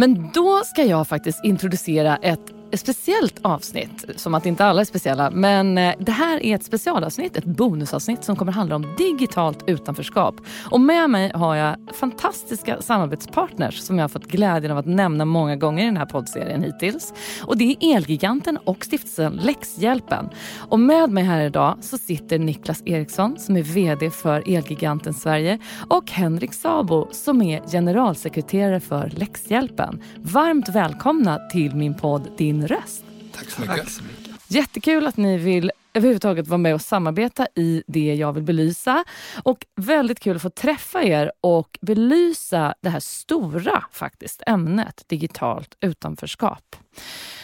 Men 0.00 0.30
då 0.34 0.64
ska 0.64 0.84
jag 0.84 1.08
faktiskt 1.08 1.44
introducera 1.44 2.16
ett 2.16 2.52
ett 2.70 2.80
speciellt 2.80 3.38
avsnitt, 3.42 4.04
som 4.16 4.34
att 4.34 4.46
inte 4.46 4.64
alla 4.64 4.80
är 4.80 4.84
speciella. 4.84 5.30
Men 5.30 5.78
eh, 5.78 5.94
det 5.98 6.12
här 6.12 6.42
är 6.42 6.54
ett 6.54 6.64
specialavsnitt, 6.64 7.36
ett 7.36 7.44
bonusavsnitt 7.44 8.24
som 8.24 8.36
kommer 8.36 8.52
handla 8.52 8.76
om 8.76 8.94
digitalt 8.98 9.64
utanförskap. 9.66 10.34
Och 10.70 10.80
med 10.80 11.10
mig 11.10 11.32
har 11.34 11.54
jag 11.54 11.76
fantastiska 11.94 12.82
samarbetspartners 12.82 13.78
som 13.78 13.98
jag 13.98 14.02
har 14.02 14.08
fått 14.08 14.26
glädjen 14.26 14.72
av 14.72 14.78
att 14.78 14.86
nämna 14.86 15.24
många 15.24 15.56
gånger 15.56 15.82
i 15.82 15.86
den 15.86 15.96
här 15.96 16.06
poddserien 16.06 16.62
hittills. 16.62 17.12
Och 17.42 17.56
det 17.56 17.64
är 17.64 17.96
Elgiganten 17.96 18.58
och 18.64 18.84
stiftelsen 18.84 19.32
Läxhjälpen. 19.32 20.28
Och 20.58 20.80
med 20.80 21.10
mig 21.10 21.24
här 21.24 21.46
idag 21.46 21.78
så 21.80 21.98
sitter 21.98 22.38
Niklas 22.38 22.82
Eriksson 22.84 23.38
som 23.38 23.56
är 23.56 23.62
VD 23.62 24.10
för 24.10 24.56
Elgiganten 24.56 25.14
Sverige 25.14 25.58
och 25.88 26.10
Henrik 26.10 26.54
Sabo 26.54 27.08
som 27.12 27.42
är 27.42 27.62
generalsekreterare 27.70 28.80
för 28.80 29.12
Läxhjälpen. 29.16 30.02
Varmt 30.16 30.68
välkomna 30.68 31.38
till 31.52 31.74
min 31.74 31.94
podd 31.94 32.28
Din 32.38 32.57
din 32.58 32.68
röst. 32.68 33.04
Tack 33.32 33.50
så 33.50 33.60
mycket. 33.60 33.76
Tack 33.76 33.90
så 33.90 34.02
mycket. 34.02 34.50
Jättekul 34.50 35.06
att 35.06 35.16
ni 35.16 35.38
vill 35.38 35.70
överhuvudtaget 35.94 36.48
vara 36.48 36.58
med 36.58 36.74
och 36.74 36.80
samarbeta 36.80 37.46
i 37.54 37.82
det 37.86 38.14
jag 38.14 38.32
vill 38.32 38.42
belysa. 38.42 39.04
Och 39.42 39.66
väldigt 39.76 40.20
kul 40.20 40.36
att 40.36 40.42
få 40.42 40.50
träffa 40.50 41.02
er 41.02 41.32
och 41.40 41.78
belysa 41.80 42.74
det 42.80 42.88
här 42.88 43.00
stora 43.00 43.84
faktiskt 43.92 44.42
ämnet 44.46 45.04
digitalt 45.06 45.76
utanförskap. 45.80 46.76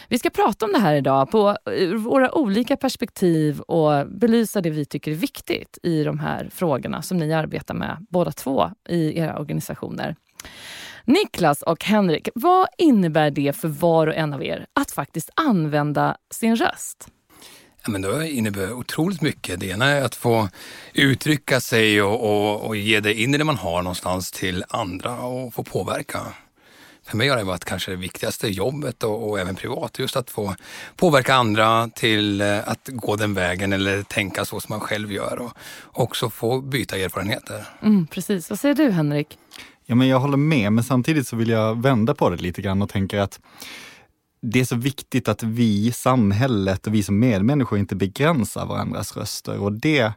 Vi 0.09 0.19
ska 0.19 0.31
prata 0.31 0.67
om 0.67 0.73
det 0.73 0.79
här 0.79 0.95
idag 0.95 1.31
på 1.31 1.57
våra 1.97 2.35
olika 2.35 2.77
perspektiv 2.77 3.61
och 3.61 4.07
belysa 4.09 4.61
det 4.61 4.71
vi 4.71 4.85
tycker 4.85 5.11
är 5.11 5.15
viktigt 5.15 5.79
i 5.83 6.05
de 6.05 6.19
här 6.19 6.49
frågorna 6.53 7.03
som 7.03 7.17
ni 7.17 7.33
arbetar 7.33 7.75
med 7.75 8.07
båda 8.11 8.33
två 8.33 8.71
i 8.89 9.19
era 9.19 9.39
organisationer. 9.39 10.17
Niklas 11.05 11.63
och 11.63 11.85
Henrik, 11.85 12.29
vad 12.35 12.69
innebär 12.79 13.31
det 13.31 13.57
för 13.57 13.69
var 13.69 14.07
och 14.07 14.15
en 14.15 14.33
av 14.33 14.45
er 14.45 14.67
att 14.73 14.91
faktiskt 14.91 15.31
använda 15.35 16.17
sin 16.31 16.57
röst? 16.57 17.09
Ja, 17.85 17.91
men 17.91 18.03
det 18.03 18.31
innebär 18.31 18.73
otroligt 18.73 19.23
mycket. 19.23 19.61
Det 19.61 19.67
ena 19.67 19.87
är 19.87 20.03
att 20.03 20.15
få 20.15 20.49
uttrycka 20.93 21.61
sig 21.61 22.03
och, 22.03 22.21
och, 22.21 22.67
och 22.67 22.77
ge 22.77 23.01
det 23.01 23.15
in 23.15 23.35
i 23.35 23.39
det 23.39 23.45
man 23.45 23.57
har 23.57 23.83
någonstans 23.83 24.33
till 24.33 24.65
andra 24.69 25.19
och 25.21 25.55
få 25.55 25.63
påverka. 25.63 26.21
För 27.07 27.17
mig 27.17 27.29
har 27.29 27.37
det 27.37 27.45
varit 27.45 27.65
kanske 27.65 27.91
det 27.91 27.97
viktigaste 27.97 28.49
jobbet 28.49 29.05
och, 29.05 29.31
och, 29.31 29.41
även 29.41 29.55
privat, 29.55 29.99
just 29.99 30.17
att 30.17 30.31
få 30.31 30.55
påverka 30.97 31.35
andra 31.35 31.89
till 31.89 32.41
eh, 32.41 32.69
att 32.69 32.89
gå 32.93 33.17
den 33.17 33.35
vägen 33.35 33.73
eller 33.73 34.03
tänka 34.03 34.45
så 34.45 34.61
som 34.61 34.73
man 34.73 34.81
själv 34.81 35.13
gör 35.13 35.39
och 35.41 35.53
också 35.93 36.31
få 36.31 36.61
byta 36.61 36.97
erfarenheter. 36.97 37.67
Mm, 37.83 38.07
precis. 38.07 38.51
Vad 38.51 38.61
säger 38.61 38.75
du 38.75 38.91
Henrik? 38.91 39.39
Ja, 39.87 39.95
men 39.95 40.09
jag 40.09 40.21
håller 40.21 40.37
med, 40.37 40.73
men 40.73 40.85
samtidigt 40.85 41.29
så 41.29 41.37
vill 41.37 41.49
jag 41.49 41.83
vända 41.83 42.15
på 42.15 42.31
det 42.31 42.37
lite 42.37 42.63
grann 42.63 42.83
och 42.83 42.89
tänker 42.89 43.19
att 43.19 43.41
det 44.41 44.61
är 44.61 44.65
så 44.65 44.77
viktigt 44.77 45.29
att 45.29 45.43
vi, 45.43 45.93
samhället 45.93 46.87
och 46.87 46.95
vi 46.95 47.03
som 47.03 47.19
medmänniskor 47.19 47.79
inte 47.79 47.97
begränsar 47.97 48.67
varandras 48.67 49.17
röster 49.17 49.59
och 49.59 49.73
det 49.73 50.13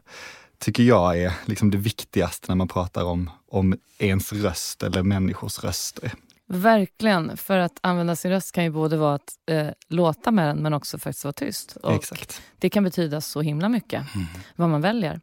tycker 0.58 0.82
jag 0.82 1.18
är 1.18 1.32
liksom 1.44 1.70
det 1.70 1.78
viktigaste 1.78 2.46
när 2.48 2.56
man 2.56 2.68
pratar 2.68 3.04
om, 3.04 3.30
om 3.48 3.76
ens 3.98 4.32
röst 4.32 4.82
eller 4.82 5.02
människors 5.02 5.64
röster. 5.64 6.12
Verkligen, 6.46 7.36
för 7.36 7.58
att 7.58 7.78
använda 7.80 8.16
sin 8.16 8.30
röst 8.30 8.52
kan 8.52 8.64
ju 8.64 8.70
både 8.70 8.96
vara 8.96 9.14
att 9.14 9.30
eh, 9.50 9.68
låta 9.88 10.30
med 10.30 10.48
den 10.48 10.56
men 10.56 10.74
också 10.74 10.98
faktiskt 10.98 11.24
vara 11.24 11.32
tyst. 11.32 11.76
Och 11.76 11.92
Exakt. 11.92 12.42
Det 12.58 12.70
kan 12.70 12.84
betyda 12.84 13.20
så 13.20 13.40
himla 13.40 13.68
mycket, 13.68 14.14
mm. 14.14 14.26
vad 14.56 14.68
man 14.68 14.80
väljer. 14.80 15.20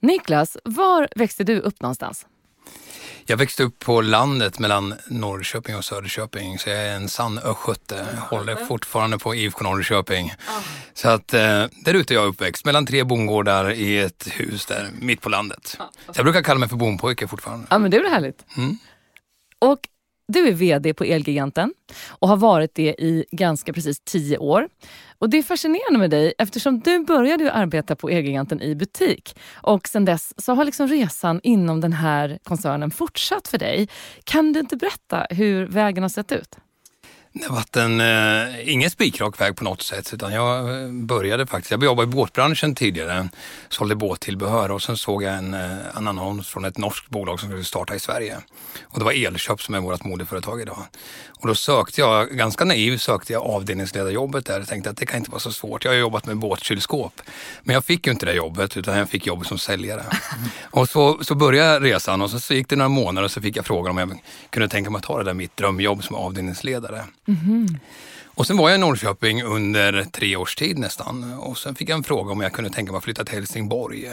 Niklas, 0.00 0.56
var 0.64 1.08
växte 1.16 1.44
du 1.44 1.60
upp 1.60 1.82
någonstans? 1.82 2.26
Jag 3.24 3.36
växte 3.36 3.62
upp 3.62 3.78
på 3.78 4.00
landet 4.00 4.58
mellan 4.58 4.94
Norrköping 5.06 5.76
och 5.76 5.84
Söderköping, 5.84 6.58
så 6.58 6.70
jag 6.70 6.78
är 6.78 6.96
en 6.96 7.08
sann 7.08 7.38
östgöte. 7.38 8.06
Håller 8.30 8.56
fortfarande 8.56 9.18
på 9.18 9.34
IFK 9.34 9.64
Norrköping. 9.64 10.26
Oh. 10.26 10.62
Så 10.94 11.08
att 11.08 11.34
eh, 11.34 11.40
där 11.84 11.94
ute 11.94 12.14
är 12.14 12.16
jag 12.16 12.26
uppväxt, 12.26 12.64
mellan 12.64 12.86
tre 12.86 13.04
bondgårdar 13.04 13.72
i 13.72 13.98
ett 13.98 14.28
hus 14.30 14.66
där 14.66 14.90
mitt 15.00 15.20
på 15.20 15.28
landet. 15.28 15.76
Så 16.06 16.12
jag 16.14 16.24
brukar 16.24 16.42
kalla 16.42 16.60
mig 16.60 16.68
för 16.68 16.76
bondpojke 16.76 17.28
fortfarande. 17.28 17.66
Ja, 17.70 17.78
men 17.78 17.90
det 17.90 17.96
är 17.96 18.02
väl 18.02 18.12
härligt. 18.12 18.44
Mm. 18.56 18.78
Och 19.58 19.80
du 20.32 20.48
är 20.48 20.52
VD 20.52 20.94
på 20.94 21.04
Elgiganten 21.04 21.74
och 22.08 22.28
har 22.28 22.36
varit 22.36 22.74
det 22.74 22.94
i 22.98 23.24
ganska 23.30 23.72
precis 23.72 24.00
tio 24.00 24.38
år. 24.38 24.68
Och 25.18 25.30
Det 25.30 25.38
är 25.38 25.42
fascinerande 25.42 25.98
med 25.98 26.10
dig 26.10 26.34
eftersom 26.38 26.80
du 26.80 27.04
började 27.04 27.52
arbeta 27.52 27.96
på 27.96 28.08
Elgiganten 28.08 28.62
i 28.62 28.74
butik 28.74 29.36
och 29.54 29.88
sen 29.88 30.04
dess 30.04 30.44
så 30.44 30.54
har 30.54 30.64
liksom 30.64 30.88
resan 30.88 31.40
inom 31.42 31.80
den 31.80 31.92
här 31.92 32.38
koncernen 32.44 32.90
fortsatt 32.90 33.48
för 33.48 33.58
dig. 33.58 33.88
Kan 34.24 34.52
du 34.52 34.60
inte 34.60 34.76
berätta 34.76 35.26
hur 35.30 35.66
vägen 35.66 36.02
har 36.02 36.08
sett 36.08 36.32
ut? 36.32 36.58
Det 37.32 37.46
har 37.46 37.54
varit 37.54 37.76
en, 37.76 38.00
eh, 38.00 38.72
ingen 38.72 38.90
spikrak 38.90 39.40
väg 39.40 39.56
på 39.56 39.64
något 39.64 39.82
sätt 39.82 40.14
utan 40.14 40.32
jag 40.32 40.82
eh, 40.82 40.88
började 40.88 41.46
faktiskt, 41.46 41.70
jag 41.70 41.84
jobbade 41.84 42.08
i 42.08 42.14
båtbranschen 42.14 42.74
tidigare, 42.74 43.28
sålde 43.68 43.94
båttillbehör 43.94 44.70
och 44.70 44.82
sen 44.82 44.96
såg 44.96 45.22
jag 45.22 45.34
en, 45.34 45.54
eh, 45.54 45.96
en 45.96 46.08
annons 46.08 46.48
från 46.48 46.64
ett 46.64 46.78
norskt 46.78 47.08
bolag 47.08 47.40
som 47.40 47.48
skulle 47.48 47.64
starta 47.64 47.94
i 47.94 48.00
Sverige. 48.00 48.38
Och 48.82 48.98
det 48.98 49.04
var 49.04 49.26
Elköp 49.26 49.62
som 49.62 49.74
är 49.74 49.80
vårt 49.80 50.04
moderföretag 50.04 50.60
idag. 50.60 50.84
Och 51.40 51.48
då 51.48 51.54
sökte 51.54 52.00
jag, 52.00 52.28
ganska 52.28 52.64
naiv, 52.64 52.98
sökte 52.98 53.32
jag 53.32 53.42
avdelningsledarjobbet 53.42 54.46
där 54.46 54.60
och 54.60 54.66
tänkte 54.66 54.90
att 54.90 54.96
det 54.96 55.06
kan 55.06 55.18
inte 55.18 55.30
vara 55.30 55.40
så 55.40 55.52
svårt. 55.52 55.84
Jag 55.84 55.92
har 55.92 55.98
jobbat 55.98 56.26
med 56.26 56.36
båtkylskåp. 56.36 57.20
Men 57.62 57.74
jag 57.74 57.84
fick 57.84 58.06
ju 58.06 58.12
inte 58.12 58.26
det 58.26 58.34
jobbet 58.34 58.76
utan 58.76 58.98
jag 58.98 59.08
fick 59.08 59.26
jobbet 59.26 59.48
som 59.48 59.58
säljare. 59.58 60.04
och 60.70 60.88
så, 60.88 61.24
så 61.24 61.34
började 61.34 61.86
resan 61.86 62.22
och 62.22 62.30
så, 62.30 62.40
så 62.40 62.54
gick 62.54 62.68
det 62.68 62.76
några 62.76 62.88
månader 62.88 63.24
och 63.24 63.30
så 63.30 63.40
fick 63.40 63.56
jag 63.56 63.66
frågan 63.66 63.90
om 63.90 63.98
jag 63.98 64.22
kunde 64.50 64.68
tänka 64.68 64.90
mig 64.90 64.98
att 64.98 65.04
ta 65.04 65.18
det 65.18 65.24
där 65.24 65.34
mitt 65.34 65.56
drömjobb 65.56 66.04
som 66.04 66.16
avdelningsledare. 66.16 67.04
Mm. 67.30 67.78
Och 68.24 68.46
sen 68.46 68.56
var 68.56 68.70
jag 68.70 68.78
i 68.78 68.80
Norrköping 68.80 69.42
under 69.42 70.04
tre 70.04 70.36
års 70.36 70.56
tid 70.56 70.78
nästan 70.78 71.38
och 71.38 71.58
sen 71.58 71.74
fick 71.74 71.88
jag 71.88 71.96
en 71.96 72.04
fråga 72.04 72.32
om 72.32 72.40
jag 72.40 72.52
kunde 72.52 72.70
tänka 72.70 72.92
mig 72.92 72.98
att 72.98 73.04
flytta 73.04 73.24
till 73.24 73.34
Helsingborg. 73.34 74.12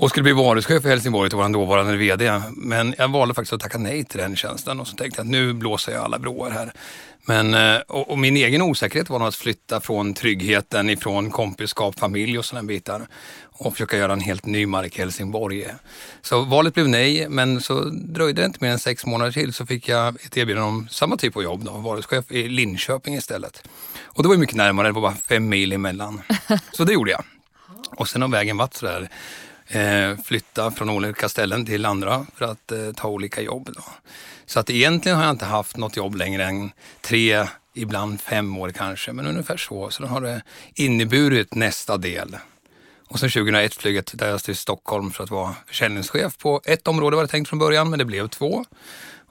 Och 0.00 0.10
skulle 0.10 0.22
bli 0.22 0.32
varuchef 0.32 0.84
i 0.84 0.88
Helsingborg 0.88 1.30
till 1.30 1.36
vår 1.36 1.48
dåvarande 1.48 1.96
VD. 1.96 2.42
Men 2.50 2.94
jag 2.98 3.08
valde 3.08 3.34
faktiskt 3.34 3.52
att 3.52 3.60
tacka 3.60 3.78
nej 3.78 4.04
till 4.04 4.20
den 4.20 4.36
tjänsten 4.36 4.80
och 4.80 4.88
så 4.88 4.96
tänkte 4.96 5.20
jag 5.20 5.24
att 5.24 5.30
nu 5.30 5.52
blåser 5.52 5.92
jag 5.92 6.04
alla 6.04 6.18
broar 6.18 6.50
här. 6.50 6.72
Men, 7.24 7.54
eh, 7.54 7.80
och, 7.88 8.10
och 8.10 8.18
min 8.18 8.36
egen 8.36 8.62
osäkerhet 8.62 9.10
var 9.10 9.18
nog 9.18 9.28
att 9.28 9.34
flytta 9.34 9.80
från 9.80 10.14
tryggheten 10.14 10.90
ifrån 10.90 11.30
kompiskap, 11.30 11.98
familj 11.98 12.38
och 12.38 12.44
sådana 12.44 12.66
bitar 12.66 13.06
och 13.42 13.72
försöka 13.72 13.96
göra 13.96 14.12
en 14.12 14.20
helt 14.20 14.46
ny 14.46 14.66
mark 14.66 14.96
i 14.96 15.00
Helsingborg. 15.00 15.66
Så 16.22 16.44
valet 16.44 16.74
blev 16.74 16.88
nej, 16.88 17.28
men 17.28 17.60
så 17.60 17.84
dröjde 17.84 18.42
det 18.42 18.46
inte 18.46 18.64
mer 18.64 18.70
än 18.70 18.78
sex 18.78 19.06
månader 19.06 19.32
till 19.32 19.52
så 19.52 19.66
fick 19.66 19.88
jag 19.88 20.24
ett 20.24 20.36
erbjudande 20.36 20.68
om 20.68 20.88
samma 20.90 21.16
typ 21.16 21.36
av 21.36 21.42
jobb, 21.42 21.64
då, 21.64 21.72
varuchef 21.72 22.32
i 22.32 22.48
Linköping 22.48 23.14
istället. 23.14 23.62
Och 24.04 24.22
det 24.22 24.28
var 24.28 24.36
mycket 24.36 24.56
närmare, 24.56 24.88
det 24.88 24.92
var 24.92 25.02
bara 25.02 25.14
fem 25.14 25.48
mil 25.48 25.72
emellan. 25.72 26.22
Så 26.72 26.84
det 26.84 26.92
gjorde 26.92 27.10
jag. 27.10 27.24
Och 27.96 28.08
sen 28.08 28.22
har 28.22 28.28
vägen 28.28 28.56
varit 28.56 28.74
sådär 28.74 29.10
eh, 29.70 30.16
flytta 30.24 30.70
från 30.70 30.90
olika 30.90 31.28
ställen 31.28 31.66
till 31.66 31.86
andra 31.86 32.26
för 32.34 32.44
att 32.44 32.72
eh, 32.72 32.92
ta 32.96 33.08
olika 33.08 33.40
jobb. 33.40 33.68
Då. 33.74 33.82
Så 34.46 34.60
att 34.60 34.70
egentligen 34.70 35.18
har 35.18 35.24
jag 35.24 35.34
inte 35.34 35.44
haft 35.44 35.76
något 35.76 35.96
jobb 35.96 36.14
längre 36.14 36.44
än 36.44 36.72
tre, 37.00 37.46
ibland 37.74 38.20
fem 38.20 38.58
år 38.58 38.70
kanske, 38.70 39.12
men 39.12 39.26
ungefär 39.26 39.56
så. 39.56 39.90
Så 39.90 40.02
då 40.02 40.08
har 40.08 40.20
det 40.20 40.42
inneburit 40.74 41.54
nästa 41.54 41.96
del. 41.96 42.36
Och 43.08 43.20
sen 43.20 43.30
2001 43.30 43.74
flög 43.74 43.94
jag 44.18 44.42
till 44.42 44.56
Stockholm 44.56 45.10
för 45.10 45.24
att 45.24 45.30
vara 45.30 45.54
försäljningschef 45.66 46.38
på 46.38 46.60
ett 46.64 46.88
område 46.88 47.16
var 47.16 47.22
det 47.22 47.28
tänkt 47.28 47.48
från 47.48 47.58
början, 47.58 47.90
men 47.90 47.98
det 47.98 48.04
blev 48.04 48.28
två. 48.28 48.64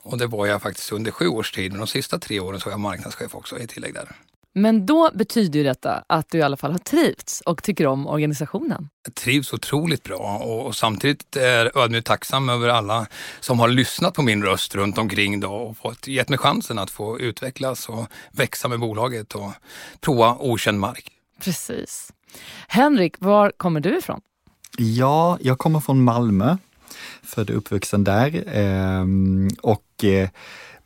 Och 0.01 0.17
det 0.17 0.27
var 0.27 0.45
jag 0.45 0.61
faktiskt 0.61 0.91
under 0.91 1.11
sju 1.11 1.27
års 1.27 1.51
tid, 1.51 1.71
men 1.71 1.79
de 1.79 1.87
sista 1.87 2.19
tre 2.19 2.39
åren 2.39 2.59
så 2.59 2.65
var 2.65 2.73
jag 2.73 2.79
marknadschef 2.79 3.35
också 3.35 3.59
i 3.59 3.67
tillägg 3.67 3.93
där. 3.93 4.15
Men 4.53 4.85
då 4.85 5.09
betyder 5.13 5.63
detta 5.63 6.03
att 6.07 6.29
du 6.29 6.37
i 6.37 6.41
alla 6.41 6.57
fall 6.57 6.71
har 6.71 6.79
trivts 6.79 7.41
och 7.41 7.63
tycker 7.63 7.87
om 7.87 8.07
organisationen? 8.07 8.89
Jag 9.05 9.15
trivs 9.15 9.53
otroligt 9.53 10.03
bra 10.03 10.37
och, 10.37 10.65
och 10.65 10.75
samtidigt 10.75 11.35
är 11.35 11.77
ödmjukt 11.77 12.07
tacksam 12.07 12.49
över 12.49 12.69
alla 12.69 13.07
som 13.39 13.59
har 13.59 13.67
lyssnat 13.67 14.13
på 14.13 14.21
min 14.21 14.43
röst 14.43 14.75
runt 14.75 14.97
omkring 14.97 15.39
då 15.39 15.51
och 15.51 15.77
fått, 15.77 16.07
gett 16.07 16.29
mig 16.29 16.37
chansen 16.37 16.79
att 16.79 16.91
få 16.91 17.19
utvecklas 17.19 17.89
och 17.89 18.05
växa 18.31 18.67
med 18.67 18.79
bolaget 18.79 19.35
och 19.35 19.51
prova 19.99 20.35
okänd 20.39 20.79
mark. 20.79 21.11
Precis. 21.43 22.13
Henrik, 22.67 23.15
var 23.19 23.51
kommer 23.57 23.79
du 23.79 23.97
ifrån? 23.97 24.21
Ja, 24.77 25.37
jag 25.41 25.57
kommer 25.57 25.79
från 25.79 26.03
Malmö, 26.03 26.57
född 27.23 27.49
och 27.49 27.57
uppvuxen 27.57 28.03
där. 28.03 28.43
Ehm, 28.53 29.49
och 29.61 30.03
eh, 30.03 30.29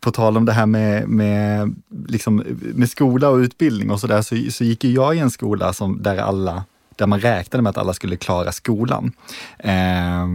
på 0.03 0.11
tal 0.11 0.38
om 0.38 0.45
det 0.45 0.53
här 0.53 0.65
med, 0.65 1.07
med, 1.07 1.75
liksom, 2.07 2.44
med 2.59 2.89
skola 2.89 3.29
och 3.29 3.38
utbildning 3.38 3.91
och 3.91 4.00
sådär, 4.00 4.21
så, 4.21 4.51
så 4.51 4.63
gick 4.63 4.83
jag 4.83 5.15
i 5.15 5.19
en 5.19 5.31
skola 5.31 5.73
som, 5.73 6.01
där 6.01 6.17
alla 6.17 6.63
där 6.95 7.07
man 7.07 7.19
räknade 7.19 7.61
med 7.61 7.69
att 7.69 7.77
alla 7.77 7.94
skulle 7.94 8.15
klara 8.15 8.51
skolan. 8.51 9.11
Eh, 9.59 10.27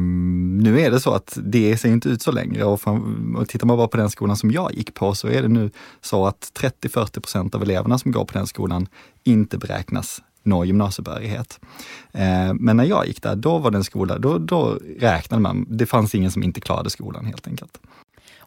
nu 0.63 0.81
är 0.81 0.91
det 0.91 1.01
så 1.01 1.11
att 1.11 1.39
det 1.43 1.77
ser 1.77 1.89
inte 1.89 2.09
ut 2.09 2.23
så 2.23 2.33
längre 2.33 2.65
och, 2.65 2.81
för, 2.81 3.01
och 3.37 3.49
tittar 3.49 3.67
man 3.67 3.77
bara 3.77 3.89
på 3.89 3.97
den 3.97 4.11
skolan 4.11 4.37
som 4.37 4.51
jag 4.51 4.75
gick 4.75 4.95
på 4.95 5.15
så 5.15 5.29
är 5.29 5.43
det 5.43 5.49
nu 5.49 5.71
så 6.01 6.27
att 6.27 6.53
30-40 6.61 7.21
procent 7.21 7.55
av 7.55 7.63
eleverna 7.63 7.99
som 7.99 8.13
går 8.13 8.25
på 8.25 8.39
den 8.39 8.47
skolan 8.47 8.87
inte 9.25 9.59
beräknas 9.59 10.23
nå 10.43 10.65
gymnasiebehörighet. 10.65 11.61
Eh, 12.13 12.55
men 12.55 12.77
när 12.77 12.85
jag 12.85 13.07
gick 13.07 13.23
där, 13.23 13.37
då 13.37 13.59
var 13.59 13.71
det 13.71 13.77
en 13.77 13.85
skola, 13.85 14.19
då, 14.19 14.39
då 14.39 14.79
räknade 14.99 15.43
man, 15.43 15.67
det 15.69 15.87
fanns 15.87 16.15
ingen 16.15 16.31
som 16.31 16.43
inte 16.43 16.61
klarade 16.61 16.91
skolan 16.91 17.25
helt 17.25 17.47
enkelt. 17.47 17.79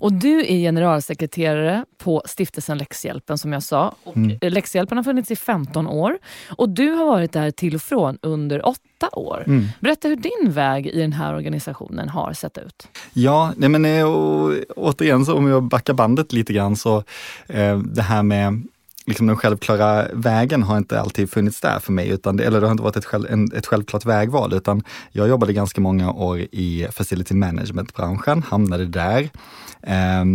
Och 0.01 0.13
du 0.13 0.39
är 0.39 0.57
generalsekreterare 0.57 1.85
på 1.97 2.23
stiftelsen 2.25 2.77
Läxhjälpen 2.77 3.37
som 3.37 3.53
jag 3.53 3.63
sa. 3.63 3.95
Och 4.03 4.17
Mm. 4.21 4.37
Läxhjälpen 4.41 4.97
har 4.97 5.03
funnits 5.03 5.31
i 5.31 5.35
15 5.35 5.87
år 5.87 6.17
och 6.49 6.69
du 6.69 6.89
har 6.89 7.05
varit 7.05 7.31
där 7.31 7.51
till 7.51 7.75
och 7.75 7.81
från 7.81 8.17
under 8.21 8.67
åtta 8.67 9.09
år. 9.11 9.43
Mm. 9.47 9.67
Berätta 9.79 10.07
hur 10.07 10.15
din 10.15 10.51
väg 10.51 10.87
i 10.87 11.01
den 11.01 11.13
här 11.13 11.35
organisationen 11.35 12.09
har 12.09 12.33
sett 12.33 12.57
ut. 12.57 12.87
Ja, 13.13 13.53
nej 13.57 13.69
men 13.69 13.85
eh, 13.85 14.05
och, 14.05 14.53
återigen 14.75 15.25
så 15.25 15.35
om 15.35 15.47
jag 15.47 15.63
backar 15.63 15.93
bandet 15.93 16.33
lite 16.33 16.53
grann 16.53 16.75
så 16.75 17.03
eh, 17.47 17.77
det 17.77 18.01
här 18.01 18.23
med 18.23 18.63
liksom 19.05 19.27
den 19.27 19.37
självklara 19.37 20.07
vägen 20.13 20.63
har 20.63 20.77
inte 20.77 21.01
alltid 21.01 21.31
funnits 21.31 21.61
där 21.61 21.79
för 21.79 21.91
mig, 21.91 22.09
utan 22.09 22.37
det, 22.37 22.43
eller 22.43 22.61
det 22.61 22.67
har 22.67 22.71
inte 22.71 22.83
varit 22.83 22.95
ett, 22.97 23.05
själv, 23.05 23.25
en, 23.29 23.51
ett 23.53 23.67
självklart 23.67 24.05
vägval, 24.05 24.53
utan 24.53 24.83
jag 25.11 25.29
jobbade 25.29 25.53
ganska 25.53 25.81
många 25.81 26.11
år 26.11 26.39
i 26.39 26.87
facility 26.91 27.33
management-branschen, 27.33 28.43
hamnade 28.43 28.85
där 28.85 29.29
eh, 29.81 30.25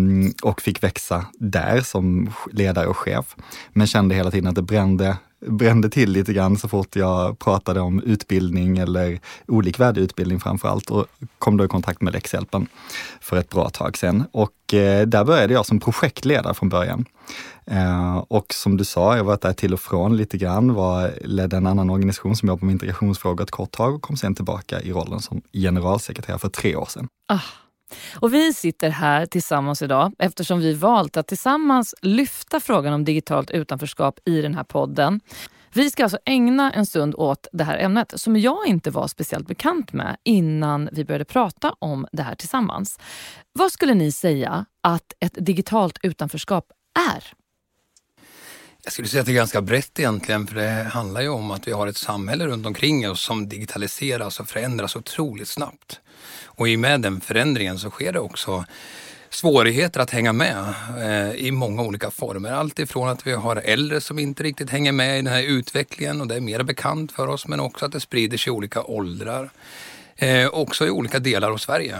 och 0.42 0.62
fick 0.62 0.82
växa 0.82 1.26
där 1.32 1.80
som 1.80 2.30
ledare 2.52 2.86
och 2.86 2.96
chef. 2.96 3.36
Men 3.72 3.86
kände 3.86 4.14
hela 4.14 4.30
tiden 4.30 4.48
att 4.48 4.54
det 4.54 4.62
brände 4.62 5.16
brände 5.40 5.88
till 5.88 6.10
lite 6.10 6.32
grann 6.32 6.58
så 6.58 6.68
fort 6.68 6.96
jag 6.96 7.38
pratade 7.38 7.80
om 7.80 8.02
utbildning 8.02 8.78
eller 8.78 9.20
olikvärdig 9.46 10.00
utbildning 10.00 10.40
framför 10.40 10.68
allt 10.68 10.90
och 10.90 11.06
kom 11.38 11.56
då 11.56 11.64
i 11.64 11.68
kontakt 11.68 12.00
med 12.00 12.12
Läxhjälpen 12.12 12.66
för 13.20 13.36
ett 13.36 13.50
bra 13.50 13.68
tag 13.68 13.96
sedan. 13.96 14.24
Och 14.32 14.74
eh, 14.74 15.06
där 15.06 15.24
började 15.24 15.54
jag 15.54 15.66
som 15.66 15.80
projektledare 15.80 16.54
från 16.54 16.68
början. 16.68 17.04
Eh, 17.64 18.16
och 18.16 18.54
som 18.54 18.76
du 18.76 18.84
sa, 18.84 19.12
jag 19.12 19.18
har 19.18 19.24
varit 19.24 19.40
där 19.40 19.52
till 19.52 19.74
och 19.74 19.80
från 19.80 20.16
lite 20.16 20.38
grann, 20.38 20.74
var, 20.74 21.10
ledde 21.24 21.56
en 21.56 21.66
annan 21.66 21.90
organisation 21.90 22.36
som 22.36 22.48
jobbar 22.48 22.66
med 22.66 22.72
integrationsfrågor 22.72 23.44
ett 23.44 23.50
kort 23.50 23.72
tag 23.72 23.94
och 23.94 24.02
kom 24.02 24.16
sen 24.16 24.34
tillbaka 24.34 24.80
i 24.80 24.92
rollen 24.92 25.20
som 25.20 25.42
generalsekreterare 25.52 26.38
för 26.38 26.48
tre 26.48 26.76
år 26.76 26.86
sedan. 26.86 27.08
Ah. 27.28 27.40
Och 28.14 28.34
vi 28.34 28.54
sitter 28.54 28.90
här 28.90 29.26
tillsammans 29.26 29.82
idag 29.82 30.12
eftersom 30.18 30.60
vi 30.60 30.74
valt 30.74 31.16
att 31.16 31.26
tillsammans 31.26 31.94
lyfta 32.02 32.60
frågan 32.60 32.92
om 32.92 33.04
digitalt 33.04 33.50
utanförskap 33.50 34.18
i 34.24 34.42
den 34.42 34.54
här 34.54 34.64
podden. 34.64 35.20
Vi 35.72 35.90
ska 35.90 36.02
alltså 36.02 36.18
ägna 36.24 36.72
en 36.72 36.86
stund 36.86 37.14
åt 37.14 37.46
det 37.52 37.64
här 37.64 37.78
ämnet 37.78 38.12
som 38.16 38.36
jag 38.36 38.66
inte 38.66 38.90
var 38.90 39.08
speciellt 39.08 39.46
bekant 39.46 39.92
med 39.92 40.16
innan 40.24 40.88
vi 40.92 41.04
började 41.04 41.24
prata 41.24 41.74
om 41.78 42.06
det 42.12 42.22
här 42.22 42.34
tillsammans. 42.34 42.98
Vad 43.52 43.72
skulle 43.72 43.94
ni 43.94 44.12
säga 44.12 44.66
att 44.80 45.12
ett 45.20 45.34
digitalt 45.38 45.98
utanförskap 46.02 46.64
är? 47.14 47.32
Jag 48.84 48.92
skulle 48.92 49.08
säga 49.08 49.20
att 49.20 49.26
det 49.26 49.32
är 49.32 49.34
ganska 49.34 49.62
brett 49.62 49.98
egentligen, 49.98 50.46
för 50.46 50.54
det 50.54 50.90
handlar 50.92 51.20
ju 51.20 51.28
om 51.28 51.50
att 51.50 51.68
vi 51.68 51.72
har 51.72 51.86
ett 51.86 51.96
samhälle 51.96 52.46
runt 52.46 52.66
omkring 52.66 53.10
oss 53.10 53.22
som 53.22 53.48
digitaliseras 53.48 54.40
och 54.40 54.48
förändras 54.48 54.96
otroligt 54.96 55.48
snabbt. 55.48 56.00
Och 56.56 56.68
i 56.68 56.76
och 56.76 56.80
med 56.80 57.00
den 57.00 57.20
förändringen 57.20 57.78
så 57.78 57.90
sker 57.90 58.12
det 58.12 58.20
också 58.20 58.64
svårigheter 59.30 60.00
att 60.00 60.10
hänga 60.10 60.32
med 60.32 60.74
eh, 60.98 61.46
i 61.46 61.50
många 61.50 61.82
olika 61.82 62.10
former. 62.10 62.52
Allt 62.52 62.78
ifrån 62.78 63.08
att 63.08 63.26
vi 63.26 63.32
har 63.32 63.56
äldre 63.56 64.00
som 64.00 64.18
inte 64.18 64.42
riktigt 64.42 64.70
hänger 64.70 64.92
med 64.92 65.14
i 65.14 65.22
den 65.22 65.32
här 65.32 65.42
utvecklingen 65.42 66.20
och 66.20 66.26
det 66.26 66.34
är 66.34 66.40
mer 66.40 66.62
bekant 66.62 67.12
för 67.12 67.28
oss, 67.28 67.48
men 67.48 67.60
också 67.60 67.86
att 67.86 67.92
det 67.92 68.00
sprider 68.00 68.38
sig 68.38 68.50
i 68.50 68.56
olika 68.56 68.82
åldrar. 68.82 69.50
Eh, 70.16 70.48
också 70.48 70.86
i 70.86 70.90
olika 70.90 71.18
delar 71.18 71.50
av 71.50 71.56
Sverige. 71.56 71.96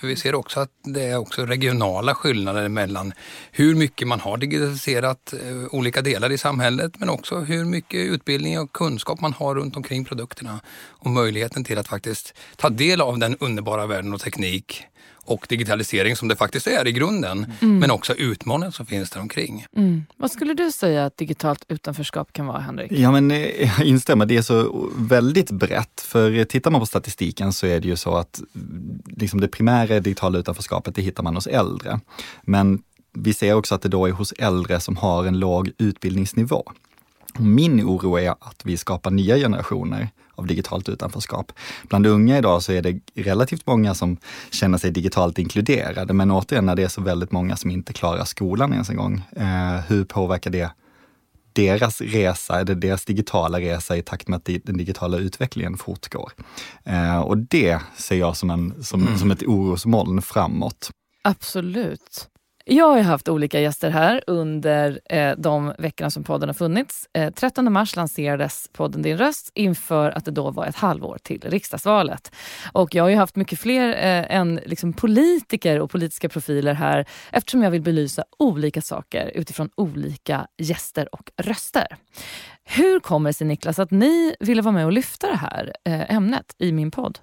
För 0.00 0.06
vi 0.06 0.16
ser 0.16 0.34
också 0.34 0.60
att 0.60 0.70
det 0.82 1.02
är 1.02 1.16
också 1.16 1.46
regionala 1.46 2.14
skillnader 2.14 2.68
mellan 2.68 3.12
hur 3.52 3.74
mycket 3.74 4.08
man 4.08 4.20
har 4.20 4.36
digitaliserat 4.36 5.32
eh, 5.32 5.74
olika 5.74 6.02
delar 6.02 6.32
i 6.32 6.38
samhället 6.38 6.92
men 6.98 7.08
också 7.08 7.38
hur 7.38 7.64
mycket 7.64 8.00
utbildning 8.00 8.58
och 8.58 8.72
kunskap 8.72 9.20
man 9.20 9.32
har 9.32 9.54
runt 9.54 9.76
omkring 9.76 10.04
produkterna 10.04 10.60
och 10.88 11.10
möjligheten 11.10 11.64
till 11.64 11.78
att 11.78 11.88
faktiskt 11.88 12.34
ta 12.56 12.68
del 12.68 13.00
av 13.00 13.18
den 13.18 13.36
underbara 13.36 13.86
världen 13.86 14.14
och 14.14 14.20
teknik 14.20 14.86
och 15.26 15.46
digitalisering 15.48 16.16
som 16.16 16.28
det 16.28 16.36
faktiskt 16.36 16.66
är 16.66 16.86
i 16.86 16.92
grunden, 16.92 17.52
men 17.60 17.90
också 17.90 18.14
utmaningar 18.14 18.70
som 18.70 18.86
finns 18.86 19.10
där 19.10 19.20
omkring. 19.20 19.66
Mm. 19.76 20.06
Vad 20.16 20.30
skulle 20.30 20.54
du 20.54 20.72
säga 20.72 21.04
att 21.04 21.16
digitalt 21.16 21.64
utanförskap 21.68 22.32
kan 22.32 22.46
vara, 22.46 22.58
Henrik? 22.58 22.92
Ja, 22.92 23.12
men 23.12 23.30
eh, 23.30 23.38
jag 23.78 23.86
instämmer. 23.86 24.26
Det 24.26 24.36
är 24.36 24.42
så 24.42 24.88
väldigt 24.98 25.50
brett. 25.50 26.00
För 26.00 26.44
tittar 26.44 26.70
man 26.70 26.80
på 26.80 26.86
statistiken 26.86 27.52
så 27.52 27.66
är 27.66 27.80
det 27.80 27.88
ju 27.88 27.96
så 27.96 28.16
att 28.16 28.42
mm, 28.54 29.02
liksom 29.06 29.40
det 29.40 29.48
primära 29.48 30.00
digitala 30.00 30.38
utanförskapet, 30.38 30.94
det 30.94 31.02
hittar 31.02 31.22
man 31.22 31.34
hos 31.34 31.46
äldre. 31.46 32.00
Men 32.42 32.82
vi 33.12 33.34
ser 33.34 33.54
också 33.54 33.74
att 33.74 33.82
det 33.82 33.88
då 33.88 34.06
är 34.06 34.12
hos 34.12 34.32
äldre 34.32 34.80
som 34.80 34.96
har 34.96 35.24
en 35.24 35.38
låg 35.38 35.70
utbildningsnivå. 35.78 36.72
Min 37.38 37.80
oro 37.84 38.18
är 38.18 38.30
att 38.30 38.60
vi 38.64 38.76
skapar 38.76 39.10
nya 39.10 39.36
generationer 39.36 40.08
av 40.36 40.46
digitalt 40.46 40.88
utanförskap. 40.88 41.52
Bland 41.88 42.06
unga 42.06 42.38
idag 42.38 42.62
så 42.62 42.72
är 42.72 42.82
det 42.82 43.00
relativt 43.14 43.66
många 43.66 43.94
som 43.94 44.16
känner 44.50 44.78
sig 44.78 44.90
digitalt 44.90 45.38
inkluderade, 45.38 46.12
men 46.12 46.30
återigen 46.30 46.66
när 46.66 46.76
det 46.76 46.82
är 46.82 46.88
så 46.88 47.02
väldigt 47.02 47.32
många 47.32 47.56
som 47.56 47.70
inte 47.70 47.92
klarar 47.92 48.24
skolan 48.24 48.72
ens 48.72 48.90
en 48.90 48.96
gång, 48.96 49.22
eh, 49.36 49.80
hur 49.88 50.04
påverkar 50.04 50.50
det 50.50 50.70
deras 51.52 52.00
resa, 52.00 52.60
eller 52.60 52.74
deras 52.74 53.04
digitala 53.04 53.60
resa 53.60 53.96
i 53.96 54.02
takt 54.02 54.28
med 54.28 54.36
att 54.36 54.44
den 54.44 54.76
digitala 54.76 55.18
utvecklingen 55.18 55.76
fortgår? 55.76 56.32
Eh, 56.84 57.18
och 57.18 57.38
det 57.38 57.80
ser 57.96 58.16
jag 58.16 58.36
som, 58.36 58.50
en, 58.50 58.84
som, 58.84 59.18
som 59.18 59.30
ett 59.30 59.42
orosmoln 59.42 60.22
framåt. 60.22 60.90
Absolut. 61.22 62.28
Jag 62.68 62.88
har 62.88 63.00
haft 63.00 63.28
olika 63.28 63.60
gäster 63.60 63.90
här 63.90 64.22
under 64.26 65.00
eh, 65.04 65.32
de 65.38 65.74
veckorna 65.78 66.10
som 66.10 66.24
podden 66.24 66.48
har 66.48 66.54
funnits. 66.54 67.08
Eh, 67.12 67.32
13 67.32 67.72
mars 67.72 67.96
lanserades 67.96 68.68
podden 68.72 69.02
Din 69.02 69.18
röst 69.18 69.50
inför 69.54 70.10
att 70.10 70.24
det 70.24 70.30
då 70.30 70.50
var 70.50 70.66
ett 70.66 70.76
halvår 70.76 71.18
till 71.22 71.40
riksdagsvalet. 71.40 72.32
Och 72.72 72.94
jag 72.94 73.04
har 73.04 73.08
ju 73.08 73.16
haft 73.16 73.36
mycket 73.36 73.60
fler 73.60 73.88
eh, 73.88 74.36
än 74.36 74.60
liksom 74.66 74.92
politiker 74.92 75.80
och 75.80 75.90
politiska 75.90 76.28
profiler 76.28 76.74
här 76.74 77.06
eftersom 77.30 77.62
jag 77.62 77.70
vill 77.70 77.82
belysa 77.82 78.24
olika 78.38 78.82
saker 78.82 79.30
utifrån 79.34 79.70
olika 79.74 80.46
gäster 80.58 81.14
och 81.14 81.30
röster. 81.36 81.86
Hur 82.64 83.00
kommer 83.00 83.30
det 83.30 83.34
sig 83.34 83.46
Niklas 83.46 83.78
att 83.78 83.90
ni 83.90 84.34
ville 84.40 84.62
vara 84.62 84.74
med 84.74 84.86
och 84.86 84.92
lyfta 84.92 85.26
det 85.26 85.36
här 85.36 85.72
eh, 85.84 86.14
ämnet 86.14 86.54
i 86.58 86.72
min 86.72 86.90
podd? 86.90 87.18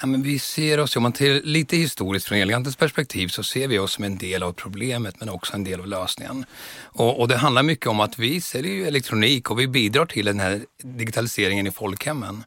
Ja, 0.00 0.06
men 0.06 0.22
vi 0.22 0.38
ser 0.38 0.80
oss, 0.80 0.96
om 0.96 1.02
man 1.02 1.12
till 1.12 1.40
lite 1.44 1.76
historiskt 1.76 2.26
från 2.26 2.38
Elgigantens 2.38 2.76
perspektiv, 2.76 3.28
så 3.28 3.42
ser 3.42 3.68
vi 3.68 3.78
oss 3.78 3.92
som 3.92 4.04
en 4.04 4.18
del 4.18 4.42
av 4.42 4.52
problemet 4.52 5.14
men 5.20 5.28
också 5.28 5.54
en 5.54 5.64
del 5.64 5.80
av 5.80 5.86
lösningen. 5.86 6.44
Och, 6.82 7.20
och 7.20 7.28
det 7.28 7.36
handlar 7.36 7.62
mycket 7.62 7.86
om 7.86 8.00
att 8.00 8.18
vi 8.18 8.40
säljer 8.40 8.72
ju 8.72 8.86
elektronik 8.86 9.50
och 9.50 9.60
vi 9.60 9.68
bidrar 9.68 10.06
till 10.06 10.26
den 10.26 10.40
här 10.40 10.60
digitaliseringen 10.82 11.66
i 11.66 11.70
folkhemmen. 11.70 12.44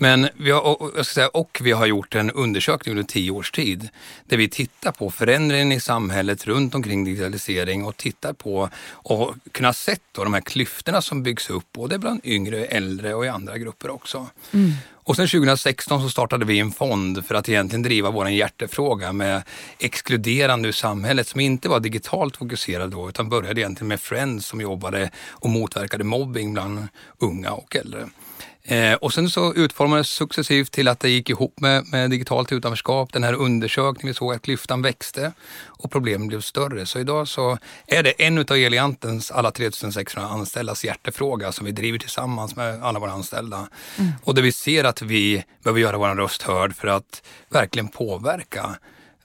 Men 0.00 0.28
vi 0.36 0.50
har, 0.50 0.82
och, 0.82 0.92
jag 0.96 1.06
ska 1.06 1.14
säga, 1.14 1.28
och 1.28 1.58
vi 1.62 1.72
har 1.72 1.86
gjort 1.86 2.14
en 2.14 2.30
undersökning 2.30 2.92
under 2.92 3.04
tio 3.04 3.30
års 3.30 3.50
tid 3.50 3.88
där 4.24 4.36
vi 4.36 4.48
tittar 4.48 4.92
på 4.92 5.10
förändringen 5.10 5.72
i 5.72 5.80
samhället 5.80 6.46
runt 6.46 6.74
omkring 6.74 7.04
digitalisering 7.04 7.84
och 7.84 7.96
tittar 7.96 8.32
på 8.32 8.70
och 8.90 9.34
kunna 9.52 9.72
sett 9.72 10.02
då 10.12 10.24
de 10.24 10.34
här 10.34 10.40
klyftorna 10.40 11.02
som 11.02 11.22
byggs 11.22 11.50
upp 11.50 11.64
både 11.72 11.98
bland 11.98 12.20
yngre, 12.24 12.64
äldre 12.64 13.14
och 13.14 13.24
i 13.24 13.28
andra 13.28 13.58
grupper 13.58 13.90
också. 13.90 14.26
Mm. 14.52 14.72
Och 15.08 15.16
sen 15.16 15.28
2016 15.28 16.02
så 16.02 16.10
startade 16.10 16.44
vi 16.44 16.58
en 16.58 16.70
fond 16.70 17.26
för 17.26 17.34
att 17.34 17.48
egentligen 17.48 17.82
driva 17.82 18.10
vår 18.10 18.28
hjärtefråga 18.28 19.12
med 19.12 19.42
exkluderande 19.78 20.68
ur 20.68 20.72
samhället 20.72 21.28
som 21.28 21.40
inte 21.40 21.68
var 21.68 21.80
digitalt 21.80 22.36
fokuserad 22.36 22.90
då 22.90 23.08
utan 23.08 23.28
började 23.28 23.60
egentligen 23.60 23.88
med 23.88 24.00
Friends 24.00 24.46
som 24.46 24.60
jobbade 24.60 25.10
och 25.28 25.50
motverkade 25.50 26.04
mobbing 26.04 26.52
bland 26.52 26.88
unga 27.18 27.52
och 27.52 27.76
äldre. 27.76 28.08
Eh, 28.68 28.94
och 28.94 29.12
sen 29.12 29.30
så 29.30 29.54
utformades 29.54 30.08
successivt 30.08 30.72
till 30.72 30.88
att 30.88 31.00
det 31.00 31.08
gick 31.08 31.30
ihop 31.30 31.60
med, 31.60 31.86
med 31.92 32.10
digitalt 32.10 32.52
utanförskap. 32.52 33.12
Den 33.12 33.24
här 33.24 33.34
undersökningen, 33.34 34.06
vi 34.06 34.14
såg 34.14 34.34
att 34.34 34.42
klyftan 34.42 34.82
växte 34.82 35.32
och 35.66 35.90
problemen 35.90 36.28
blev 36.28 36.40
större. 36.40 36.86
Så 36.86 36.98
idag 36.98 37.28
så 37.28 37.58
är 37.86 38.02
det 38.02 38.10
en 38.10 38.38
av 38.38 38.52
Eliantens 38.52 39.30
alla 39.30 39.50
3600 39.50 40.30
anställdas 40.30 40.84
hjärtefråga 40.84 41.52
som 41.52 41.66
vi 41.66 41.72
driver 41.72 41.98
tillsammans 41.98 42.56
med 42.56 42.82
alla 42.82 42.98
våra 42.98 43.12
anställda. 43.12 43.68
Och 44.24 44.34
där 44.34 44.42
vi 44.42 44.52
ser 44.52 44.84
att 44.84 45.02
vi 45.02 45.44
behöver 45.62 45.80
göra 45.80 45.98
vår 45.98 46.14
röst 46.14 46.42
hörd 46.42 46.74
för 46.74 46.88
att 46.88 47.22
verkligen 47.48 47.88
påverka 47.88 48.78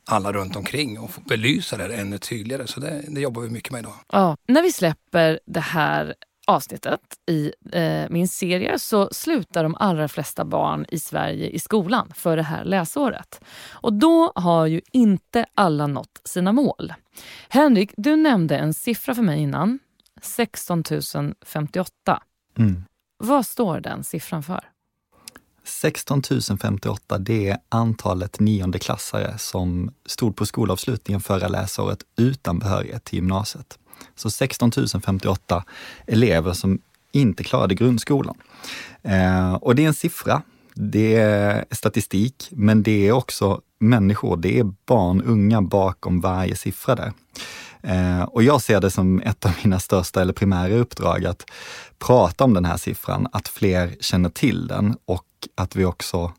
alla 0.05 0.31
runt 0.31 0.55
omkring 0.55 0.99
och 0.99 1.11
få 1.11 1.21
belysa 1.21 1.77
det 1.77 1.95
ännu 1.95 2.17
tydligare. 2.17 2.67
Så 2.67 2.79
det, 2.79 3.03
det 3.07 3.21
jobbar 3.21 3.41
vi 3.41 3.49
mycket 3.49 3.71
med 3.71 3.79
idag. 3.79 3.93
Ja, 4.11 4.37
när 4.47 4.61
vi 4.61 4.71
släpper 4.71 5.39
det 5.45 5.59
här 5.59 6.13
avsnittet 6.47 7.01
i 7.25 7.51
eh, 7.71 8.09
min 8.09 8.27
serie 8.27 8.79
så 8.79 9.09
slutar 9.11 9.63
de 9.63 9.75
allra 9.79 10.07
flesta 10.07 10.45
barn 10.45 10.85
i 10.89 10.99
Sverige 10.99 11.49
i 11.49 11.59
skolan 11.59 12.11
för 12.15 12.37
det 12.37 12.43
här 12.43 12.65
läsåret. 12.65 13.41
Och 13.71 13.93
då 13.93 14.31
har 14.35 14.65
ju 14.65 14.81
inte 14.91 15.45
alla 15.55 15.87
nått 15.87 16.21
sina 16.25 16.51
mål. 16.51 16.93
Henrik, 17.49 17.91
du 17.97 18.15
nämnde 18.15 18.57
en 18.57 18.73
siffra 18.73 19.15
för 19.15 19.21
mig 19.21 19.39
innan. 19.39 19.79
16 20.21 20.83
058. 21.45 22.23
Mm. 22.57 22.83
Vad 23.17 23.45
står 23.45 23.79
den 23.79 24.03
siffran 24.03 24.43
för? 24.43 24.69
16 25.63 26.21
058, 26.61 27.17
det 27.17 27.49
är 27.49 27.57
antalet 27.69 28.39
niondeklassare 28.39 29.37
som 29.37 29.93
stod 30.05 30.35
på 30.35 30.45
skolavslutningen 30.45 31.21
förra 31.21 31.47
läsåret 31.47 31.99
utan 32.17 32.59
behörighet 32.59 33.03
till 33.03 33.15
gymnasiet. 33.15 33.79
Så 34.15 34.29
16 34.29 34.71
058 35.03 35.63
elever 36.07 36.53
som 36.53 36.79
inte 37.11 37.43
klarade 37.43 37.75
grundskolan. 37.75 38.35
Eh, 39.01 39.53
och 39.53 39.75
det 39.75 39.83
är 39.83 39.87
en 39.87 39.93
siffra. 39.93 40.41
Det 40.75 41.15
är 41.15 41.65
statistik, 41.71 42.47
men 42.51 42.83
det 42.83 43.07
är 43.07 43.11
också 43.11 43.61
människor. 43.79 44.37
Det 44.37 44.59
är 44.59 44.73
barn, 44.85 45.21
unga 45.21 45.61
bakom 45.61 46.21
varje 46.21 46.55
siffra 46.55 46.95
där. 46.95 47.13
Eh, 47.83 48.23
och 48.23 48.43
jag 48.43 48.61
ser 48.61 48.81
det 48.81 48.91
som 48.91 49.21
ett 49.21 49.45
av 49.45 49.51
mina 49.63 49.79
största 49.79 50.21
eller 50.21 50.33
primära 50.33 50.73
uppdrag 50.73 51.25
att 51.25 51.45
prata 51.99 52.43
om 52.43 52.53
den 52.53 52.65
här 52.65 52.77
siffran, 52.77 53.27
att 53.31 53.47
fler 53.47 53.95
känner 53.99 54.29
till 54.29 54.67
den 54.67 54.97
och 55.05 55.25
att 55.55 55.75
vi 55.75 55.85
också 55.85 56.31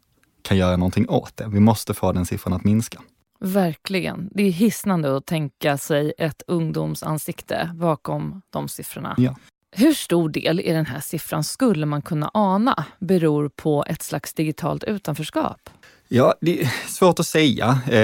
kan 0.42 0.56
göra 0.56 0.76
någonting 0.76 1.08
åt 1.08 1.36
det. 1.36 1.46
Vi 1.48 1.60
måste 1.60 1.94
få 1.94 2.12
den 2.12 2.26
siffran 2.26 2.52
att 2.52 2.64
minska. 2.64 3.00
Verkligen. 3.44 4.28
Det 4.32 4.42
är 4.42 4.50
hisnande 4.50 5.16
att 5.16 5.26
tänka 5.26 5.78
sig 5.78 6.12
ett 6.18 6.42
ungdomsansikte 6.46 7.70
bakom 7.74 8.42
de 8.50 8.68
siffrorna. 8.68 9.14
Ja. 9.18 9.36
Hur 9.76 9.92
stor 9.92 10.28
del 10.28 10.60
i 10.60 10.72
den 10.72 10.86
här 10.86 11.00
siffran 11.00 11.44
skulle 11.44 11.86
man 11.86 12.02
kunna 12.02 12.30
ana 12.34 12.84
beror 12.98 13.48
på 13.48 13.84
ett 13.88 14.02
slags 14.02 14.34
digitalt 14.34 14.84
utanförskap? 14.84 15.70
Ja, 16.16 16.34
det 16.40 16.62
är 16.62 16.72
svårt 16.88 17.20
att 17.20 17.26
säga. 17.26 17.78
Eh, 17.88 17.98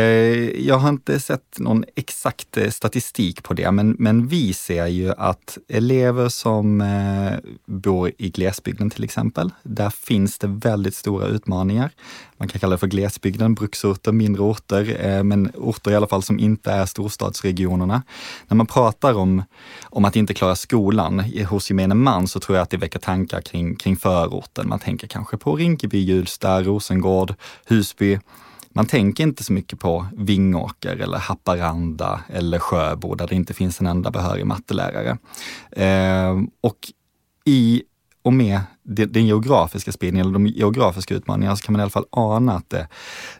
jag 0.66 0.78
har 0.78 0.88
inte 0.88 1.20
sett 1.20 1.58
någon 1.58 1.84
exakt 1.96 2.56
eh, 2.56 2.70
statistik 2.70 3.42
på 3.42 3.54
det, 3.54 3.70
men, 3.70 3.96
men 3.98 4.26
vi 4.26 4.52
ser 4.52 4.86
ju 4.86 5.12
att 5.18 5.58
elever 5.68 6.28
som 6.28 6.80
eh, 6.80 7.32
bor 7.66 8.10
i 8.18 8.30
glesbygden 8.30 8.90
till 8.90 9.04
exempel, 9.04 9.50
där 9.62 9.90
finns 9.90 10.38
det 10.38 10.46
väldigt 10.46 10.94
stora 10.94 11.26
utmaningar. 11.26 11.90
Man 12.36 12.48
kan 12.48 12.60
kalla 12.60 12.70
det 12.70 12.78
för 12.78 12.86
glesbygden, 12.86 13.54
bruksorter, 13.54 14.12
mindre 14.12 14.42
orter, 14.42 15.22
men 15.22 15.50
orter 15.54 15.90
i 15.90 15.94
alla 15.94 16.06
fall 16.06 16.22
som 16.22 16.38
inte 16.38 16.72
är 16.72 16.86
storstadsregionerna. 16.86 18.02
När 18.48 18.56
man 18.56 18.66
pratar 18.66 19.14
om, 19.14 19.42
om 19.82 20.04
att 20.04 20.16
inte 20.16 20.34
klara 20.34 20.56
skolan 20.56 21.20
hos 21.48 21.70
gemene 21.70 21.94
man 21.94 22.26
så 22.26 22.40
tror 22.40 22.56
jag 22.56 22.62
att 22.62 22.70
det 22.70 22.76
väcker 22.76 22.98
tankar 22.98 23.40
kring, 23.40 23.76
kring 23.76 23.96
förorten. 23.96 24.68
Man 24.68 24.78
tänker 24.78 25.06
kanske 25.06 25.36
på 25.36 25.56
Rinkeby, 25.56 25.98
Hjulsta, 25.98 26.62
Rosengård, 26.62 27.34
Husby 27.66 27.99
Visby. 28.00 28.18
Man 28.72 28.86
tänker 28.86 29.24
inte 29.24 29.44
så 29.44 29.52
mycket 29.52 29.80
på 29.80 30.06
Vingåker 30.16 30.96
eller 30.96 31.18
Haparanda 31.18 32.20
eller 32.28 32.58
Sjöbo 32.58 33.14
där 33.14 33.26
det 33.26 33.34
inte 33.34 33.54
finns 33.54 33.80
en 33.80 33.86
enda 33.86 34.10
behörig 34.10 34.46
mattelärare. 34.46 35.18
Eh, 35.70 36.38
och 36.60 36.78
i 37.44 37.82
och 38.22 38.32
med 38.32 38.60
den 38.82 39.26
geografiska 39.26 39.92
spridningen, 39.92 40.26
eller 40.26 40.32
de 40.32 40.46
geografiska 40.46 41.14
utmaningarna, 41.14 41.56
så 41.56 41.64
kan 41.64 41.72
man 41.72 41.80
i 41.80 41.82
alla 41.82 41.90
fall 41.90 42.06
ana 42.10 42.56
att 42.56 42.70
det, 42.70 42.88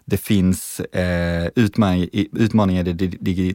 det 0.04 0.16
finns 0.16 0.80
eh, 0.80 1.48
utmaningar, 1.54 2.08
utmaningar 2.32 2.88
i 2.88 2.92
det 2.92 3.06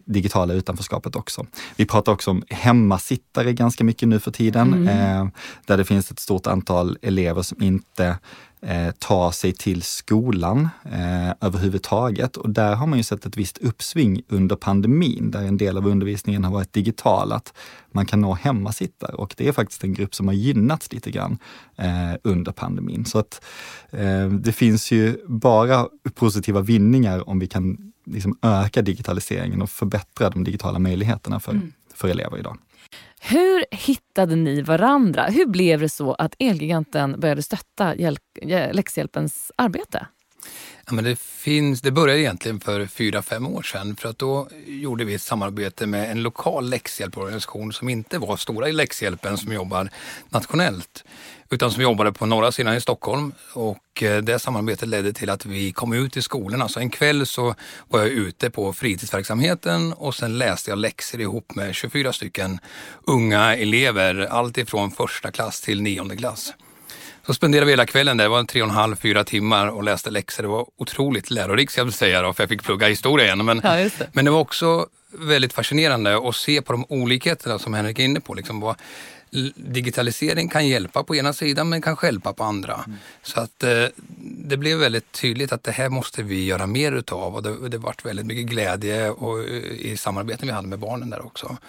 digitala 0.06 0.54
utanförskapet 0.54 1.16
också. 1.16 1.46
Vi 1.76 1.86
pratar 1.86 2.12
också 2.12 2.32
om 2.32 2.44
hemmasittare 2.50 3.54
ganska 3.54 3.84
mycket 3.84 4.08
nu 4.08 4.20
för 4.20 4.32
tiden, 4.32 4.74
mm. 4.74 4.88
eh, 4.88 5.28
där 5.66 5.78
det 5.78 5.86
finns 5.86 6.12
ett 6.12 6.20
stort 6.20 6.48
antal 6.48 6.98
elever 7.02 7.42
som 7.42 7.64
inte 7.64 8.18
eh, 8.66 8.92
ta 9.00 9.32
sig 9.32 9.54
till 9.54 9.82
skolan 9.82 10.70
eh, 10.86 11.30
överhuvudtaget. 11.42 12.38
Och 12.38 12.50
där 12.50 12.76
har 12.76 12.88
man 12.88 13.00
ju 13.00 13.04
sett 13.04 13.26
ett 13.26 13.38
visst 13.38 13.58
uppsving 13.58 14.22
under 14.28 14.56
pandemin, 14.56 15.32
där 15.32 15.44
en 15.44 15.58
del 15.58 15.78
av 15.78 15.88
undervisningen 15.88 16.44
har 16.44 16.52
varit 16.52 16.74
digital, 16.74 17.32
att 17.32 17.54
man 17.92 18.06
kan 18.06 18.22
nå 18.22 18.34
hemmasittare 18.34 19.16
och 19.16 19.34
det 19.38 19.48
är 19.48 19.52
faktiskt 19.52 19.84
en 19.84 19.94
grupp 19.94 20.16
som 20.16 20.28
har 20.28 20.36
gynnats 20.36 20.94
lite 20.94 21.12
grann 21.12 21.38
eh, 21.76 22.14
under 22.24 22.52
pandemin. 22.52 23.06
Så 23.06 23.20
att 23.20 23.46
eh, 23.90 24.30
det 24.30 24.52
finns 24.52 24.92
ju 24.92 25.18
bara 25.28 25.88
positiva 26.14 26.62
vinningar 26.62 27.30
om 27.30 27.40
vi 27.40 27.48
kan 27.48 27.94
liksom 28.06 28.38
öka 28.42 28.82
digitaliseringen 28.82 29.62
och 29.62 29.70
förbättra 29.70 30.30
de 30.30 30.44
digitala 30.44 30.80
möjligheterna 30.80 31.40
för, 31.40 31.52
mm. 31.52 31.74
för 31.94 32.08
elever 32.08 32.38
idag. 32.38 32.58
Hur 33.22 33.66
hittade 33.72 34.36
ni 34.36 34.62
varandra? 34.62 35.24
Hur 35.24 35.46
blev 35.46 35.80
det 35.80 35.90
så 35.90 36.14
att 36.14 36.36
Elgiganten 36.40 37.20
började 37.20 37.44
stötta 37.44 37.96
eh, 37.96 38.74
läxhjälpens 38.74 39.52
arbete? 39.56 40.08
Ja, 40.88 40.94
men 40.94 41.04
det, 41.04 41.20
finns, 41.20 41.82
det 41.82 41.92
började 41.92 42.22
egentligen 42.22 42.60
för 42.60 42.86
fyra, 42.86 43.22
fem 43.22 43.48
år 43.48 43.62
sedan 43.62 43.96
för 43.96 44.10
att 44.10 44.20
då 44.20 44.48
gjorde 44.68 45.06
vi 45.06 45.14
ett 45.14 45.22
samarbete 45.22 45.88
med 45.88 46.12
en 46.12 46.24
lokal 46.24 46.70
läxhjälporganisation 46.70 47.74
som 47.74 47.90
inte 47.90 48.18
var 48.18 48.38
stora 48.38 48.70
i 48.70 48.72
läxhjälpen 48.72 49.38
som 49.38 49.54
jobbar 49.54 49.90
nationellt 50.30 51.04
utan 51.50 51.72
som 51.72 51.84
jobbade 51.84 52.12
på 52.12 52.26
norra 52.26 52.52
sidan 52.52 52.76
i 52.76 52.82
Stockholm. 52.82 53.32
Och 53.54 54.04
eh, 54.04 54.22
det 54.22 54.40
samarbetet 54.40 54.90
ledde 54.90 55.14
till 55.14 55.30
att 55.30 55.46
vi 55.46 55.72
kom 55.72 55.94
ut 55.94 56.18
i 56.18 56.22
skolorna. 56.22 56.58
Så 56.58 56.64
alltså, 56.64 56.80
en 56.80 56.90
kväll 56.90 57.26
så 57.26 57.56
var 57.88 58.00
jag 58.00 58.10
ute 58.10 58.50
på 58.50 58.74
fritidsverksamheten 58.74 59.94
och 59.94 60.16
sen 60.16 60.38
läste 60.38 60.72
jag 60.72 60.78
läxor 60.78 61.22
ihop 61.22 61.56
med 61.56 61.76
24 61.76 62.14
stycken 62.14 62.60
unga 63.08 63.56
elever, 63.56 64.28
allt 64.32 64.58
ifrån 64.58 64.92
första 64.92 65.32
klass 65.32 65.62
till 65.62 65.82
nionde 65.82 66.16
klass. 66.16 66.54
Så 67.26 67.34
spenderade 67.34 67.66
vi 67.66 67.72
hela 67.72 67.86
kvällen 67.86 68.18
där, 68.18 68.24
det 68.24 68.30
var 68.30 68.44
tre 68.44 68.62
och 68.62 68.68
en 68.68 68.74
halv, 68.74 68.96
fyra 68.96 69.24
timmar 69.24 69.68
och 69.68 69.84
läste 69.84 70.10
läxor. 70.10 70.44
Det 70.44 70.50
var 70.50 70.66
otroligt 70.78 71.32
lärorikt 71.32 71.72
ska 71.72 71.82
jag 71.82 71.94
säga 71.94 72.22
då, 72.22 72.34
för 72.34 72.44
jag 72.44 72.50
fick 72.50 72.64
plugga 72.64 72.88
historia 72.88 73.26
igen. 73.26 73.46
Men, 73.46 73.62
ja, 73.64 73.76
det. 73.76 74.10
men 74.14 74.26
det 74.26 74.32
var 74.32 74.40
också 74.40 74.88
väldigt 75.12 75.54
fascinerande 75.54 76.30
att 76.30 76.36
se 76.36 76.62
på 76.62 76.74
de 76.74 76.86
olikheterna 76.90 77.60
som 77.60 77.74
Henrik 77.74 78.00
är 78.00 78.04
inne 78.04 78.20
på. 78.20 78.34
Liksom 78.34 78.60
vad, 78.60 78.76
digitalisering 79.56 80.50
kan 80.50 80.68
hjälpa 80.68 81.04
på 81.04 81.16
ena 81.16 81.34
sidan 81.34 81.70
men 81.70 81.82
kan 81.82 81.98
hjälpa 82.04 82.34
på 82.34 82.44
andra. 82.44 82.74
Mm. 82.74 82.98
Så 83.24 83.40
att 83.40 83.64
eh, 83.64 83.86
det 84.20 84.58
blev 84.58 84.78
väldigt 84.78 85.12
tydligt 85.12 85.52
att 85.52 85.64
det 85.64 85.72
här 85.72 85.90
måste 85.90 86.24
vi 86.24 86.46
göra 86.46 86.68
mer 86.68 86.92
utav 86.92 87.36
och 87.36 87.44
det, 87.44 87.70
det 87.70 87.78
vart 87.78 88.06
väldigt 88.06 88.26
mycket 88.26 88.46
glädje 88.46 89.10
och, 89.10 89.40
eh, 89.40 89.56
i 89.80 89.98
samarbeten 89.98 90.48
vi 90.48 90.54
hade 90.54 90.68
med 90.68 90.80
barnen 90.80 91.10
där 91.10 91.26
också. 91.26 91.46
Mm. 91.46 91.60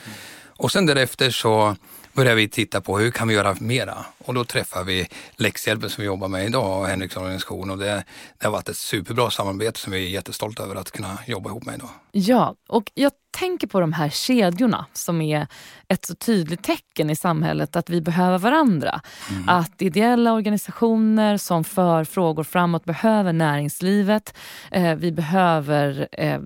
Och 0.58 0.72
sen 0.72 0.86
därefter 0.86 1.30
så 1.30 1.76
började 2.16 2.36
vi 2.36 2.48
titta 2.48 2.80
på 2.80 2.98
hur 2.98 3.10
kan 3.10 3.28
vi 3.28 3.34
göra 3.34 3.56
mera? 3.60 4.06
Och 4.18 4.34
då 4.34 4.44
träffade 4.44 4.84
vi 4.84 5.08
Läxhjälpen 5.36 5.90
som 5.90 6.02
vi 6.02 6.06
jobbar 6.06 6.28
med 6.28 6.46
idag 6.46 6.80
och 6.80 6.86
Henriks 6.86 7.16
organisation 7.16 7.70
och 7.70 7.78
det, 7.78 8.04
det 8.38 8.46
har 8.46 8.50
varit 8.50 8.68
ett 8.68 8.76
superbra 8.76 9.30
samarbete 9.30 9.80
som 9.80 9.92
vi 9.92 10.06
är 10.06 10.08
jättestolta 10.08 10.62
över 10.62 10.74
att 10.74 10.90
kunna 10.90 11.18
jobba 11.26 11.50
ihop 11.50 11.64
med 11.64 11.74
idag. 11.74 11.88
Ja, 12.12 12.54
och 12.68 12.90
jag 12.94 13.12
tänker 13.36 13.66
på 13.66 13.80
de 13.80 13.92
här 13.92 14.08
kedjorna 14.08 14.86
som 14.92 15.20
är 15.20 15.46
ett 15.88 16.06
så 16.06 16.14
tydligt 16.14 16.62
tecken 16.62 17.10
i 17.10 17.16
samhället 17.16 17.76
att 17.76 17.90
vi 17.90 18.00
behöver 18.00 18.38
varandra. 18.38 19.00
Mm. 19.30 19.48
Att 19.48 19.82
ideella 19.82 20.32
organisationer 20.32 21.36
som 21.36 21.64
för 21.64 22.04
frågor 22.04 22.44
framåt 22.44 22.84
behöver 22.84 23.32
näringslivet. 23.32 24.36
Eh, 24.70 24.94
vi 24.94 25.12
behöver 25.12 26.08
eh, 26.12 26.40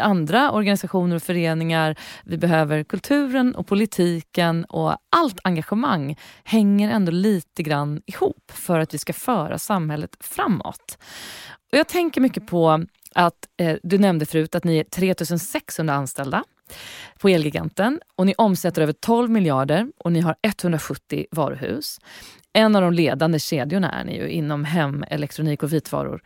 andra 0.00 0.50
organisationer 0.50 1.16
och 1.16 1.22
föreningar. 1.22 1.96
Vi 2.24 2.38
behöver 2.38 2.84
kulturen 2.84 3.54
och 3.54 3.66
politiken 3.66 4.64
och 4.64 4.96
allt 5.10 5.38
engagemang 5.44 6.16
hänger 6.44 6.90
ändå 6.90 7.12
lite 7.12 7.62
grann 7.62 8.02
ihop 8.06 8.52
för 8.52 8.78
att 8.78 8.94
vi 8.94 8.98
ska 8.98 9.12
föra 9.12 9.58
samhället 9.58 10.16
framåt. 10.20 10.98
Och 11.72 11.78
jag 11.78 11.88
tänker 11.88 12.20
mycket 12.20 12.46
på 12.46 12.84
att 13.14 13.48
eh, 13.56 13.76
du 13.82 13.98
nämnde 13.98 14.26
förut 14.26 14.54
att 14.54 14.64
ni 14.64 14.78
är 14.78 14.84
3600 14.84 15.94
anställda 15.94 16.44
på 17.18 17.28
Elgiganten 17.28 18.00
och 18.16 18.26
ni 18.26 18.34
omsätter 18.38 18.82
över 18.82 18.92
12 18.92 19.30
miljarder 19.30 19.86
och 19.98 20.12
ni 20.12 20.20
har 20.20 20.36
170 20.42 21.26
varuhus. 21.30 21.98
En 22.52 22.76
av 22.76 22.82
de 22.82 22.92
ledande 22.92 23.38
kedjorna 23.38 23.92
är 23.92 24.04
ni 24.04 24.16
ju 24.16 24.28
inom 24.28 24.64
hem, 24.64 25.04
elektronik 25.08 25.62
och 25.62 25.72
vitvaror. 25.72 26.22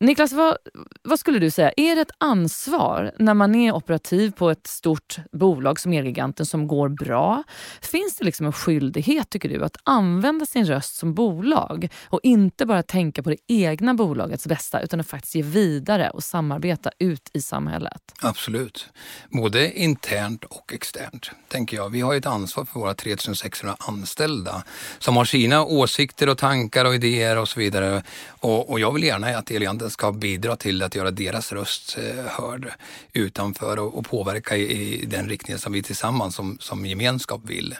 Niklas, 0.00 0.32
vad, 0.32 0.56
vad 1.02 1.20
skulle 1.20 1.38
du 1.38 1.50
säga? 1.50 1.72
Är 1.76 1.96
det 1.96 2.02
ett 2.02 2.10
ansvar 2.18 3.12
när 3.18 3.34
man 3.34 3.54
är 3.54 3.72
operativ 3.72 4.30
på 4.30 4.50
ett 4.50 4.66
stort 4.66 5.16
bolag 5.32 5.80
som 5.80 5.92
Elgiganten 5.92 6.46
som 6.46 6.68
går 6.68 6.88
bra? 6.88 7.42
Finns 7.80 8.16
det 8.16 8.24
liksom 8.24 8.46
en 8.46 8.52
skyldighet, 8.52 9.30
tycker 9.30 9.48
du, 9.48 9.64
att 9.64 9.76
använda 9.82 10.46
sin 10.46 10.66
röst 10.66 10.96
som 10.96 11.14
bolag 11.14 11.88
och 12.04 12.20
inte 12.22 12.66
bara 12.66 12.82
tänka 12.82 13.22
på 13.22 13.30
det 13.30 13.38
egna 13.46 13.94
bolagets 13.94 14.46
bästa 14.46 14.80
utan 14.80 15.00
att 15.00 15.08
faktiskt 15.08 15.34
ge 15.34 15.42
vidare 15.42 16.10
och 16.10 16.24
samarbeta 16.24 16.90
ut 16.98 17.30
i 17.32 17.40
samhället? 17.40 18.02
Absolut. 18.22 18.88
Både 19.28 19.78
internt 19.78 20.44
och 20.44 20.72
externt, 20.72 21.30
tänker 21.48 21.76
jag. 21.76 21.90
Vi 21.90 22.00
har 22.00 22.14
ett 22.14 22.26
ansvar 22.26 22.64
för 22.64 22.80
våra 22.80 22.94
3600 22.94 23.76
anställda 23.78 24.64
som 24.98 25.16
har 25.16 25.24
sina 25.24 25.67
åsikter 25.68 26.28
och 26.28 26.38
tankar 26.38 26.84
och 26.84 26.94
idéer 26.94 27.38
och 27.38 27.48
så 27.48 27.60
vidare. 27.60 28.02
Och, 28.28 28.70
och 28.70 28.80
jag 28.80 28.92
vill 28.92 29.04
gärna 29.04 29.38
att 29.38 29.50
Elianten 29.50 29.90
ska 29.90 30.12
bidra 30.12 30.56
till 30.56 30.82
att 30.82 30.94
göra 30.94 31.10
deras 31.10 31.52
röst 31.52 31.98
eh, 31.98 32.24
hörd 32.26 32.72
utanför 33.12 33.78
och, 33.78 33.98
och 33.98 34.06
påverka 34.06 34.56
i, 34.56 35.02
i, 35.02 35.06
den 35.06 35.28
riktning 35.28 35.58
som 35.58 35.72
vi 35.72 35.82
tillsammans 35.82 36.34
som, 36.34 36.58
som 36.60 36.86
gemenskap 36.86 37.40
vill. 37.44 37.76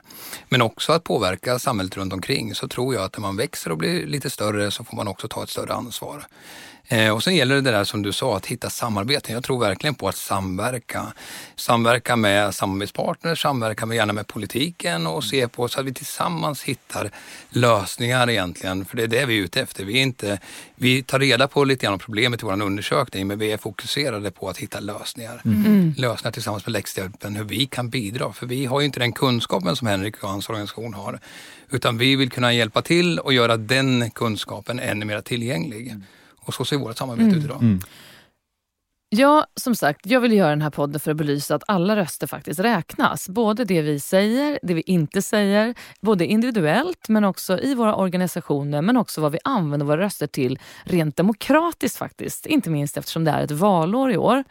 Men 0.48 0.62
också 0.62 0.92
att 0.92 1.04
påverka 1.04 1.58
samhället 1.58 1.96
runt 1.96 2.12
omkring 2.12 2.54
så 2.54 2.68
tror 2.68 2.94
jag 2.94 3.04
att 3.04 3.16
när 3.16 3.20
man 3.20 3.36
växer 3.36 3.72
och 3.72 3.78
blir 3.78 4.06
lite 4.06 4.30
större 4.30 4.70
så 4.70 4.84
får 4.84 4.96
man 4.96 5.08
också 5.08 5.28
ta 5.28 5.42
ett 5.42 5.50
större 5.50 5.72
ansvar. 5.72 6.26
Eh, 6.90 7.10
och 7.10 7.22
sen 7.22 7.36
gäller 7.36 7.54
det 7.54 7.60
där 7.60 7.84
som 7.84 8.02
du 8.02 8.12
sa, 8.12 8.36
att 8.36 8.46
hitta 8.46 8.70
samarbeten. 8.70 9.34
Jag 9.34 9.44
tror 9.44 9.60
verkligen 9.60 9.94
på 9.94 10.08
att 10.08 10.16
samverka. 10.16 11.06
Samverka 11.56 12.16
med 12.16 12.54
samarbetspartners, 12.54 13.42
samverka 13.42 13.86
med, 13.86 13.96
gärna 13.96 14.12
med 14.12 14.26
politiken 14.26 15.06
och 15.06 15.24
se 15.24 15.48
på 15.48 15.68
så 15.68 15.80
att 15.80 15.86
vi 15.86 15.94
tillsammans 15.94 16.62
hittar 16.62 17.10
lösningar 17.50 18.30
egentligen. 18.30 18.84
För 18.84 18.96
det 18.96 19.02
är 19.02 19.06
det 19.06 19.26
vi 19.26 19.38
är 19.38 19.42
ute 19.42 19.60
efter. 19.60 19.84
Vi, 19.84 19.98
är 19.98 20.02
inte, 20.02 20.38
vi 20.74 21.02
tar 21.02 21.18
reda 21.18 21.48
på 21.48 21.64
lite 21.64 21.84
grann 21.86 21.92
om 21.92 21.98
problemet 21.98 22.42
i 22.42 22.46
vår 22.46 22.62
undersökning, 22.62 23.26
men 23.26 23.38
vi 23.38 23.52
är 23.52 23.56
fokuserade 23.56 24.30
på 24.30 24.48
att 24.48 24.58
hitta 24.58 24.80
lösningar. 24.80 25.42
Mm. 25.44 25.94
Lösningar 25.96 26.32
tillsammans 26.32 26.66
med 26.66 26.72
läxhjälpen, 26.72 27.36
hur 27.36 27.44
vi 27.44 27.66
kan 27.66 27.90
bidra. 27.90 28.32
För 28.32 28.46
vi 28.46 28.66
har 28.66 28.80
ju 28.80 28.86
inte 28.86 29.00
den 29.00 29.12
kunskapen 29.12 29.76
som 29.76 29.86
Henrik 29.86 30.22
och 30.22 30.28
hans 30.28 30.48
organisation 30.48 30.94
har. 30.94 31.20
Utan 31.70 31.98
vi 31.98 32.16
vill 32.16 32.30
kunna 32.30 32.52
hjälpa 32.52 32.82
till 32.82 33.18
och 33.18 33.32
göra 33.32 33.56
den 33.56 34.10
kunskapen 34.10 34.80
ännu 34.80 35.04
mer 35.04 35.20
tillgänglig. 35.20 35.88
Mm. 35.88 36.04
Och 36.48 36.54
så 36.54 36.64
ser 36.64 36.76
vårt 36.76 36.96
samarbete 36.96 37.28
mm. 37.28 37.38
ut 37.38 37.44
idag. 37.44 37.62
Mm. 37.62 37.80
Ja, 39.10 39.46
som 39.54 39.74
sagt, 39.74 40.06
jag 40.06 40.20
vill 40.20 40.32
göra 40.32 40.50
den 40.50 40.62
här 40.62 40.70
podden 40.70 41.00
för 41.00 41.10
att 41.10 41.16
belysa 41.16 41.54
att 41.54 41.62
alla 41.66 41.96
röster 41.96 42.26
faktiskt 42.26 42.60
räknas. 42.60 43.28
Både 43.28 43.64
det 43.64 43.82
vi 43.82 44.00
säger, 44.00 44.58
det 44.62 44.74
vi 44.74 44.80
inte 44.80 45.22
säger, 45.22 45.74
både 46.00 46.26
individuellt 46.26 47.08
men 47.08 47.24
också 47.24 47.60
i 47.60 47.74
våra 47.74 47.94
organisationer 47.94 48.82
men 48.82 48.96
också 48.96 49.20
vad 49.20 49.32
vi 49.32 49.38
använder 49.44 49.86
våra 49.86 50.00
röster 50.00 50.26
till 50.26 50.58
rent 50.84 51.16
demokratiskt 51.16 51.96
faktiskt. 51.96 52.46
Inte 52.46 52.70
minst 52.70 52.96
eftersom 52.96 53.24
det 53.24 53.30
är 53.30 53.42
ett 53.42 53.50
valår 53.50 54.12
i 54.12 54.16
år. 54.16 54.44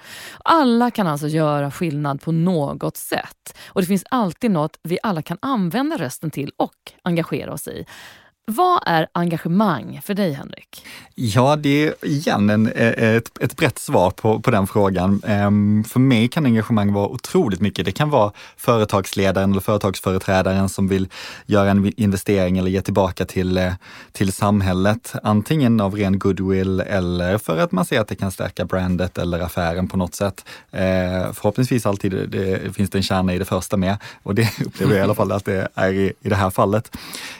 Alla 0.43 0.91
kan 0.91 1.07
alltså 1.07 1.27
göra 1.27 1.71
skillnad 1.71 2.21
på 2.21 2.31
något 2.31 2.97
sätt. 2.97 3.57
Och 3.67 3.81
det 3.81 3.87
finns 3.87 4.03
alltid 4.09 4.51
något 4.51 4.79
vi 4.83 4.99
alla 5.03 5.21
kan 5.21 5.37
använda 5.41 5.97
rösten 5.97 6.31
till 6.31 6.51
och 6.57 6.91
engagera 7.03 7.53
oss 7.53 7.67
i. 7.67 7.85
Vad 8.51 8.79
är 8.85 9.07
engagemang 9.11 10.01
för 10.03 10.13
dig, 10.13 10.33
Henrik? 10.33 10.85
Ja, 11.15 11.55
det 11.55 11.87
är 11.87 12.05
igen 12.05 12.49
en, 12.49 12.67
eh, 12.67 13.15
ett, 13.15 13.37
ett 13.41 13.55
brett 13.55 13.79
svar 13.79 14.11
på, 14.11 14.39
på 14.39 14.51
den 14.51 14.67
frågan. 14.67 15.21
Ehm, 15.25 15.83
för 15.83 15.99
mig 15.99 16.27
kan 16.27 16.45
engagemang 16.45 16.93
vara 16.93 17.07
otroligt 17.07 17.61
mycket. 17.61 17.85
Det 17.85 17.91
kan 17.91 18.09
vara 18.09 18.31
företagsledaren 18.57 19.51
eller 19.51 19.61
företagsföreträdaren 19.61 20.69
som 20.69 20.87
vill 20.87 21.07
göra 21.45 21.71
en 21.71 21.93
investering 21.97 22.57
eller 22.57 22.71
ge 22.71 22.81
tillbaka 22.81 23.25
till, 23.25 23.57
eh, 23.57 23.73
till 24.11 24.33
samhället. 24.33 25.13
Antingen 25.23 25.81
av 25.81 25.95
ren 25.95 26.19
goodwill 26.19 26.79
eller 26.79 27.37
för 27.37 27.57
att 27.57 27.71
man 27.71 27.85
ser 27.85 27.99
att 27.99 28.07
det 28.07 28.15
kan 28.15 28.31
stärka 28.31 28.65
brandet 28.65 29.17
eller 29.17 29.39
affären 29.39 29.87
på 29.87 29.97
något 29.97 30.15
sätt. 30.15 30.45
Eh, 30.71 31.33
förhoppningsvis 31.33 31.85
alltid 31.85 32.11
det, 32.11 32.75
finns 32.75 32.89
det 32.89 32.97
en 32.97 33.03
kärna 33.03 33.33
i 33.33 33.39
det 33.39 33.45
första 33.45 33.77
med 33.77 33.97
och 34.23 34.35
det 34.35 34.49
upplever 34.65 34.93
jag 34.93 34.99
i 34.99 35.03
alla 35.03 35.15
fall 35.15 35.31
att 35.31 35.45
det 35.45 35.67
är 35.75 35.93
i, 35.93 36.13
i 36.21 36.29
det 36.29 36.35
här 36.35 36.49
fallet. 36.49 36.97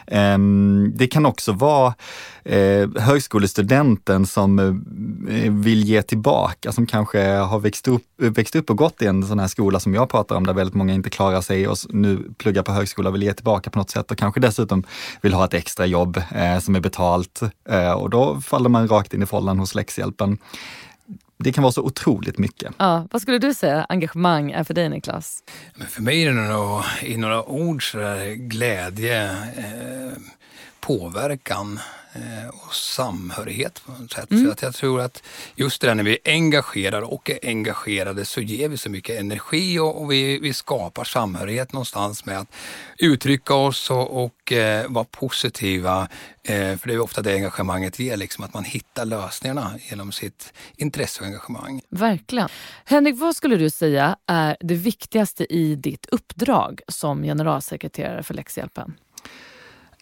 Ehm, 0.07 0.96
det 0.97 1.07
kan 1.07 1.25
också 1.25 1.51
vara 1.51 1.93
eh, 2.43 2.89
högskolestudenten 2.95 4.25
som 4.25 4.59
eh, 5.29 5.51
vill 5.51 5.83
ge 5.83 6.01
tillbaka, 6.01 6.71
som 6.71 6.85
kanske 6.85 7.27
har 7.29 7.59
växt 7.59 7.87
upp, 7.87 8.03
växt 8.17 8.55
upp 8.55 8.69
och 8.69 8.77
gått 8.77 9.01
i 9.01 9.05
en 9.05 9.27
sån 9.27 9.39
här 9.39 9.47
skola 9.47 9.79
som 9.79 9.93
jag 9.93 10.09
pratar 10.09 10.35
om, 10.35 10.45
där 10.45 10.53
väldigt 10.53 10.75
många 10.75 10.93
inte 10.93 11.09
klarar 11.09 11.41
sig 11.41 11.67
och 11.67 11.77
nu 11.89 12.19
pluggar 12.37 12.63
på 12.63 12.71
högskola 12.71 13.09
och 13.09 13.15
vill 13.15 13.23
ge 13.23 13.33
tillbaka 13.33 13.69
på 13.69 13.79
något 13.79 13.89
sätt 13.89 14.11
och 14.11 14.17
kanske 14.17 14.39
dessutom 14.39 14.83
vill 15.21 15.33
ha 15.33 15.45
ett 15.45 15.53
extra 15.53 15.85
jobb 15.85 16.21
eh, 16.35 16.59
som 16.59 16.75
är 16.75 16.79
betalt. 16.79 17.41
Eh, 17.69 17.91
och 17.91 18.09
då 18.09 18.41
faller 18.41 18.69
man 18.69 18.87
rakt 18.87 19.13
in 19.13 19.23
i 19.23 19.25
fållan 19.25 19.59
hos 19.59 19.75
läxhjälpen 19.75 20.37
det 21.39 21.51
kan 21.51 21.63
vara 21.63 21.71
så 21.71 21.81
otroligt 21.81 22.37
mycket. 22.37 22.73
Ja, 22.77 23.07
vad 23.11 23.21
skulle 23.21 23.37
du 23.37 23.53
säga 23.53 23.85
engagemang 23.89 24.51
är 24.51 24.63
för 24.63 24.73
dig 24.73 24.89
Niklas? 24.89 25.43
Men 25.75 25.87
för 25.87 26.01
mig 26.01 26.23
är 26.23 26.33
det 26.33 26.41
nog 26.41 26.83
i 27.01 27.17
några 27.17 27.43
ord 27.43 27.91
så 27.91 27.97
där, 27.97 28.33
glädje, 28.33 29.23
eh, 29.31 30.17
påverkan 30.87 31.79
eh, 32.13 32.47
och 32.47 32.73
samhörighet 32.73 33.81
på 33.85 33.91
något 33.91 34.11
sätt. 34.11 34.31
Mm. 34.31 34.45
För 34.45 34.51
att 34.51 34.61
jag 34.61 34.75
tror 34.75 35.01
att 35.01 35.23
just 35.55 35.81
det 35.81 35.87
där 35.87 35.95
när 35.95 36.03
vi 36.03 36.17
engagerar 36.25 37.01
och 37.01 37.29
är 37.29 37.39
engagerade 37.43 38.25
så 38.25 38.41
ger 38.41 38.69
vi 38.69 38.77
så 38.77 38.89
mycket 38.89 39.19
energi 39.19 39.79
och, 39.79 40.01
och 40.01 40.11
vi, 40.11 40.39
vi, 40.39 40.53
skapar 40.53 41.03
samhörighet 41.03 41.73
någonstans 41.73 42.25
med 42.25 42.39
att 42.39 42.47
uttrycka 42.97 43.53
oss 43.53 43.91
och, 43.91 44.23
och 44.23 44.51
eh, 44.51 44.89
vara 44.89 45.05
positiva. 45.05 46.07
Eh, 46.43 46.77
för 46.77 46.87
det 46.87 46.93
är 46.93 46.99
ofta 46.99 47.21
det 47.21 47.33
engagemanget 47.33 47.99
ger, 47.99 48.17
liksom, 48.17 48.43
att 48.43 48.53
man 48.53 48.63
hittar 48.63 49.05
lösningarna 49.05 49.71
genom 49.89 50.11
sitt 50.11 50.53
intresse 50.75 51.21
och 51.21 51.27
engagemang. 51.27 51.81
Verkligen. 51.89 52.49
Henrik, 52.85 53.15
vad 53.19 53.35
skulle 53.35 53.55
du 53.55 53.69
säga 53.69 54.17
är 54.27 54.57
det 54.59 54.75
viktigaste 54.75 55.53
i 55.53 55.75
ditt 55.75 56.05
uppdrag 56.05 56.81
som 56.87 57.23
generalsekreterare 57.23 58.23
för 58.23 58.33
Läxhjälpen? 58.33 58.93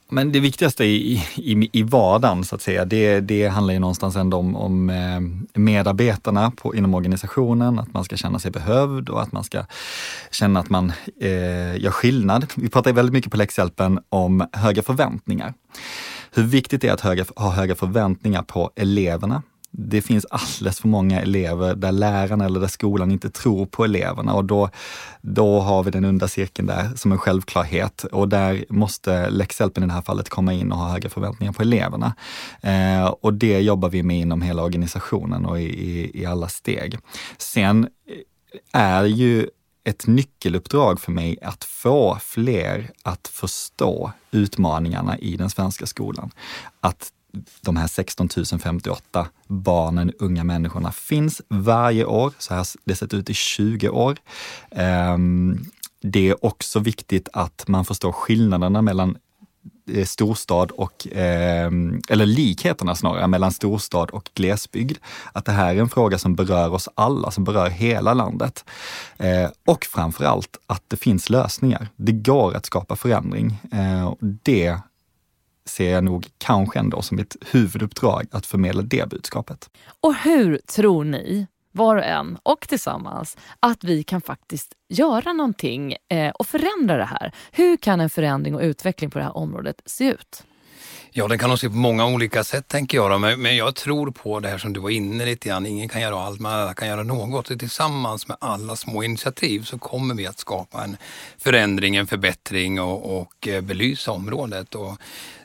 Men 0.09 0.31
det 0.31 0.39
viktigaste 0.39 0.85
i, 0.85 1.23
i, 1.35 1.69
i 1.73 1.83
vardagen, 1.83 2.43
så 2.43 2.55
att 2.55 2.61
säga, 2.61 2.85
det, 2.85 3.19
det 3.19 3.47
handlar 3.47 3.73
ju 3.73 3.79
någonstans 3.79 4.15
ändå 4.15 4.37
om, 4.37 4.55
om 4.55 4.89
eh, 4.89 5.59
medarbetarna 5.59 6.51
på, 6.51 6.75
inom 6.75 6.93
organisationen, 6.93 7.79
att 7.79 7.93
man 7.93 8.03
ska 8.03 8.17
känna 8.17 8.39
sig 8.39 8.51
behövd 8.51 9.09
och 9.09 9.21
att 9.21 9.31
man 9.31 9.43
ska 9.43 9.65
känna 10.31 10.59
att 10.59 10.69
man 10.69 10.93
eh, 11.21 11.81
gör 11.81 11.91
skillnad. 11.91 12.45
Vi 12.55 12.69
pratar 12.69 12.93
väldigt 12.93 13.13
mycket 13.13 13.31
på 13.31 13.37
läxhjälpen 13.37 13.99
om 14.09 14.47
höga 14.51 14.81
förväntningar. 14.81 15.53
Hur 16.31 16.43
viktigt 16.43 16.81
det 16.81 16.87
är 16.87 16.93
att 16.93 17.01
höga, 17.01 17.25
ha 17.35 17.51
höga 17.51 17.75
förväntningar 17.75 18.41
på 18.41 18.71
eleverna, 18.75 19.43
det 19.77 20.01
finns 20.01 20.25
alldeles 20.29 20.79
för 20.79 20.87
många 20.87 21.21
elever 21.21 21.75
där 21.75 21.91
lärarna 21.91 22.45
eller 22.45 22.59
där 22.59 22.67
skolan 22.67 23.11
inte 23.11 23.29
tror 23.29 23.65
på 23.65 23.83
eleverna 23.85 24.33
och 24.33 24.45
då, 24.45 24.69
då 25.21 25.59
har 25.59 25.83
vi 25.83 25.91
den 25.91 26.05
onda 26.05 26.27
cirkeln 26.27 26.67
där 26.67 26.89
som 26.95 27.11
en 27.11 27.17
självklarhet 27.17 28.03
och 28.03 28.29
där 28.29 28.65
måste 28.69 29.29
läxhjälpen 29.29 29.83
i 29.83 29.87
det 29.87 29.93
här 29.93 30.01
fallet 30.01 30.29
komma 30.29 30.53
in 30.53 30.71
och 30.71 30.77
ha 30.77 30.89
höga 30.89 31.09
förväntningar 31.09 31.53
på 31.53 31.61
eleverna. 31.61 32.15
Eh, 32.61 33.05
och 33.05 33.33
det 33.33 33.59
jobbar 33.59 33.89
vi 33.89 34.03
med 34.03 34.19
inom 34.19 34.41
hela 34.41 34.63
organisationen 34.63 35.45
och 35.45 35.61
i, 35.61 35.63
i, 35.63 36.21
i 36.21 36.25
alla 36.25 36.47
steg. 36.47 36.97
Sen 37.37 37.87
är 38.73 39.03
ju 39.03 39.47
ett 39.83 40.07
nyckeluppdrag 40.07 40.99
för 40.99 41.11
mig 41.11 41.37
att 41.41 41.63
få 41.63 42.17
fler 42.21 42.91
att 43.03 43.27
förstå 43.27 44.11
utmaningarna 44.31 45.17
i 45.17 45.37
den 45.37 45.49
svenska 45.49 45.85
skolan. 45.85 46.31
Att 46.79 47.11
de 47.61 47.77
här 47.77 47.87
16 47.87 48.29
058 48.59 49.27
barnen, 49.47 50.11
unga 50.19 50.43
människorna 50.43 50.91
finns 50.91 51.41
varje 51.47 52.05
år. 52.05 52.33
Så 52.37 52.53
här 52.53 52.67
det 52.83 52.95
sett 52.95 53.13
ut 53.13 53.29
i 53.29 53.33
20 53.33 53.89
år. 53.89 54.17
Ehm, 54.71 55.65
det 56.01 56.29
är 56.29 56.45
också 56.45 56.79
viktigt 56.79 57.29
att 57.33 57.67
man 57.67 57.85
förstår 57.85 58.11
skillnaderna 58.11 58.81
mellan 58.81 59.17
eh, 59.91 60.05
storstad 60.05 60.71
och, 60.71 61.07
ehm, 61.11 62.01
eller 62.09 62.25
likheterna 62.25 62.95
snarare, 62.95 63.27
mellan 63.27 63.51
storstad 63.51 64.09
och 64.09 64.29
glesbygd. 64.33 64.97
Att 65.33 65.45
det 65.45 65.51
här 65.51 65.75
är 65.75 65.79
en 65.79 65.89
fråga 65.89 66.17
som 66.17 66.35
berör 66.35 66.73
oss 66.73 66.89
alla, 66.95 67.31
som 67.31 67.43
berör 67.43 67.69
hela 67.69 68.13
landet. 68.13 68.65
Eh, 69.17 69.49
och 69.65 69.85
framförallt 69.85 70.57
att 70.67 70.83
det 70.87 70.97
finns 70.97 71.29
lösningar. 71.29 71.87
Det 71.95 72.11
går 72.11 72.55
att 72.55 72.65
skapa 72.65 72.95
förändring. 72.95 73.57
Eh, 73.71 74.13
det 74.19 74.79
ser 75.69 75.91
jag 75.91 76.03
nog 76.03 76.27
kanske 76.37 76.79
ändå 76.79 77.01
som 77.01 77.19
ett 77.19 77.35
huvuduppdrag 77.51 78.27
att 78.31 78.45
förmedla 78.45 78.81
det 78.81 79.09
budskapet. 79.09 79.69
Och 80.01 80.15
hur 80.15 80.57
tror 80.57 81.03
ni, 81.03 81.47
var 81.71 81.95
och 81.95 82.03
en 82.03 82.37
och 82.43 82.67
tillsammans, 82.67 83.37
att 83.59 83.83
vi 83.83 84.03
kan 84.03 84.21
faktiskt 84.21 84.73
göra 84.89 85.33
någonting 85.33 85.95
eh, 86.09 86.29
och 86.29 86.47
förändra 86.47 86.97
det 86.97 87.05
här? 87.05 87.31
Hur 87.51 87.77
kan 87.77 87.99
en 87.99 88.09
förändring 88.09 88.55
och 88.55 88.61
utveckling 88.61 89.09
på 89.09 89.19
det 89.19 89.25
här 89.25 89.37
området 89.37 89.81
se 89.85 90.05
ut? 90.05 90.43
Ja, 91.17 91.27
den 91.27 91.39
kan 91.39 91.49
nog 91.49 91.59
se 91.59 91.69
på 91.69 91.75
många 91.75 92.05
olika 92.05 92.43
sätt 92.43 92.67
tänker 92.67 92.97
jag. 92.97 93.11
Då. 93.11 93.17
Men, 93.17 93.41
men 93.41 93.57
jag 93.57 93.75
tror 93.75 94.11
på 94.11 94.39
det 94.39 94.49
här 94.49 94.57
som 94.57 94.73
du 94.73 94.79
var 94.79 94.89
inne 94.89 95.25
lite 95.25 95.49
grann. 95.49 95.65
Ingen 95.65 95.89
kan 95.89 96.01
göra 96.01 96.19
allt, 96.19 96.39
men 96.39 96.51
alla 96.51 96.73
kan 96.73 96.87
göra 96.87 97.03
något. 97.03 97.49
Och 97.49 97.59
tillsammans 97.59 98.27
med 98.27 98.37
alla 98.41 98.75
små 98.75 99.03
initiativ 99.03 99.61
så 99.61 99.77
kommer 99.77 100.15
vi 100.15 100.27
att 100.27 100.39
skapa 100.39 100.83
en 100.83 100.97
förändring, 101.37 101.95
en 101.95 102.07
förbättring 102.07 102.81
och, 102.81 103.19
och 103.19 103.47
eh, 103.47 103.61
belysa 103.61 104.11
området. 104.11 104.75
Och 104.75 104.97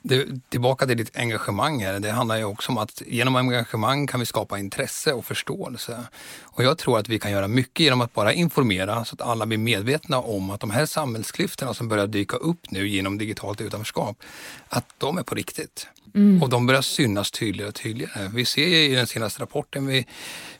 det, 0.02 0.26
tillbaka 0.48 0.86
till 0.86 0.96
ditt 0.96 1.16
engagemang 1.16 1.84
här. 1.84 2.00
Det 2.00 2.10
handlar 2.10 2.36
ju 2.36 2.44
också 2.44 2.72
om 2.72 2.78
att 2.78 3.02
genom 3.06 3.36
engagemang 3.36 4.06
kan 4.06 4.20
vi 4.20 4.26
skapa 4.26 4.58
intresse 4.58 5.12
och 5.12 5.24
förståelse. 5.24 6.04
Och 6.42 6.64
jag 6.64 6.78
tror 6.78 6.98
att 6.98 7.08
vi 7.08 7.18
kan 7.18 7.30
göra 7.30 7.48
mycket 7.48 7.80
genom 7.80 8.00
att 8.00 8.12
bara 8.12 8.32
informera 8.32 9.04
så 9.04 9.14
att 9.14 9.20
alla 9.20 9.46
blir 9.46 9.58
medvetna 9.58 10.18
om 10.18 10.50
att 10.50 10.60
de 10.60 10.70
här 10.70 10.86
samhällsklyftorna 10.86 11.74
som 11.74 11.88
börjar 11.88 12.06
dyka 12.06 12.36
upp 12.36 12.70
nu 12.70 12.88
genom 12.88 13.18
digitalt 13.18 13.60
utanförskap, 13.60 14.22
att 14.68 14.86
de 14.98 15.18
är 15.18 15.22
på 15.22 15.34
riktigt. 15.34 15.86
Mm. 16.14 16.42
Och 16.42 16.48
de 16.48 16.66
börjar 16.66 16.82
synas 16.82 17.30
tydligare 17.30 17.68
och 17.68 17.74
tydligare. 17.74 18.30
Vi 18.34 18.44
ser 18.44 18.66
i 18.66 18.94
den 18.94 19.06
senaste 19.06 19.42
rapporten 19.42 19.86
vi, 19.86 20.06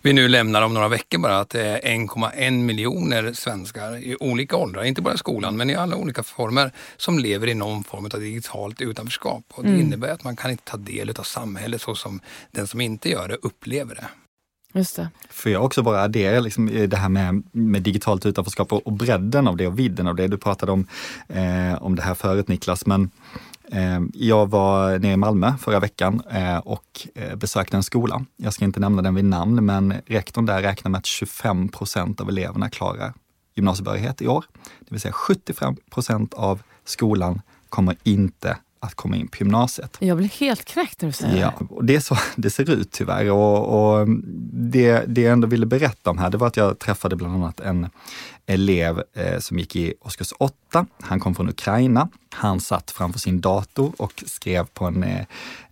vi 0.03 0.13
nu 0.13 0.29
lämnar 0.29 0.63
om 0.63 0.75
några 0.75 0.89
veckor 0.89 1.19
bara 1.19 1.39
att 1.39 1.51
det 1.51 1.63
är 1.63 1.81
1,1 1.81 2.51
miljoner 2.51 3.33
svenskar 3.33 3.97
i 3.97 4.17
olika 4.21 4.57
åldrar, 4.57 4.85
inte 4.85 5.03
bara 5.03 5.15
i 5.15 5.19
skolan 5.19 5.57
men 5.57 5.71
i 5.71 5.75
alla 5.75 5.97
olika 5.97 6.23
former, 6.23 6.73
som 6.97 7.19
lever 7.19 7.47
i 7.47 7.55
någon 7.55 7.85
form 7.85 8.05
av 8.05 8.21
digitalt 8.21 8.81
utanförskap. 8.81 9.45
Och 9.55 9.63
det 9.63 9.69
mm. 9.69 9.81
innebär 9.81 10.13
att 10.13 10.25
man 10.25 10.37
kan 10.37 10.51
inte 10.51 10.65
ta 10.65 10.77
del 10.77 11.11
av 11.11 11.23
samhället 11.23 11.83
så 11.83 11.95
som 11.95 12.21
den 12.51 12.67
som 12.67 12.81
inte 12.81 13.11
gör 13.11 13.29
det 13.29 13.37
upplever 13.43 13.95
det. 13.95 14.09
Just 14.73 14.97
det. 14.97 15.09
Får 15.31 15.53
jag 15.53 15.65
också 15.65 15.83
bara 15.83 16.03
addera 16.03 16.41
liksom 16.41 16.89
det 16.89 16.97
här 16.97 17.09
med, 17.09 17.43
med 17.53 17.83
digitalt 17.83 18.27
utanförskap 18.27 18.73
och, 18.73 18.87
och 18.87 18.93
bredden 18.93 19.49
av 19.49 19.57
det 19.57 19.67
och 19.67 19.79
vidden 19.79 20.07
av 20.07 20.17
det. 20.17 20.29
Du 20.29 20.39
pratade 20.39 20.73
om, 20.73 20.87
eh, 21.29 21.83
om 21.83 21.97
det 21.97 22.03
här 22.03 22.15
förut 22.15 22.49
Niklas, 22.49 22.87
men 22.87 23.11
Ehm, 23.73 24.11
jag 24.15 24.51
var 24.51 24.99
nere 24.99 25.13
i 25.13 25.17
Malmö 25.17 25.53
förra 25.59 25.81
veckan 25.81 26.23
eh, 26.31 26.59
och 26.59 27.09
eh, 27.15 27.37
besökte 27.37 27.77
en 27.77 27.83
skola. 27.83 28.25
Jag 28.37 28.53
ska 28.53 28.65
inte 28.65 28.81
nämna 28.81 29.03
den 29.03 29.15
vid 29.15 29.25
namn, 29.25 29.65
men 29.65 29.95
rektorn 30.07 30.47
där 30.47 30.63
räknar 30.63 30.91
med 30.91 30.99
att 30.99 31.07
25 31.07 31.69
procent 31.69 32.21
av 32.21 32.29
eleverna 32.29 32.71
klarar 32.71 33.15
gymnasiebehörighet 33.55 34.23
i 34.23 34.29
år. 34.29 34.45
Det 34.81 34.91
vill 34.91 35.01
säga 35.01 35.13
75 35.13 35.77
procent 35.91 36.35
av 36.35 36.63
skolan 36.85 37.41
kommer 37.69 37.97
inte 38.03 38.57
att 38.81 38.95
komma 38.95 39.17
in 39.17 39.29
på 39.29 39.37
gymnasiet. 39.37 39.97
Jag 39.99 40.17
blir 40.17 40.29
helt 40.29 40.65
knäckt 40.65 41.03
när 41.03 41.09
du 41.09 41.13
säger 41.13 41.41
ja, 41.41 41.53
och 41.71 41.85
det. 41.85 41.97
är 41.97 42.01
så 42.01 42.17
det 42.37 42.51
ser 42.51 42.71
ut 42.71 42.93
tyvärr. 42.93 43.31
Och, 43.31 43.99
och 43.99 44.09
det, 44.53 45.05
det 45.07 45.21
jag 45.21 45.33
ändå 45.33 45.49
ville 45.49 45.67
berätta 45.67 46.11
om 46.11 46.19
här, 46.19 46.31
det 46.31 46.39
var 46.39 46.47
att 46.47 46.57
jag 46.57 46.79
träffade 46.79 47.17
bland 47.17 47.35
annat 47.35 47.61
en 47.61 47.89
elev 48.47 49.03
eh, 49.17 49.39
som 49.39 49.59
gick 49.59 49.77
i 49.77 49.95
årskurs 50.01 50.33
8. 50.39 50.87
Han 51.01 51.21
kom 51.21 51.35
från 51.35 51.49
Ukraina. 51.49 52.09
Han 52.31 52.61
satt 52.61 52.91
framför 52.91 53.19
sin 53.19 53.41
dator 53.41 53.93
och 53.97 54.25
skrev 54.27 54.65
på, 54.65 54.85
en, 54.85 55.03
eh, 55.03 55.25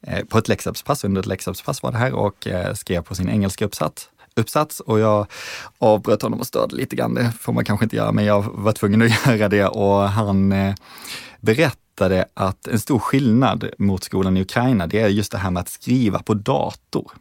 eh 0.02 0.24
på 0.24 0.38
ett 0.38 0.48
läxhjälpspass, 0.48 1.04
under 1.04 1.20
ett 1.20 1.26
läxhjälpspass 1.26 1.82
var 1.82 1.92
det 1.92 1.98
här, 1.98 2.12
och 2.12 2.46
eh, 2.46 2.74
skrev 2.74 3.02
på 3.02 3.14
sin 3.14 3.28
engelska 3.28 3.64
uppsats 3.64 4.08
uppsats 4.34 4.80
och 4.80 4.98
jag 4.98 5.26
avbröt 5.78 6.22
honom 6.22 6.40
och 6.40 6.46
störde 6.46 6.76
lite 6.76 6.96
grann. 6.96 7.14
Det 7.14 7.32
får 7.40 7.52
man 7.52 7.64
kanske 7.64 7.84
inte 7.84 7.96
göra, 7.96 8.12
men 8.12 8.24
jag 8.24 8.42
var 8.42 8.72
tvungen 8.72 9.02
att 9.02 9.26
göra 9.26 9.48
det 9.48 9.66
och 9.66 10.08
han 10.08 10.52
eh, 10.52 10.74
berättade 11.40 11.87
berättade 11.98 12.24
att 12.34 12.66
en 12.66 12.80
stor 12.80 12.98
skillnad 12.98 13.70
mot 13.78 14.04
skolan 14.04 14.36
i 14.36 14.40
Ukraina, 14.40 14.86
det 14.86 15.00
är 15.00 15.08
just 15.08 15.32
det 15.32 15.38
här 15.38 15.50
med 15.50 15.60
att 15.60 15.68
skriva 15.68 16.18
på 16.18 16.34
dator. 16.34 17.12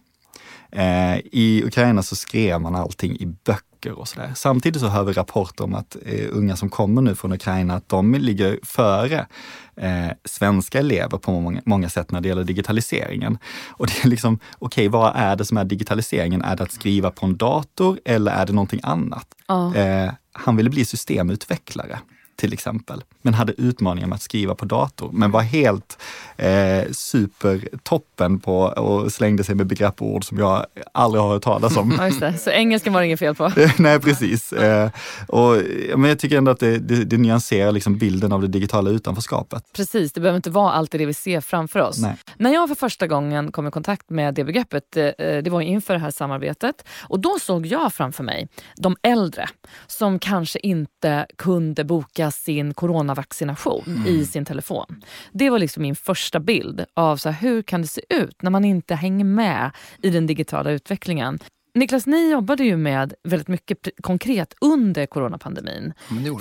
Eh, 0.71 1.17
I 1.31 1.63
Ukraina 1.65 2.03
så 2.03 2.15
skrev 2.15 2.61
man 2.61 2.75
allting 2.75 3.17
i 3.19 3.25
böcker 3.25 3.99
och 3.99 4.07
sådär. 4.07 4.31
Samtidigt 4.35 4.81
så 4.81 4.87
hör 4.87 5.03
vi 5.03 5.13
rapporter 5.13 5.63
om 5.63 5.75
att 5.75 5.97
eh, 6.05 6.27
unga 6.31 6.55
som 6.55 6.69
kommer 6.69 7.01
nu 7.01 7.15
från 7.15 7.33
Ukraina, 7.33 7.75
att 7.75 7.89
de 7.89 8.13
ligger 8.13 8.59
före 8.63 9.27
eh, 9.75 10.11
svenska 10.25 10.79
elever 10.79 11.17
på 11.17 11.31
många, 11.31 11.61
många 11.65 11.89
sätt 11.89 12.11
när 12.11 12.21
det 12.21 12.27
gäller 12.27 12.43
digitaliseringen. 12.43 13.37
Och 13.67 13.87
det 13.87 14.03
är 14.03 14.07
liksom, 14.07 14.39
okej, 14.59 14.87
okay, 14.87 14.99
vad 14.99 15.13
är 15.15 15.35
det 15.35 15.45
som 15.45 15.57
är 15.57 15.65
digitaliseringen? 15.65 16.41
Är 16.41 16.55
det 16.55 16.63
att 16.63 16.71
skriva 16.71 17.11
på 17.11 17.25
en 17.25 17.37
dator 17.37 17.99
eller 18.05 18.31
är 18.31 18.45
det 18.45 18.53
någonting 18.53 18.79
annat? 18.83 19.27
Eh, 19.75 20.11
han 20.31 20.55
ville 20.55 20.69
bli 20.69 20.85
systemutvecklare 20.85 21.99
till 22.37 22.53
exempel, 22.53 23.03
men 23.21 23.33
hade 23.33 23.53
utmaningar 23.61 24.07
med 24.07 24.15
att 24.15 24.21
skriva 24.21 24.55
på 24.55 24.65
dator, 24.65 25.09
men 25.13 25.31
var 25.31 25.41
helt 25.41 25.97
eh, 26.37 26.91
supertoppen 26.91 28.39
på 28.39 28.59
och 28.59 29.11
slängde 29.13 29.43
sig 29.43 29.55
med 29.55 29.67
begrepp 29.67 30.01
och 30.01 30.07
ord 30.07 30.25
som 30.25 30.37
jag 30.37 30.65
aldrig 30.91 31.21
har 31.21 31.29
hört 31.29 31.43
talas 31.43 31.77
om. 31.77 31.95
Ja, 31.97 32.05
just 32.05 32.19
det. 32.19 32.37
Så 32.37 32.49
engelskan 32.49 32.93
var 32.93 33.01
det 33.01 33.05
inget 33.05 33.19
fel 33.19 33.35
på? 33.35 33.51
Nej, 33.77 33.99
precis. 33.99 34.53
Eh, 34.53 34.89
och, 35.27 35.57
men 35.95 36.09
jag 36.09 36.19
tycker 36.19 36.37
ändå 36.37 36.51
att 36.51 36.59
det, 36.59 36.77
det, 36.77 37.03
det 37.03 37.17
nyanserar 37.17 37.71
liksom 37.71 37.97
bilden 37.97 38.31
av 38.31 38.41
det 38.41 38.47
digitala 38.47 38.89
utanförskapet. 38.89 39.63
Precis, 39.73 40.13
det 40.13 40.19
behöver 40.19 40.37
inte 40.37 40.49
vara 40.49 40.71
alltid 40.71 41.01
det 41.01 41.05
vi 41.05 41.13
ser 41.13 41.41
framför 41.41 41.79
oss. 41.79 41.97
Nej. 41.97 42.15
När 42.37 42.53
jag 42.53 42.67
för 42.67 42.75
första 42.75 43.07
gången 43.07 43.51
kom 43.51 43.67
i 43.67 43.71
kontakt 43.71 44.09
med 44.09 44.33
det 44.33 44.43
begreppet, 44.43 44.97
eh, 44.97 45.11
det 45.17 45.49
var 45.49 45.61
inför 45.61 45.93
det 45.93 45.99
här 45.99 46.11
samarbetet, 46.11 46.83
och 47.01 47.19
då 47.19 47.39
såg 47.41 47.65
jag 47.65 47.93
framför 47.93 48.23
mig 48.23 48.47
de 48.75 48.95
äldre 49.01 49.49
som 49.87 50.19
kanske 50.19 50.59
inte 50.59 51.25
kunde 51.35 51.83
boka 51.83 52.26
sin 52.31 52.73
coronavaccination 52.73 53.83
mm. 53.87 54.07
i 54.07 54.25
sin 54.25 54.45
telefon. 54.45 55.03
Det 55.31 55.49
var 55.49 55.59
liksom 55.59 55.83
min 55.83 55.95
första 55.95 56.39
bild 56.39 56.85
av 56.93 57.17
så 57.17 57.29
här, 57.29 57.41
hur 57.41 57.61
kan 57.61 57.81
det 57.81 57.87
se 57.87 58.01
ut 58.09 58.41
när 58.41 58.51
man 58.51 58.65
inte 58.65 58.95
hänger 58.95 59.25
med 59.25 59.71
i 60.01 60.09
den 60.09 60.27
digitala 60.27 60.71
utvecklingen. 60.71 61.39
Niklas, 61.77 62.05
ni 62.05 62.31
jobbade 62.31 62.63
ju 62.63 62.77
med 62.77 63.13
väldigt 63.23 63.47
mycket 63.47 63.89
konkret 64.01 64.53
under 64.61 65.05
coronapandemin 65.05 65.93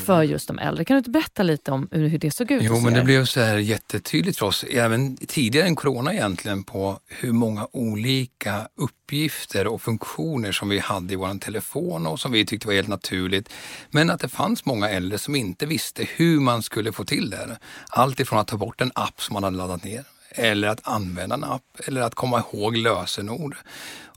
för 0.04 0.22
just 0.22 0.48
de 0.48 0.58
äldre. 0.58 0.84
Kan 0.84 0.94
du 0.94 0.98
inte 0.98 1.10
berätta 1.10 1.42
lite 1.42 1.72
om 1.72 1.88
hur 1.90 2.18
det 2.18 2.30
såg 2.30 2.50
ut? 2.50 2.62
Jo, 2.62 2.80
men 2.80 2.94
det 2.94 3.02
blev 3.02 3.24
så 3.24 3.40
här 3.40 3.58
jättetydligt 3.58 4.38
för 4.38 4.46
oss, 4.46 4.64
även 4.64 5.16
tidigare 5.16 5.66
än 5.66 5.76
corona 5.76 6.12
egentligen, 6.12 6.64
på 6.64 7.00
hur 7.06 7.32
många 7.32 7.68
olika 7.72 8.68
uppgifter 8.76 9.66
och 9.66 9.82
funktioner 9.82 10.52
som 10.52 10.68
vi 10.68 10.78
hade 10.78 11.12
i 11.12 11.16
vår 11.16 11.38
telefon 11.38 12.06
och 12.06 12.20
som 12.20 12.32
vi 12.32 12.46
tyckte 12.46 12.66
var 12.66 12.74
helt 12.74 12.88
naturligt. 12.88 13.52
Men 13.90 14.10
att 14.10 14.20
det 14.20 14.28
fanns 14.28 14.64
många 14.64 14.90
äldre 14.90 15.18
som 15.18 15.36
inte 15.36 15.66
visste 15.66 16.06
hur 16.16 16.40
man 16.40 16.62
skulle 16.62 16.92
få 16.92 17.04
till 17.04 17.30
det. 17.30 17.58
Allt 17.88 18.20
ifrån 18.20 18.38
att 18.38 18.48
ta 18.48 18.56
bort 18.56 18.80
en 18.80 18.92
app 18.94 19.22
som 19.22 19.34
man 19.34 19.44
hade 19.44 19.56
laddat 19.56 19.84
ner 19.84 20.04
eller 20.36 20.68
att 20.68 20.80
använda 20.82 21.34
en 21.34 21.44
app 21.44 21.80
eller 21.86 22.00
att 22.00 22.14
komma 22.14 22.38
ihåg 22.52 22.76
lösenord. 22.76 23.56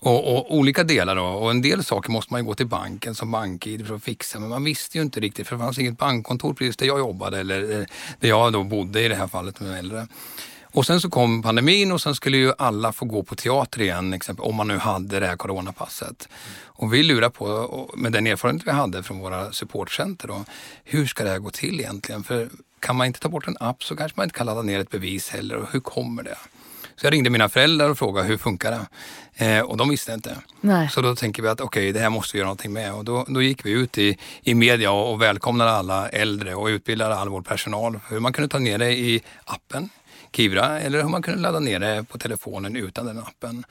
Och, 0.01 0.35
och, 0.35 0.55
olika 0.55 0.83
delar 0.83 1.15
då. 1.15 1.23
Och 1.23 1.51
en 1.51 1.61
del 1.61 1.83
saker 1.83 2.11
måste 2.11 2.33
man 2.33 2.41
ju 2.41 2.45
gå 2.45 2.55
till 2.55 2.67
banken 2.67 3.15
som 3.15 3.31
bank-id 3.31 3.87
för 3.87 3.95
att 3.95 4.03
fixa. 4.03 4.39
Men 4.39 4.49
man 4.49 4.63
visste 4.63 4.97
ju 4.97 5.01
inte 5.01 5.19
riktigt 5.19 5.47
för 5.47 5.55
det 5.55 5.61
fanns 5.61 5.79
inget 5.79 5.97
bankkontor 5.97 6.53
precis 6.53 6.77
där 6.77 6.85
jag 6.85 6.99
jobbade 6.99 7.39
eller 7.39 7.79
eh, 7.79 7.85
där 8.19 8.29
jag 8.29 8.53
då 8.53 8.63
bodde 8.63 9.01
i 9.01 9.07
det 9.07 9.15
här 9.15 9.27
fallet 9.27 9.59
med 9.59 9.79
äldre. 9.79 10.07
Och 10.71 10.85
sen 10.85 11.01
så 11.01 11.09
kom 11.09 11.41
pandemin 11.41 11.91
och 11.91 12.01
sen 12.01 12.15
skulle 12.15 12.37
ju 12.37 12.53
alla 12.57 12.91
få 12.93 13.05
gå 13.05 13.23
på 13.23 13.35
teater 13.35 13.81
igen, 13.81 14.13
exempel, 14.13 14.45
om 14.45 14.55
man 14.55 14.67
nu 14.67 14.77
hade 14.77 15.19
det 15.19 15.27
här 15.27 15.37
coronapasset. 15.37 16.29
Och 16.63 16.93
vi 16.93 17.03
lurar 17.03 17.29
på, 17.29 17.89
med 17.97 18.11
den 18.11 18.27
erfarenhet 18.27 18.67
vi 18.67 18.71
hade 18.71 19.03
från 19.03 19.19
våra 19.19 19.51
supportcenter, 19.51 20.27
då, 20.27 20.45
hur 20.83 21.05
ska 21.05 21.23
det 21.23 21.29
här 21.29 21.39
gå 21.39 21.49
till 21.49 21.79
egentligen? 21.79 22.23
För 22.23 22.49
kan 22.79 22.95
man 22.95 23.07
inte 23.07 23.19
ta 23.19 23.29
bort 23.29 23.47
en 23.47 23.57
app 23.59 23.83
så 23.83 23.95
kanske 23.95 24.17
man 24.17 24.23
inte 24.23 24.37
kan 24.37 24.45
ladda 24.45 24.61
ner 24.61 24.79
ett 24.79 24.89
bevis 24.89 25.29
heller. 25.29 25.55
Och 25.55 25.67
hur 25.71 25.79
kommer 25.79 26.23
det? 26.23 26.37
Så 26.95 27.05
jag 27.05 27.13
ringde 27.13 27.29
mina 27.29 27.49
föräldrar 27.49 27.89
och 27.89 27.97
frågade 27.97 28.27
hur 28.27 28.37
funkar 28.37 28.71
det? 28.71 28.87
Eh, 29.45 29.61
och 29.61 29.77
de 29.77 29.89
visste 29.89 30.13
inte. 30.13 30.37
Nej. 30.61 30.89
Så 30.89 31.01
då 31.01 31.15
tänker 31.15 31.43
vi 31.43 31.49
att 31.49 31.61
okej, 31.61 31.81
okay, 31.81 31.91
det 31.91 31.99
här 31.99 32.09
måste 32.09 32.37
vi 32.37 32.39
göra 32.39 32.47
någonting 32.47 32.73
med. 32.73 32.93
Och 32.93 33.05
då, 33.05 33.25
då 33.27 33.41
gick 33.41 33.65
vi 33.65 33.71
ut 33.71 33.97
i, 33.97 34.17
i 34.41 34.55
media 34.55 34.91
och 34.91 35.21
välkomnade 35.21 35.71
alla 35.71 36.09
äldre 36.09 36.55
och 36.55 36.65
utbildade 36.65 37.15
all 37.15 37.29
vår 37.29 37.41
personal 37.41 37.99
hur 38.09 38.19
man 38.19 38.33
kunde 38.33 38.49
ta 38.49 38.59
ner 38.59 38.77
det 38.77 38.91
i 38.91 39.21
appen 39.45 39.89
Kivra 40.31 40.79
eller 40.79 41.01
hur 41.01 41.09
man 41.09 41.21
kunde 41.21 41.41
ladda 41.41 41.59
ner 41.59 41.79
det 41.79 42.05
på 42.09 42.17
telefonen 42.17 42.75
utan 42.75 43.05
den 43.05 43.19
appen. 43.19 43.63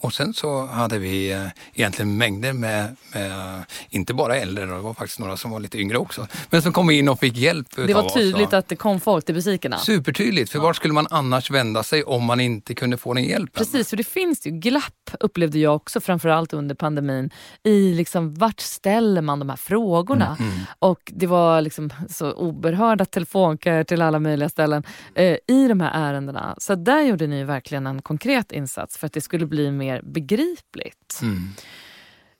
Och 0.00 0.14
sen 0.14 0.34
så 0.34 0.66
hade 0.66 0.98
vi 0.98 1.32
eh, 1.32 1.46
egentligen 1.74 2.16
mängder 2.16 2.52
med, 2.52 2.96
med, 3.12 3.64
inte 3.90 4.14
bara 4.14 4.36
äldre, 4.36 4.66
det 4.66 4.72
var 4.72 4.94
faktiskt 4.94 5.18
några 5.18 5.36
som 5.36 5.50
var 5.50 5.60
lite 5.60 5.78
yngre 5.78 5.98
också, 5.98 6.26
men 6.50 6.62
som 6.62 6.72
kom 6.72 6.90
in 6.90 7.08
och 7.08 7.20
fick 7.20 7.36
hjälp. 7.36 7.68
Det 7.76 7.94
var 7.94 8.08
tydligt 8.08 8.52
att 8.52 8.68
det 8.68 8.76
kom 8.76 9.00
folk 9.00 9.24
till 9.24 9.34
butikerna. 9.34 9.78
Supertydligt, 9.78 10.50
för 10.50 10.58
ja. 10.58 10.62
vart 10.62 10.76
skulle 10.76 10.94
man 10.94 11.06
annars 11.10 11.50
vända 11.50 11.82
sig 11.82 12.04
om 12.04 12.24
man 12.24 12.40
inte 12.40 12.74
kunde 12.74 12.96
få 12.96 13.14
den 13.14 13.24
hjälpen? 13.24 13.64
Precis, 13.64 13.90
för 13.90 13.96
det 13.96 14.04
finns 14.04 14.46
ju 14.46 14.50
glapp, 14.50 15.10
upplevde 15.20 15.58
jag 15.58 15.76
också, 15.76 16.00
framförallt 16.00 16.52
under 16.52 16.74
pandemin, 16.74 17.30
i 17.62 17.94
liksom 17.94 18.34
vart 18.34 18.60
ställer 18.60 19.22
man 19.22 19.38
de 19.38 19.48
här 19.48 19.56
frågorna? 19.56 20.36
Mm, 20.38 20.52
mm. 20.52 20.64
Och 20.78 21.12
det 21.14 21.26
var 21.26 21.60
liksom 21.60 21.90
så 22.08 22.32
oberhörda 22.32 23.04
telefonköer 23.04 23.84
till 23.84 24.02
alla 24.02 24.18
möjliga 24.18 24.48
ställen 24.48 24.82
eh, 25.14 25.36
i 25.46 25.68
de 25.68 25.80
här 25.80 26.10
ärendena. 26.10 26.54
Så 26.58 26.74
där 26.74 27.02
gjorde 27.02 27.26
ni 27.26 27.44
verkligen 27.44 27.86
en 27.86 28.02
konkret 28.02 28.52
insats 28.52 28.98
för 28.98 29.06
att 29.06 29.12
det 29.12 29.20
skulle 29.20 29.46
bli 29.46 29.70
mer 29.70 29.85
mer 29.86 30.02
begripligt. 30.02 31.18
Mm. 31.22 31.48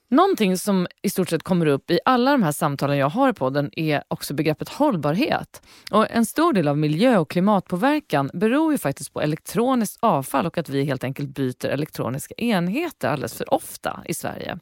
Någonting 0.09 0.59
som 0.59 0.87
i 1.03 1.11
stort 1.11 1.29
sett 1.29 1.43
kommer 1.43 1.67
upp 1.67 1.91
i 1.91 2.01
alla 2.05 2.31
de 2.31 2.43
här 2.43 2.53
samtalen 2.53 2.99
jag 2.99 3.09
har 3.09 3.33
på 3.33 3.51
den 3.51 3.71
är 3.79 4.03
också 4.09 4.35
begreppet 4.35 4.69
hållbarhet. 4.69 5.63
Och 5.91 6.11
en 6.11 6.27
stor 6.27 6.53
del 6.53 6.69
av 6.69 6.79
miljö 6.79 7.19
och 7.19 7.31
klimatpåverkan 7.31 8.31
beror 8.35 8.73
ju 8.73 8.79
faktiskt 8.79 9.13
på 9.13 9.21
elektroniskt 9.21 9.99
avfall 10.01 10.47
och 10.47 10.59
att 10.59 10.69
vi 10.69 10.85
helt 10.85 11.05
enkelt 11.05 11.29
byter 11.29 11.67
elektroniska 11.67 12.35
enheter 12.35 13.09
alldeles 13.09 13.35
för 13.35 13.55
ofta 13.55 14.03
i 14.07 14.15
Sverige. 14.15 14.59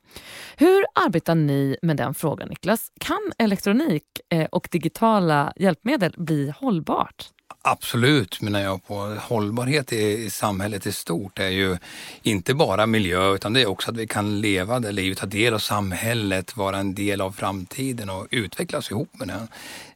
Hur 0.57 0.85
arbetar 1.07 1.35
ni 1.35 1.77
med 1.83 1.97
den 1.97 2.15
frågan 2.15 2.49
Niklas? 2.49 2.93
Kan 3.01 3.33
elektronik 3.39 4.05
eh, 4.31 4.45
och 4.45 4.69
digitala 4.71 5.53
hjälpmedel 5.57 6.15
bli 6.17 6.53
hållbart? 6.57 7.31
Absolut 7.67 8.41
menar 8.41 8.61
jag 8.61 8.87
på. 8.87 9.17
Hållbarhet 9.21 9.93
i, 9.93 10.31
samhället 10.31 10.87
i 10.87 10.93
stort 10.93 11.39
är 11.39 11.49
ju 11.49 11.77
inte 12.23 12.55
bara 12.55 12.87
miljö 12.87 13.35
utan 13.35 13.53
det 13.53 13.63
är 13.63 13.67
också 13.67 13.91
att 13.91 13.97
vi 13.97 14.07
kan 14.07 14.41
leva 14.41 14.81
det 14.81 14.93
livet, 14.93 15.19
ta 15.19 15.27
del 15.27 15.55
av 15.55 15.59
samhället, 15.59 16.57
vara 16.57 16.79
en 16.79 16.95
del 16.95 17.21
av 17.21 17.33
framtiden 17.33 18.11
och 18.11 18.27
utvecklas 18.31 18.91
ihop 18.91 19.09
med 19.13 19.29
den. 19.29 19.49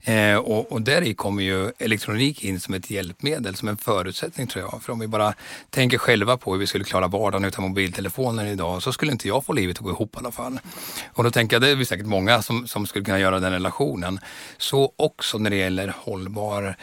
Eh, 0.03 0.37
och, 0.37 0.73
och 0.73 0.83
där 0.83 1.03
i 1.03 1.15
kommer 1.15 1.43
ju 1.43 1.73
elektronik 1.79 2.45
in 2.45 2.61
som 2.61 2.75
ett 2.75 2.91
hjälpmedel, 2.91 3.55
som 3.55 3.69
en 3.69 3.77
förutsättning 3.77 4.47
tror 4.47 4.65
jag. 4.65 4.83
För 4.83 4.93
om 4.93 4.99
vi 4.99 5.07
bara 5.07 5.35
tänker 5.71 5.99
själva 5.99 6.37
på 6.37 6.53
hur 6.53 6.61
vi 6.61 6.67
skulle 6.67 6.85
klara 6.85 7.09
vardagen 7.09 7.45
utan 7.45 7.65
mobiltelefoner 7.65 8.47
idag 8.47 8.83
så 8.83 8.93
skulle 8.93 9.13
inte 9.13 9.29
jag 9.29 9.45
få 9.45 9.53
livet 9.53 9.77
att 9.77 9.85
gå 9.85 9.91
ihop 9.91 10.15
i 10.15 10.19
alla 10.19 10.33
fall. 10.33 10.61
Och 11.13 11.25
då 11.25 11.31
tänker 11.31 11.57
jag, 11.57 11.63
det 11.63 11.71
är 11.71 11.85
säkert 11.85 12.07
många 12.07 12.43
som, 12.43 12.67
som 12.67 12.87
skulle 12.87 13.05
kunna 13.05 13.19
göra 13.21 13.41
den 13.41 13.53
relationen. 13.53 14.21
Så 14.59 14.93
också 14.97 15.39
när 15.39 15.51
det 15.51 15.57
gäller 15.57 15.95
hållbar 15.97 16.77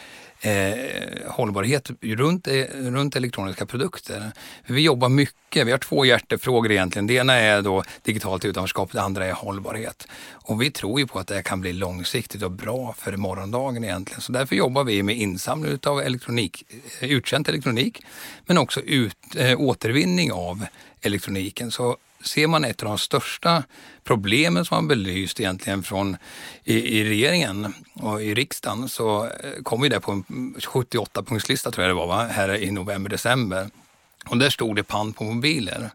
eh, 0.46 1.30
hållbarhet 1.30 1.90
runt, 2.00 2.48
eh, 2.48 2.64
runt 2.72 3.16
elektroniska 3.16 3.66
produkter. 3.66 4.32
Vi 4.66 4.80
jobbar 4.80 5.08
mycket, 5.08 5.66
vi 5.66 5.70
har 5.70 5.78
två 5.78 6.04
hjärtefrågor 6.04 6.72
egentligen. 6.72 7.06
Det 7.06 7.14
ena 7.14 7.34
är 7.34 7.62
då 7.62 7.84
digitalt 8.02 8.44
utanförskap, 8.44 8.92
det 8.92 9.02
andra 9.02 9.26
är 9.26 9.32
hållbarhet. 9.32 10.08
Och 10.30 10.62
vi 10.62 10.70
tror 10.70 11.00
ju 11.00 11.06
på 11.06 11.18
att 11.18 11.26
det 11.26 11.42
kan 11.42 11.60
bli 11.60 11.72
långsiktigt 11.72 12.42
och 12.42 12.50
bra 12.50 12.94
för 12.98 13.16
morgondagen 13.16 13.84
egentligen. 13.84 14.20
Så 14.20 14.32
därför 14.32 14.56
jobbar 14.56 14.84
vi 14.84 15.02
med 15.02 15.16
insamling 15.16 15.78
av 15.86 16.00
elektronik, 16.00 16.64
eh, 17.00 17.10
uttjänt 17.10 17.48
elektronik, 17.48 18.02
men 18.46 18.58
också 18.58 18.80
ut, 18.80 19.16
eh, 19.36 19.60
återvinning 19.60 20.32
av 20.32 20.66
elektroniken. 21.00 21.70
Så 21.70 21.96
ser 22.20 22.46
man 22.46 22.64
ett 22.64 22.82
av 22.82 22.88
de 22.88 22.98
största 22.98 23.64
problemen 24.04 24.64
som 24.64 24.76
man 24.76 24.88
belyst 24.88 25.40
egentligen 25.40 25.82
från 25.82 26.16
i, 26.64 26.98
i 26.98 27.04
regeringen 27.04 27.74
och 27.94 28.22
i 28.22 28.34
riksdagen 28.34 28.88
så 28.88 29.24
eh, 29.24 29.62
kom 29.62 29.82
ju 29.82 29.88
det 29.88 30.00
på 30.00 30.12
en 30.12 30.24
78-punktslista 30.58 31.70
tror 31.70 31.86
jag 31.86 31.90
det 31.90 31.98
var, 31.98 32.06
va? 32.06 32.24
här 32.24 32.54
i 32.62 32.70
november, 32.70 33.10
december. 33.10 33.70
Och 34.26 34.38
där 34.38 34.50
stod 34.50 34.76
det 34.76 34.82
pant 34.82 35.16
på 35.16 35.24
mobiler. 35.24 35.90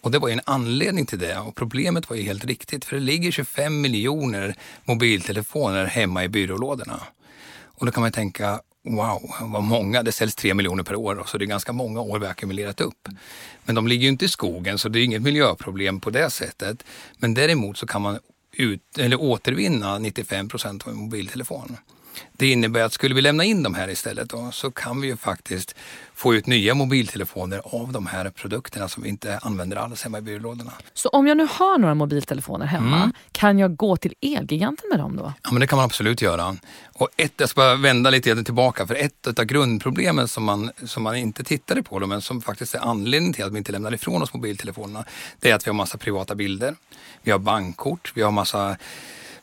Och 0.00 0.10
det 0.10 0.18
var 0.18 0.28
en 0.28 0.40
anledning 0.44 1.06
till 1.06 1.18
det 1.18 1.38
och 1.38 1.54
problemet 1.54 2.10
var 2.10 2.16
ju 2.16 2.22
helt 2.22 2.44
riktigt 2.44 2.84
för 2.84 2.96
det 2.96 3.02
ligger 3.02 3.30
25 3.30 3.80
miljoner 3.80 4.54
mobiltelefoner 4.84 5.84
hemma 5.84 6.24
i 6.24 6.28
byrålådorna. 6.28 7.00
Och 7.80 7.86
då 7.86 7.92
kan 7.92 8.00
man 8.00 8.12
tänka, 8.12 8.60
wow, 8.84 9.30
vad 9.40 9.62
många, 9.62 10.02
det 10.02 10.12
säljs 10.12 10.34
3 10.34 10.54
miljoner 10.54 10.82
per 10.82 10.94
år 10.94 11.22
så 11.26 11.38
det 11.38 11.44
är 11.44 11.46
ganska 11.46 11.72
många 11.72 12.00
år 12.00 12.18
vi 12.18 12.24
har 12.24 12.32
ackumulerat 12.32 12.80
upp. 12.80 13.08
Men 13.64 13.74
de 13.74 13.88
ligger 13.88 14.02
ju 14.02 14.08
inte 14.08 14.24
i 14.24 14.28
skogen 14.28 14.78
så 14.78 14.88
det 14.88 15.00
är 15.00 15.04
inget 15.04 15.22
miljöproblem 15.22 16.00
på 16.00 16.10
det 16.10 16.30
sättet. 16.30 16.84
Men 17.18 17.34
däremot 17.34 17.78
så 17.78 17.86
kan 17.86 18.02
man 18.02 18.18
ut, 18.52 18.98
eller 18.98 19.20
återvinna 19.20 19.98
95 19.98 20.48
procent 20.48 20.86
av 20.86 20.92
en 20.92 20.98
mobiltelefon. 20.98 21.76
Det 22.32 22.50
innebär 22.50 22.82
att 22.82 22.92
skulle 22.92 23.14
vi 23.14 23.20
lämna 23.20 23.44
in 23.44 23.62
de 23.62 23.74
här 23.74 23.90
istället 23.90 24.28
då, 24.28 24.50
så 24.52 24.70
kan 24.70 25.00
vi 25.00 25.08
ju 25.08 25.16
faktiskt 25.16 25.74
få 26.14 26.34
ut 26.34 26.46
nya 26.46 26.74
mobiltelefoner 26.74 27.60
av 27.64 27.92
de 27.92 28.06
här 28.06 28.30
produkterna 28.30 28.88
som 28.88 29.02
vi 29.02 29.08
inte 29.08 29.38
använder 29.42 29.76
alls 29.76 30.02
hemma 30.02 30.18
i 30.18 30.20
byrålådorna. 30.20 30.72
Så 30.94 31.08
om 31.08 31.26
jag 31.26 31.36
nu 31.36 31.48
har 31.50 31.78
några 31.78 31.94
mobiltelefoner 31.94 32.66
hemma, 32.66 32.96
mm. 32.96 33.12
kan 33.32 33.58
jag 33.58 33.76
gå 33.76 33.96
till 33.96 34.14
Elgiganten 34.20 34.88
med 34.90 34.98
dem 34.98 35.16
då? 35.16 35.32
Ja, 35.42 35.50
men 35.52 35.60
det 35.60 35.66
kan 35.66 35.76
man 35.76 35.84
absolut 35.84 36.22
göra. 36.22 36.56
Och 36.92 37.08
ett, 37.16 37.32
jag 37.36 37.48
ska 37.48 37.74
vända 37.74 38.10
lite 38.10 38.44
tillbaka, 38.44 38.86
för 38.86 38.94
ett 38.94 39.38
av 39.38 39.44
grundproblemen 39.44 40.28
som 40.28 40.44
man, 40.44 40.70
som 40.84 41.02
man 41.02 41.16
inte 41.16 41.44
tittade 41.44 41.82
på, 41.82 41.98
då, 41.98 42.06
men 42.06 42.22
som 42.22 42.42
faktiskt 42.42 42.74
är 42.74 42.78
anledningen 42.78 43.32
till 43.34 43.44
att 43.44 43.52
vi 43.52 43.58
inte 43.58 43.72
lämnar 43.72 43.94
ifrån 43.94 44.22
oss 44.22 44.34
mobiltelefonerna, 44.34 45.04
det 45.40 45.50
är 45.50 45.54
att 45.54 45.66
vi 45.66 45.68
har 45.68 45.74
massa 45.74 45.98
privata 45.98 46.34
bilder. 46.34 46.74
Vi 47.22 47.30
har 47.30 47.38
bankkort, 47.38 48.12
vi 48.14 48.22
har 48.22 48.30
massa 48.30 48.76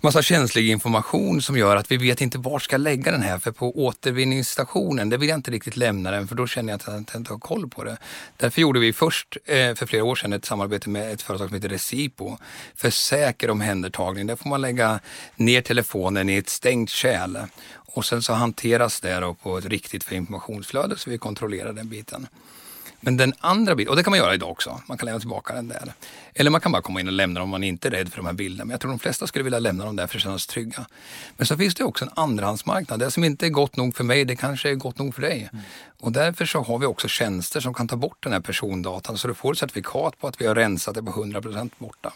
massa 0.02 0.22
känslig 0.22 0.70
information 0.70 1.42
som 1.42 1.58
gör 1.58 1.76
att 1.76 1.92
vi 1.92 1.98
vet 1.98 2.22
inte 2.22 2.38
var 2.38 2.60
ska 2.60 2.78
lägga 2.78 3.12
den 3.12 3.22
här. 3.22 3.40
För 3.40 3.52
på 3.52 3.86
återvinningsstationen, 3.86 5.10
där 5.10 5.18
vill 5.18 5.30
jag 5.30 5.38
inte 5.38 5.52
riktigt 5.52 5.78
lämna 5.78 6.12
den 6.12 6.28
för 6.28 6.36
då 6.36 6.48
känner 6.48 6.74
jag 6.74 6.76
att 6.76 6.88
jag 6.88 7.20
inte 7.20 7.34
har 7.34 7.40
koll 7.40 7.70
på 7.70 7.84
det. 7.84 7.98
Därför 8.38 8.62
gjorde 8.62 8.80
vi 8.80 8.94
först 8.94 9.38
eh, 9.46 9.76
för 9.76 9.86
flera 9.86 10.04
år 10.04 10.16
sedan 10.16 10.34
ett 10.34 10.46
samarbete 10.46 10.90
med 10.90 11.12
ett 11.12 11.22
företag 11.22 11.48
som 11.48 11.56
heter 11.56 11.70
Recipo 11.70 12.38
för 12.76 12.90
säker 12.90 13.50
omhändertagning. 13.50 14.28
Där 14.28 14.36
får 14.36 14.50
man 14.50 14.62
lägga 14.62 15.00
ner 15.36 15.62
telefonen 15.62 16.30
i 16.30 16.38
ett 16.38 16.50
stängt 16.50 16.90
kärl 16.90 17.38
och 17.76 18.06
sen 18.06 18.22
så 18.22 18.34
hanteras 18.34 19.00
det 19.00 19.20
då 19.20 19.34
på 19.34 19.58
ett 19.58 19.66
riktigt 19.66 20.04
för 20.04 20.16
informationsflöde 20.16 20.98
så 20.98 21.10
vi 21.10 21.18
kontrollerar 21.18 21.74
den 21.74 21.90
biten. 21.90 22.28
Men 23.00 23.18
den 23.18 23.34
andra 23.40 23.76
biten, 23.76 23.90
och 23.90 23.96
det 23.96 24.04
kan 24.04 24.12
man 24.12 24.20
göra 24.20 24.34
idag 24.34 24.50
också, 24.50 24.82
man 24.88 24.98
kan 24.98 25.06
lämna 25.06 25.20
tillbaka 25.20 25.54
den 25.54 25.68
där. 25.68 25.94
Eller 26.34 26.52
man 26.52 26.62
kan 26.62 26.72
bara 26.72 26.82
komma 26.82 27.00
in 27.00 27.08
och 27.08 27.14
lämna 27.14 27.40
dem 27.40 27.44
om 27.44 27.50
man 27.50 27.64
inte 27.64 27.88
är 27.88 27.92
rädd 27.92 28.10
för 28.10 28.18
de 28.18 28.26
här 28.26 28.34
bilderna. 28.34 28.66
Men 28.66 28.72
jag 28.72 28.82
tror 28.82 28.92
de 28.92 29.00
flesta 29.00 29.28
skulle 29.28 29.44
vilja 29.44 29.60
lämna 29.60 29.86
dem 29.86 29.96
där 29.96 30.08
för 30.08 30.18
att 30.18 30.22
känna 30.22 30.40
sig 30.40 30.54
trygga. 30.54 30.86
Men 31.38 31.48
så 31.48 31.58
finns 31.58 31.76
det 31.76 31.84
också 31.84 32.06
en 32.06 32.12
andrahandsmarknad. 32.16 33.00
Det 33.00 33.12
som 33.12 33.24
inte 33.24 33.46
är 33.46 33.50
gott 33.50 33.76
nog 33.76 33.96
för 33.96 34.04
mig, 34.04 34.26
det 34.26 34.36
kanske 34.36 34.70
är 34.70 34.76
gott 34.76 34.98
nog 35.00 35.16
för 35.16 35.22
dig. 35.22 35.50
Mm. 35.52 35.66
Och 36.00 36.12
därför 36.12 36.46
så 36.46 36.62
har 36.62 36.80
vi 36.80 36.86
också 36.86 37.08
tjänster 37.08 37.60
som 37.60 37.74
kan 37.74 37.88
ta 37.88 37.96
bort 37.96 38.24
den 38.24 38.34
här 38.34 38.40
persondatan 38.40 39.18
så 39.18 39.28
du 39.28 39.34
får 39.34 39.52
ett 39.52 39.60
certifikat 39.60 40.20
på 40.20 40.28
att 40.28 40.42
vi 40.42 40.48
har 40.48 40.56
rensat 40.56 40.96
det 40.96 41.04
på 41.04 41.12
100% 41.12 41.72
borta. 41.78 42.14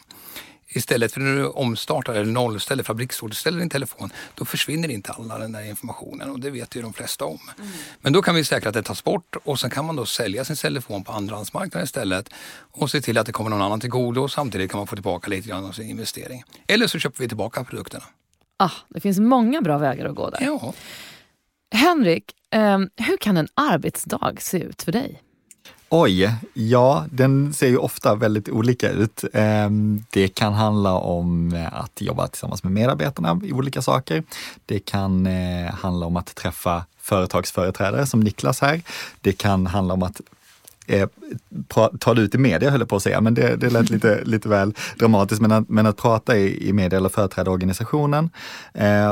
Istället 0.73 1.11
för 1.11 1.19
när 1.19 1.35
du 1.35 1.47
omstartar 1.47 2.13
eller 2.13 2.31
nollställer, 2.31 2.83
fabriksåterställer 2.83 3.59
din 3.59 3.69
telefon, 3.69 4.09
då 4.35 4.45
försvinner 4.45 4.91
inte 4.91 5.11
all 5.11 5.27
den 5.27 5.51
där 5.51 5.69
informationen 5.69 6.29
och 6.29 6.39
det 6.39 6.49
vet 6.49 6.75
ju 6.75 6.81
de 6.81 6.93
flesta 6.93 7.25
om. 7.25 7.39
Mm. 7.57 7.71
Men 8.01 8.13
då 8.13 8.21
kan 8.21 8.35
vi 8.35 8.43
säkra 8.43 8.69
att 8.69 8.73
det 8.73 8.83
tas 8.83 9.03
bort 9.03 9.35
och 9.43 9.59
sen 9.59 9.69
kan 9.69 9.85
man 9.85 9.95
då 9.95 10.05
sälja 10.05 10.45
sin 10.45 10.55
telefon 10.55 11.03
på 11.03 11.11
andrahandsmarknaden 11.11 11.83
istället 11.83 12.29
och 12.71 12.91
se 12.91 13.01
till 13.01 13.17
att 13.17 13.25
det 13.25 13.31
kommer 13.31 13.49
någon 13.49 13.61
annan 13.61 13.79
till 13.79 13.89
godo 13.89 14.21
och 14.21 14.31
samtidigt 14.31 14.71
kan 14.71 14.77
man 14.77 14.87
få 14.87 14.95
tillbaka 14.95 15.29
lite 15.29 15.49
grann 15.49 15.65
av 15.65 15.71
sin 15.71 15.89
investering. 15.89 16.43
Eller 16.67 16.87
så 16.87 16.99
köper 16.99 17.19
vi 17.19 17.27
tillbaka 17.27 17.63
produkterna. 17.63 18.03
Ah, 18.57 18.71
det 18.89 18.99
finns 18.99 19.19
många 19.19 19.61
bra 19.61 19.77
vägar 19.77 20.05
att 20.05 20.15
gå 20.15 20.29
där. 20.29 20.41
Ja. 20.41 20.73
Henrik, 21.75 22.31
eh, 22.53 22.79
hur 22.97 23.17
kan 23.17 23.37
en 23.37 23.47
arbetsdag 23.53 24.35
se 24.39 24.57
ut 24.57 24.81
för 24.81 24.91
dig? 24.91 25.21
Oj, 25.93 26.35
ja, 26.53 27.05
den 27.11 27.53
ser 27.53 27.67
ju 27.67 27.77
ofta 27.77 28.15
väldigt 28.15 28.49
olika 28.49 28.89
ut. 28.89 29.23
Ehm, 29.33 30.03
det 30.09 30.27
kan 30.27 30.53
handla 30.53 30.93
om 30.93 31.53
eh, 31.53 31.73
att 31.81 32.01
jobba 32.01 32.27
tillsammans 32.27 32.63
med 32.63 32.73
medarbetarna 32.73 33.41
i 33.43 33.53
olika 33.53 33.81
saker. 33.81 34.23
Det 34.65 34.79
kan 34.79 35.27
eh, 35.27 35.73
handla 35.73 36.05
om 36.05 36.17
att 36.17 36.35
träffa 36.35 36.85
företagsföreträdare 37.01 38.05
som 38.05 38.19
Niklas 38.19 38.61
här. 38.61 38.81
Det 39.21 39.33
kan 39.33 39.67
handla 39.67 39.93
om 39.93 40.03
att 40.03 40.21
eh, 40.87 41.09
ta 41.99 42.13
det 42.13 42.21
ut 42.21 42.35
i 42.35 42.37
media 42.37 42.69
höll 42.69 42.79
jag 42.79 42.89
på 42.89 42.95
att 42.95 43.03
säga, 43.03 43.21
men 43.21 43.33
det, 43.33 43.55
det 43.55 43.69
lät 43.69 43.89
lite, 43.89 44.21
lite 44.25 44.49
väl 44.49 44.73
dramatiskt. 44.99 45.41
Men 45.41 45.51
att, 45.51 45.69
men 45.69 45.85
att 45.85 45.97
prata 45.97 46.37
i, 46.37 46.69
i 46.69 46.73
media 46.73 46.99
eller 46.99 47.09
företräda 47.09 47.51
organisationen. 47.51 48.29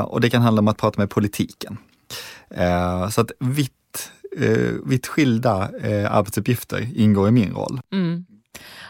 och 0.04 0.20
det 0.20 0.30
kan 0.30 0.42
handla 0.42 0.60
om 0.60 0.68
att 0.68 0.78
prata 0.78 1.00
med 1.00 1.10
politiken. 1.10 1.76
så 3.10 3.20
att 3.20 3.30
vitt 3.38 3.72
eh, 4.36 4.72
vitt 4.84 5.06
skilda 5.06 5.70
eh, 5.82 6.14
arbetsuppgifter 6.14 6.88
ingår 6.94 7.28
i 7.28 7.30
min 7.30 7.52
roll. 7.52 7.80
Mm. 7.92 8.24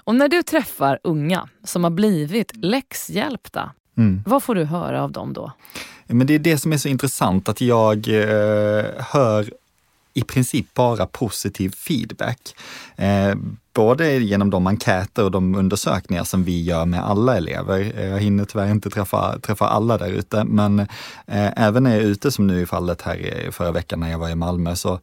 Och 0.05 0.15
när 0.15 0.29
du 0.29 0.43
träffar 0.43 0.99
unga 1.05 1.49
som 1.65 1.85
har 1.85 1.91
blivit 1.91 2.57
läxhjälpta, 2.57 3.73
mm. 3.99 4.23
vad 4.27 4.43
får 4.43 4.55
du 4.55 4.65
höra 4.65 5.03
av 5.03 5.13
dem 5.13 5.33
då? 5.33 5.53
Men 6.07 6.27
det 6.27 6.35
är 6.35 6.39
det 6.39 6.59
som 6.59 6.73
är 6.73 6.77
så 6.77 6.89
intressant, 6.89 7.49
att 7.49 7.61
jag 7.61 8.09
eh, 8.09 8.85
hör 8.99 9.51
i 10.21 10.25
princip 10.25 10.75
bara 10.75 11.07
positiv 11.07 11.71
feedback. 11.77 12.55
Eh, 12.97 13.35
både 13.73 14.13
genom 14.13 14.51
de 14.51 14.67
enkäter 14.67 15.25
och 15.25 15.31
de 15.31 15.55
undersökningar 15.55 16.25
som 16.25 16.45
vi 16.45 16.63
gör 16.63 16.87
med 16.87 17.05
alla 17.05 17.37
elever. 17.37 18.01
Jag 18.01 18.19
hinner 18.19 18.45
tyvärr 18.45 18.71
inte 18.71 18.91
träffa, 18.91 19.39
träffa 19.39 19.67
alla 19.67 19.99
där 19.99 20.09
ute, 20.09 20.45
men 20.45 20.81
eh, 21.27 21.51
även 21.57 21.83
när 21.83 21.91
jag 21.91 22.01
är 22.01 22.07
ute, 22.07 22.31
som 22.31 22.47
nu 22.47 22.63
i 22.63 22.67
fallet 22.67 23.03
här 23.03 23.49
förra 23.51 23.73
veckan 23.73 24.01
när 24.01 24.11
jag 24.11 24.19
var 24.19 24.29
i 24.29 24.35
Malmö, 24.35 24.77
så 24.77 25.01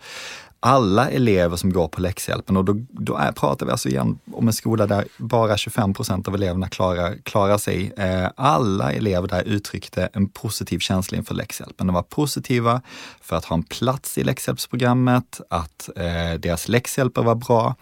alla 0.60 1.10
elever 1.10 1.56
som 1.56 1.74
går 1.74 1.88
på 1.88 2.02
läxhjälpen 2.02 2.58
och 2.58 2.66
då, 2.66 2.76
då 2.90 3.16
är, 3.16 3.32
pratar 3.32 3.66
vi 3.66 3.72
alltså 3.72 3.90
igen 3.90 4.20
om 4.32 4.48
en 4.48 4.54
skola 4.54 4.88
där 4.88 5.06
bara 5.18 5.58
25 5.58 5.94
procent 5.94 6.28
av 6.28 6.36
eleverna 6.36 6.70
klarar, 6.70 7.16
klarar 7.24 7.58
sig. 7.58 7.94
Eh, 7.98 8.30
alla 8.36 8.92
elever 8.92 9.28
där 9.28 9.44
uttryckte 9.44 10.10
en 10.14 10.30
positiv 10.30 10.80
känsla 10.80 11.18
inför 11.18 11.36
läxhjälpen. 11.36 11.88
De 11.88 11.94
var 11.94 12.04
positiva 12.04 12.82
för 13.22 13.36
att 13.36 13.46
ha 13.46 13.56
en 13.56 13.64
plats 13.64 14.18
i 14.18 14.24
läxhjälpsprogrammet, 14.24 15.42
att 15.50 15.90
eh, 15.96 16.40
deras 16.40 16.68
läxhjälper 16.68 17.24
var 17.24 17.36
bra. 17.36 17.76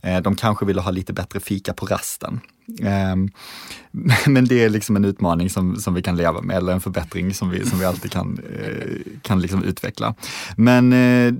Eh, 0.00 0.22
de 0.22 0.36
kanske 0.36 0.66
ville 0.66 0.80
ha 0.80 0.90
lite 0.90 1.12
bättre 1.12 1.40
fika 1.40 1.72
på 1.72 1.86
rasten. 1.86 2.40
Ehm, 2.82 3.28
men 4.26 4.44
det 4.44 4.64
är 4.64 4.68
liksom 4.68 4.96
en 4.96 5.04
utmaning 5.04 5.50
som, 5.50 5.76
som 5.76 5.94
vi 5.94 6.02
kan 6.02 6.16
leva 6.16 6.40
med, 6.40 6.56
eller 6.56 6.72
en 6.72 6.80
förbättring 6.80 7.34
som 7.34 7.50
vi, 7.50 7.66
som 7.66 7.78
vi 7.78 7.84
alltid 7.84 8.10
kan, 8.12 8.38
eh, 8.60 9.20
kan 9.22 9.40
liksom 9.40 9.64
utveckla. 9.64 10.14
Men 10.56 10.92
eh, 10.92 11.34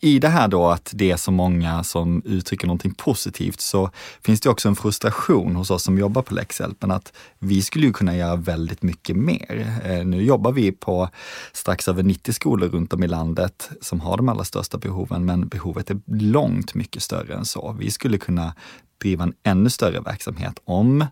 i 0.00 0.18
det 0.18 0.28
här 0.28 0.48
då 0.48 0.66
att 0.68 0.90
det 0.94 1.10
är 1.10 1.16
så 1.16 1.30
många 1.30 1.84
som 1.84 2.22
uttrycker 2.24 2.66
någonting 2.66 2.94
positivt 2.94 3.60
så 3.60 3.90
finns 4.22 4.40
det 4.40 4.50
också 4.50 4.68
en 4.68 4.76
frustration 4.76 5.56
hos 5.56 5.70
oss 5.70 5.82
som 5.82 5.98
jobbar 5.98 6.22
på 6.22 6.34
läxhjälpen 6.34 6.90
att 6.90 7.12
vi 7.38 7.62
skulle 7.62 7.86
ju 7.86 7.92
kunna 7.92 8.16
göra 8.16 8.36
väldigt 8.36 8.82
mycket 8.82 9.16
mer. 9.16 9.80
Eh, 9.84 10.04
nu 10.04 10.22
jobbar 10.22 10.52
vi 10.52 10.72
på 10.72 11.08
strax 11.52 11.88
över 11.88 12.02
90 12.02 12.32
skolor 12.32 12.68
runt 12.68 12.92
om 12.92 13.02
i 13.02 13.08
landet 13.08 13.70
som 13.80 14.00
har 14.00 14.16
de 14.16 14.28
allra 14.28 14.44
största 14.44 14.78
behoven, 14.78 15.24
men 15.24 15.48
behovet 15.48 15.90
är 15.90 16.00
långt 16.06 16.74
mycket 16.74 17.02
större 17.02 17.34
än 17.34 17.44
så. 17.44 17.76
Vi 17.78 17.90
skulle 17.90 18.18
kunna 18.18 18.54
driva 19.00 19.24
en 19.24 19.34
ännu 19.42 19.70
större 19.70 20.00
verksamhet 20.00 20.60
om 20.64 21.04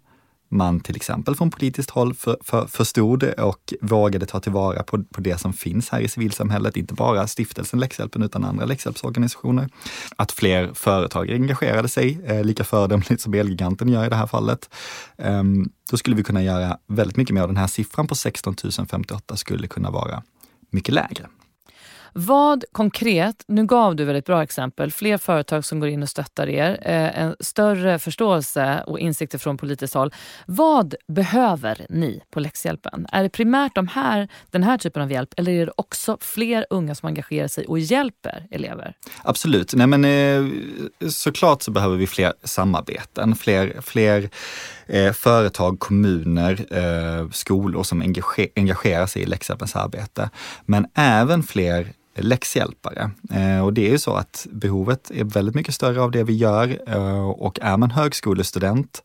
man 0.48 0.80
till 0.80 0.96
exempel 0.96 1.34
från 1.34 1.50
politiskt 1.50 1.90
håll 1.90 2.14
för, 2.14 2.36
för, 2.40 2.66
förstod 2.66 3.24
och 3.24 3.74
vågade 3.80 4.26
ta 4.26 4.40
tillvara 4.40 4.82
på, 4.82 5.04
på 5.04 5.20
det 5.20 5.38
som 5.38 5.52
finns 5.52 5.88
här 5.88 6.00
i 6.00 6.08
civilsamhället, 6.08 6.76
inte 6.76 6.94
bara 6.94 7.26
stiftelsen 7.26 7.80
Läxhjälpen 7.80 8.22
utan 8.22 8.44
andra 8.44 8.64
läxhjälpsorganisationer. 8.64 9.68
Att 10.16 10.32
fler 10.32 10.70
företag 10.74 11.30
engagerade 11.30 11.88
sig, 11.88 12.20
eh, 12.24 12.44
lika 12.44 12.64
föredömligt 12.64 13.20
som 13.20 13.34
Elgiganten 13.34 13.88
gör 13.88 14.06
i 14.06 14.08
det 14.08 14.16
här 14.16 14.26
fallet. 14.26 14.70
Um, 15.16 15.70
då 15.90 15.96
skulle 15.96 16.16
vi 16.16 16.22
kunna 16.22 16.42
göra 16.42 16.78
väldigt 16.86 17.16
mycket 17.16 17.34
mer. 17.34 17.46
Den 17.46 17.56
här 17.56 17.66
siffran 17.66 18.06
på 18.06 18.14
16 18.14 18.54
058 18.88 19.36
skulle 19.36 19.68
kunna 19.68 19.90
vara 19.90 20.22
mycket 20.70 20.94
lägre. 20.94 21.26
Vad 22.12 22.64
konkret, 22.72 23.44
nu 23.48 23.66
gav 23.66 23.96
du 23.96 24.04
väldigt 24.04 24.26
bra 24.26 24.42
exempel, 24.42 24.92
fler 24.92 25.18
företag 25.18 25.64
som 25.64 25.80
går 25.80 25.88
in 25.88 26.02
och 26.02 26.08
stöttar 26.08 26.48
er, 26.48 26.78
eh, 26.82 27.20
en 27.20 27.36
större 27.40 27.98
förståelse 27.98 28.82
och 28.86 28.98
insikter 28.98 29.38
från 29.38 29.56
politiskt 29.56 29.94
håll. 29.94 30.14
Vad 30.46 30.94
behöver 31.08 31.86
ni 31.88 32.22
på 32.30 32.40
läxhjälpen? 32.40 33.06
Är 33.12 33.22
det 33.22 33.28
primärt 33.28 33.74
de 33.74 33.88
här, 33.88 34.28
den 34.50 34.62
här 34.62 34.78
typen 34.78 35.02
av 35.02 35.12
hjälp 35.12 35.34
eller 35.36 35.52
är 35.52 35.66
det 35.66 35.72
också 35.76 36.18
fler 36.20 36.66
unga 36.70 36.94
som 36.94 37.06
engagerar 37.06 37.48
sig 37.48 37.66
och 37.66 37.78
hjälper 37.78 38.46
elever? 38.50 38.94
Absolut. 39.22 39.74
Nej, 39.74 39.86
men, 39.86 40.04
eh, 40.04 40.52
såklart 41.08 41.62
så 41.62 41.70
behöver 41.70 41.96
vi 41.96 42.06
fler 42.06 42.32
samarbeten, 42.44 43.36
fler, 43.36 43.80
fler 43.82 44.30
eh, 44.88 45.12
företag, 45.12 45.78
kommuner, 45.78 46.66
eh, 46.70 47.30
skolor 47.30 47.82
som 47.82 48.02
engager, 48.02 48.48
engagerar 48.56 49.06
sig 49.06 49.22
i 49.22 49.26
läxhjälpens 49.26 49.76
arbete. 49.76 50.30
Men 50.66 50.86
även 50.94 51.42
fler 51.42 51.92
läxhjälpare. 52.14 53.10
Eh, 53.30 53.64
och 53.64 53.72
det 53.72 53.86
är 53.86 53.90
ju 53.90 53.98
så 53.98 54.14
att 54.14 54.46
behovet 54.50 55.10
är 55.10 55.24
väldigt 55.24 55.54
mycket 55.54 55.74
större 55.74 56.00
av 56.02 56.10
det 56.10 56.22
vi 56.22 56.36
gör 56.36 56.78
eh, 56.86 57.28
och 57.30 57.58
är 57.62 57.76
man 57.76 57.90
högskolestudent 57.90 59.02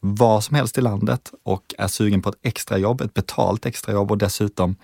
var 0.00 0.40
som 0.40 0.56
helst 0.56 0.78
i 0.78 0.80
landet 0.80 1.32
och 1.42 1.74
är 1.78 1.86
sugen 1.86 2.22
på 2.22 2.28
ett 2.28 2.38
extrajobb, 2.42 3.00
ett 3.00 3.14
betalt 3.14 3.66
extrajobb 3.66 4.10
och 4.10 4.18
dessutom 4.18 4.76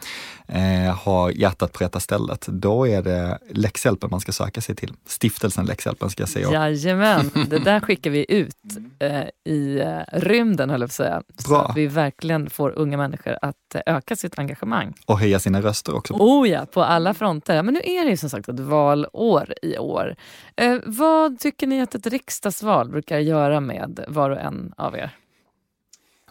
eh, 0.49 0.95
har 0.97 1.31
hjärtat 1.31 1.73
på 1.73 1.85
rätta 1.85 2.01
stället, 2.01 2.47
då 2.49 2.89
är 2.89 3.03
det 3.03 3.39
läxhjälpen 3.51 4.11
man 4.11 4.21
ska 4.21 4.33
söka 4.33 4.61
sig 4.61 4.75
till. 4.75 4.93
Stiftelsen 5.07 5.67
Läxhjälpen 5.67 6.11
ska 6.11 6.23
jag 6.23 6.29
säga. 6.29 6.53
Jajamän, 6.53 7.31
det 7.51 7.59
där 7.59 7.81
skickar 7.87 8.11
vi 8.11 8.27
ut 8.29 8.57
eh, 8.99 9.53
i 9.53 9.81
eh, 9.81 10.19
rymden 10.19 10.71
höll 10.71 10.81
jag 10.81 10.89
på 10.89 10.91
att 10.91 10.93
säga. 10.93 11.23
Så 11.39 11.49
Bra. 11.49 11.67
att 11.67 11.77
vi 11.77 11.87
verkligen 11.87 12.51
får 12.51 12.71
unga 12.79 12.97
människor 12.97 13.39
att 13.43 13.75
eh, 13.75 13.81
öka 13.87 14.17
sitt 14.17 14.39
engagemang. 14.39 14.95
Och 15.07 15.19
höja 15.19 15.39
sina 15.39 15.63
röster 15.63 15.95
också. 15.97 16.15
Oh 16.15 16.49
ja, 16.49 16.67
på 16.67 16.83
alla 16.83 17.15
fronter. 17.15 17.63
Men 17.63 17.75
nu 17.75 17.81
är 17.85 18.05
det 18.05 18.11
ju 18.11 18.17
som 18.17 18.31
sagt 18.31 18.49
ett 18.49 18.61
valår 18.61 19.55
i 19.63 19.79
år. 19.79 20.17
Eh, 20.57 20.77
vad 20.87 21.39
tycker 21.39 21.67
ni 21.67 21.83
att 21.83 21.95
ett 21.95 22.07
riksdagsval 22.07 22.89
brukar 22.89 23.19
göra 23.19 23.61
med 23.61 24.05
var 24.09 24.31
och 24.31 24.41
en 24.41 24.73
av 24.77 24.97
er? 24.97 25.06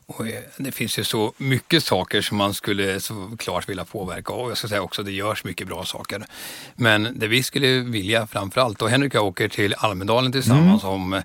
Och 0.07 0.27
eh, 0.27 0.43
det 0.57 0.71
finns 0.71 0.99
ju 0.99 1.03
så 1.03 1.33
mycket 1.37 1.83
saker 1.83 2.21
som 2.21 2.37
man 2.37 2.53
skulle 2.53 2.99
såklart 2.99 3.69
vilja 3.69 3.85
påverka 3.85 4.33
och 4.33 4.49
jag 4.49 4.57
ska 4.57 4.67
säga 4.67 4.81
också 4.81 5.03
det 5.03 5.11
görs 5.11 5.43
mycket 5.43 5.67
bra 5.67 5.85
saker. 5.85 6.25
Men 6.75 7.19
det 7.19 7.27
vi 7.27 7.43
skulle 7.43 7.79
vilja 7.79 8.27
framförallt, 8.27 8.81
och 8.81 8.89
Henrik 8.89 9.13
och 9.13 9.15
jag 9.15 9.25
åker 9.25 9.47
till 9.47 9.75
Almedalen 9.77 10.31
tillsammans 10.31 10.83
om 10.83 11.13
eh, 11.13 11.23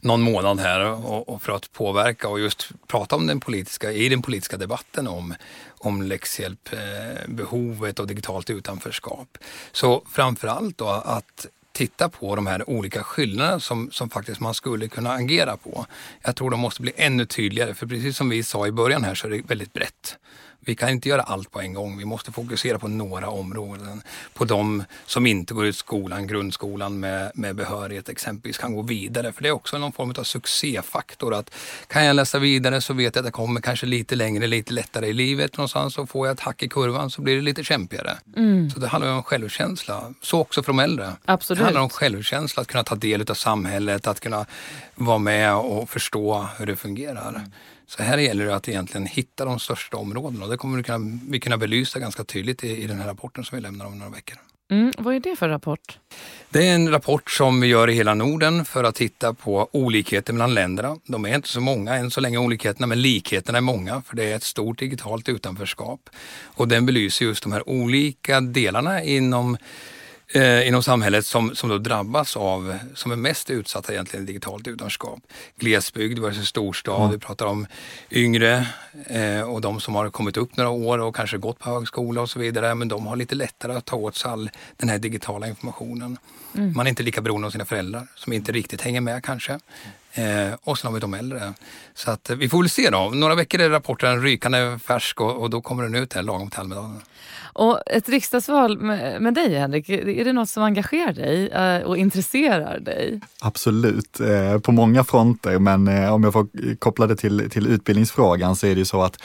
någon 0.00 0.20
månad 0.20 0.60
här 0.60 0.80
och, 0.80 1.28
och 1.28 1.42
för 1.42 1.52
att 1.52 1.72
påverka 1.72 2.28
och 2.28 2.40
just 2.40 2.68
prata 2.86 3.16
om 3.16 3.26
den 3.26 3.40
politiska, 3.40 3.92
i 3.92 4.08
den 4.08 4.22
politiska 4.22 4.56
debatten 4.56 5.08
om, 5.08 5.34
om 5.78 6.02
läxhjälp, 6.02 6.72
eh, 6.72 7.28
behovet 7.28 8.00
av 8.00 8.06
digitalt 8.06 8.50
utanförskap. 8.50 9.38
Så 9.72 10.04
framförallt 10.10 10.78
då 10.78 10.88
att 10.88 11.46
titta 11.78 12.08
på 12.08 12.36
de 12.36 12.46
här 12.46 12.70
olika 12.70 13.02
skillnaderna 13.02 13.60
som, 13.60 13.90
som 13.90 14.10
faktiskt 14.10 14.40
man 14.40 14.54
skulle 14.54 14.88
kunna 14.88 15.12
agera 15.12 15.56
på. 15.56 15.86
Jag 16.22 16.36
tror 16.36 16.50
de 16.50 16.60
måste 16.60 16.82
bli 16.82 16.92
ännu 16.96 17.26
tydligare, 17.26 17.74
för 17.74 17.86
precis 17.86 18.16
som 18.16 18.28
vi 18.28 18.42
sa 18.42 18.66
i 18.66 18.72
början 18.72 19.04
här 19.04 19.14
så 19.14 19.26
är 19.26 19.30
det 19.30 19.42
väldigt 19.46 19.72
brett. 19.72 20.18
Vi 20.68 20.74
kan 20.74 20.88
inte 20.88 21.08
göra 21.08 21.22
allt 21.22 21.50
på 21.50 21.60
en 21.60 21.74
gång. 21.74 21.98
Vi 21.98 22.04
måste 22.04 22.32
fokusera 22.32 22.78
på 22.78 22.88
några 22.88 23.28
områden. 23.28 24.02
På 24.34 24.44
de 24.44 24.84
som 25.06 25.26
inte 25.26 25.54
går 25.54 25.66
ut 25.66 25.76
skolan, 25.76 26.26
grundskolan 26.26 27.00
med, 27.00 27.32
med 27.34 27.56
behörighet 27.56 28.08
exempelvis, 28.08 28.58
kan 28.58 28.74
gå 28.74 28.82
vidare. 28.82 29.32
För 29.32 29.42
det 29.42 29.48
är 29.48 29.52
också 29.52 29.78
någon 29.78 29.92
form 29.92 30.14
av 30.18 30.22
succéfaktor. 30.22 31.34
Att 31.34 31.50
kan 31.86 32.04
jag 32.04 32.16
läsa 32.16 32.38
vidare 32.38 32.80
så 32.80 32.94
vet 32.94 33.14
jag 33.14 33.22
att 33.22 33.26
jag 33.26 33.34
kommer 33.34 33.60
kanske 33.60 33.86
lite 33.86 34.16
längre, 34.16 34.46
lite 34.46 34.72
lättare 34.72 35.06
i 35.06 35.12
livet 35.12 35.56
någonstans. 35.56 35.98
Och 35.98 36.10
får 36.10 36.26
jag 36.26 36.34
ett 36.34 36.40
hack 36.40 36.62
i 36.62 36.68
kurvan 36.68 37.10
så 37.10 37.22
blir 37.22 37.36
det 37.36 37.42
lite 37.42 37.64
kämpigare. 37.64 38.18
Så 38.74 38.80
det 38.80 38.88
handlar 38.88 39.12
om 39.12 39.22
självkänsla. 39.22 40.14
Så 40.22 40.40
också 40.40 40.62
för 40.62 40.72
de 40.72 40.78
äldre. 40.78 41.12
Absolut. 41.24 41.58
Det 41.58 41.64
handlar 41.64 41.82
om 41.82 41.90
självkänsla, 41.90 42.60
att 42.60 42.68
kunna 42.68 42.84
ta 42.84 42.94
del 42.94 43.30
av 43.30 43.34
samhället, 43.34 44.06
att 44.06 44.20
kunna 44.20 44.46
vara 44.94 45.18
med 45.18 45.54
och 45.54 45.90
förstå 45.90 46.46
hur 46.58 46.66
det 46.66 46.76
fungerar. 46.76 47.44
Så 47.88 48.02
här 48.02 48.18
gäller 48.18 48.46
det 48.46 48.54
att 48.54 48.68
egentligen 48.68 49.06
hitta 49.06 49.44
de 49.44 49.58
största 49.58 49.96
områdena 49.96 50.44
och 50.44 50.50
det 50.50 50.56
kommer 50.56 50.76
vi 50.76 50.82
kunna, 50.82 51.18
vi 51.28 51.40
kunna 51.40 51.56
belysa 51.56 51.98
ganska 51.98 52.24
tydligt 52.24 52.64
i, 52.64 52.82
i 52.82 52.86
den 52.86 53.00
här 53.00 53.06
rapporten 53.06 53.44
som 53.44 53.56
vi 53.56 53.62
lämnar 53.62 53.86
om 53.86 53.98
några 53.98 54.10
veckor. 54.10 54.38
Mm, 54.70 54.92
vad 54.98 55.14
är 55.14 55.20
det 55.20 55.36
för 55.36 55.48
rapport? 55.48 55.98
Det 56.50 56.68
är 56.68 56.74
en 56.74 56.90
rapport 56.90 57.30
som 57.30 57.60
vi 57.60 57.66
gör 57.66 57.90
i 57.90 57.92
hela 57.92 58.14
Norden 58.14 58.64
för 58.64 58.84
att 58.84 58.94
titta 58.94 59.34
på 59.34 59.68
olikheter 59.72 60.32
mellan 60.32 60.54
länderna. 60.54 60.96
De 61.06 61.24
är 61.24 61.34
inte 61.34 61.48
så 61.48 61.60
många 61.60 61.94
än 61.94 62.10
så 62.10 62.20
länge 62.20 62.38
olikheterna, 62.38 62.86
men 62.86 63.02
likheterna 63.02 63.58
är 63.58 63.62
många 63.62 64.02
för 64.02 64.16
det 64.16 64.24
är 64.24 64.36
ett 64.36 64.42
stort 64.42 64.78
digitalt 64.78 65.28
utanförskap. 65.28 66.10
Och 66.44 66.68
den 66.68 66.86
belyser 66.86 67.24
just 67.24 67.42
de 67.42 67.52
här 67.52 67.68
olika 67.68 68.40
delarna 68.40 69.02
inom 69.02 69.56
eh, 70.34 70.68
inom 70.68 70.82
samhället 70.82 71.26
som, 71.26 71.54
som 71.54 71.68
då 71.68 71.78
drabbas 71.78 72.36
av, 72.36 72.78
som 72.94 73.12
är 73.12 73.16
mest 73.16 73.50
utsatta 73.50 73.92
egentligen 73.92 74.24
i 74.24 74.26
digitalt 74.26 74.66
utanförskap. 74.68 75.18
Glesbygd 75.56 76.18
versus 76.18 76.48
storstad. 76.48 77.10
Vi 77.10 77.18
pratar 77.18 77.46
om 77.46 77.66
yngre 78.10 78.66
eh, 79.06 79.40
och 79.40 79.60
de 79.60 79.80
som 79.80 79.94
har 79.94 80.10
kommit 80.10 80.36
upp 80.36 80.56
några 80.56 80.70
år 80.70 80.98
och 80.98 81.16
kanske 81.16 81.38
gått 81.38 81.58
på 81.58 81.70
högskola 81.70 82.20
och 82.20 82.30
så 82.30 82.38
vidare. 82.38 82.74
Men 82.74 82.88
de 82.88 83.06
har 83.06 83.16
lite 83.16 83.34
lättare 83.34 83.72
att 83.72 83.84
ta 83.84 83.96
åt 83.96 84.16
sig 84.16 84.30
all 84.30 84.50
den 84.76 84.88
här 84.88 84.98
digitala 84.98 85.48
informationen. 85.48 86.18
Man 86.52 86.86
är 86.86 86.88
inte 86.88 87.02
lika 87.02 87.20
beroende 87.20 87.46
av 87.46 87.50
sina 87.50 87.64
föräldrar 87.64 88.06
som 88.14 88.32
inte 88.32 88.52
riktigt 88.52 88.80
hänger 88.80 89.00
med 89.00 89.24
kanske. 89.24 89.58
Eh, 90.12 90.54
och 90.64 90.78
sen 90.78 90.88
har 90.88 90.94
vi 90.94 91.00
de 91.00 91.14
äldre. 91.14 91.54
Så 91.94 92.10
att, 92.10 92.30
eh, 92.30 92.36
vi 92.36 92.48
får 92.48 92.58
väl 92.58 92.70
se 92.70 92.90
då. 92.90 92.98
Om 92.98 93.20
några 93.20 93.34
veckor 93.34 93.60
är 93.60 93.70
rapporten 93.70 94.22
rykande 94.22 94.78
färsk 94.78 95.20
och, 95.20 95.42
och 95.42 95.50
då 95.50 95.60
kommer 95.60 95.82
den 95.82 95.94
ut 95.94 96.12
här 96.12 96.22
lagom 96.22 96.50
till 96.50 96.60
Almedalen. 96.60 97.02
Och 97.58 97.80
ett 97.86 98.08
riksdagsval 98.08 98.78
med, 98.78 99.22
med 99.22 99.34
dig 99.34 99.54
Henrik, 99.54 99.88
är 99.88 100.24
det 100.24 100.32
något 100.32 100.48
som 100.48 100.62
engagerar 100.62 101.12
dig 101.12 101.48
eh, 101.48 101.82
och 101.82 101.96
intresserar 101.96 102.80
dig? 102.80 103.20
Absolut, 103.40 104.20
eh, 104.20 104.58
på 104.58 104.72
många 104.72 105.04
fronter. 105.04 105.58
Men 105.58 105.88
eh, 105.88 106.14
om 106.14 106.24
jag 106.24 106.32
får 106.32 106.76
koppla 106.78 107.06
det 107.06 107.16
till, 107.16 107.50
till 107.50 107.66
utbildningsfrågan 107.66 108.56
så 108.56 108.66
är 108.66 108.74
det 108.74 108.78
ju 108.78 108.84
så 108.84 109.02
att 109.02 109.22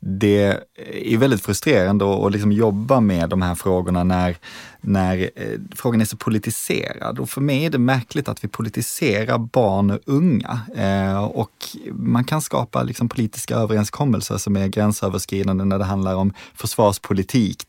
det 0.00 0.62
är 0.88 1.16
väldigt 1.16 1.42
frustrerande 1.42 2.26
att, 2.26 2.32
liksom 2.32 2.52
jobba 2.52 3.00
med 3.00 3.28
de 3.28 3.42
här 3.42 3.54
frågorna 3.54 4.04
när, 4.04 4.36
när 4.80 5.30
frågan 5.74 6.00
är 6.00 6.04
så 6.04 6.16
politiserad. 6.16 7.18
Och 7.18 7.30
för 7.30 7.40
mig 7.40 7.64
är 7.64 7.70
det 7.70 7.78
märkligt 7.78 8.28
att 8.28 8.44
vi 8.44 8.48
politiserar 8.48 9.38
barn 9.38 9.90
och 9.90 10.00
unga. 10.04 10.60
Eh, 10.76 11.24
och 11.24 11.52
man 11.92 12.24
kan 12.24 12.42
skapa 12.42 12.82
liksom 12.82 13.08
politiska 13.08 13.54
överenskommelser 13.54 14.38
som 14.38 14.56
är 14.56 14.66
gränsöverskridande 14.66 15.64
när 15.64 15.78
det 15.78 15.84
handlar 15.84 16.14
om 16.14 16.32
försvarspolitik 16.54 17.66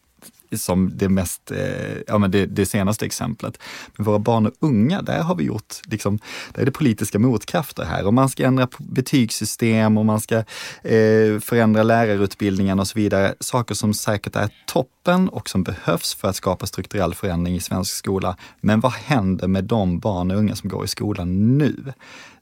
som 0.56 0.92
det 0.98 1.10
mest, 1.10 1.52
eh, 1.52 1.98
ja 2.08 2.18
men 2.18 2.32
det, 2.32 2.46
det 2.46 2.66
senaste 2.66 3.06
exemplet. 3.06 3.60
Men 3.96 4.06
våra 4.06 4.20
barn 4.20 4.46
och 4.46 4.54
unga, 4.60 5.02
där 5.02 5.22
har 5.22 5.36
vi 5.36 5.44
gjort, 5.44 5.76
liksom, 5.86 6.20
där 6.54 6.62
är 6.62 6.66
det 6.66 6.72
politiska 6.72 7.20
motkrafter 7.20 7.86
här. 7.86 8.08
Om 8.08 8.16
man 8.16 8.30
ska 8.30 8.46
ändra 8.46 8.68
betygssystem 8.78 9.98
och 9.98 10.06
man 10.06 10.22
ska 10.22 10.36
eh, 10.84 11.40
förändra 11.42 11.84
lärarutbildningen 11.84 12.80
och 12.80 12.88
så 12.88 13.00
vidare. 13.00 13.36
Saker 13.40 13.76
som 13.76 13.94
säkert 13.94 14.36
är 14.36 14.50
toppen 14.68 15.30
och 15.30 15.50
som 15.50 15.64
behövs 15.64 16.16
för 16.16 16.28
att 16.28 16.36
skapa 16.36 16.66
strukturell 16.66 17.14
förändring 17.14 17.56
i 17.56 17.60
svensk 17.60 17.94
skola. 17.94 18.38
Men 18.62 18.80
vad 18.80 18.92
händer 18.92 19.48
med 19.48 19.64
de 19.64 20.00
barn 20.00 20.32
och 20.32 20.38
unga 20.38 20.56
som 20.56 20.70
går 20.70 20.86
i 20.86 20.88
skolan 20.88 21.58
nu? 21.58 21.94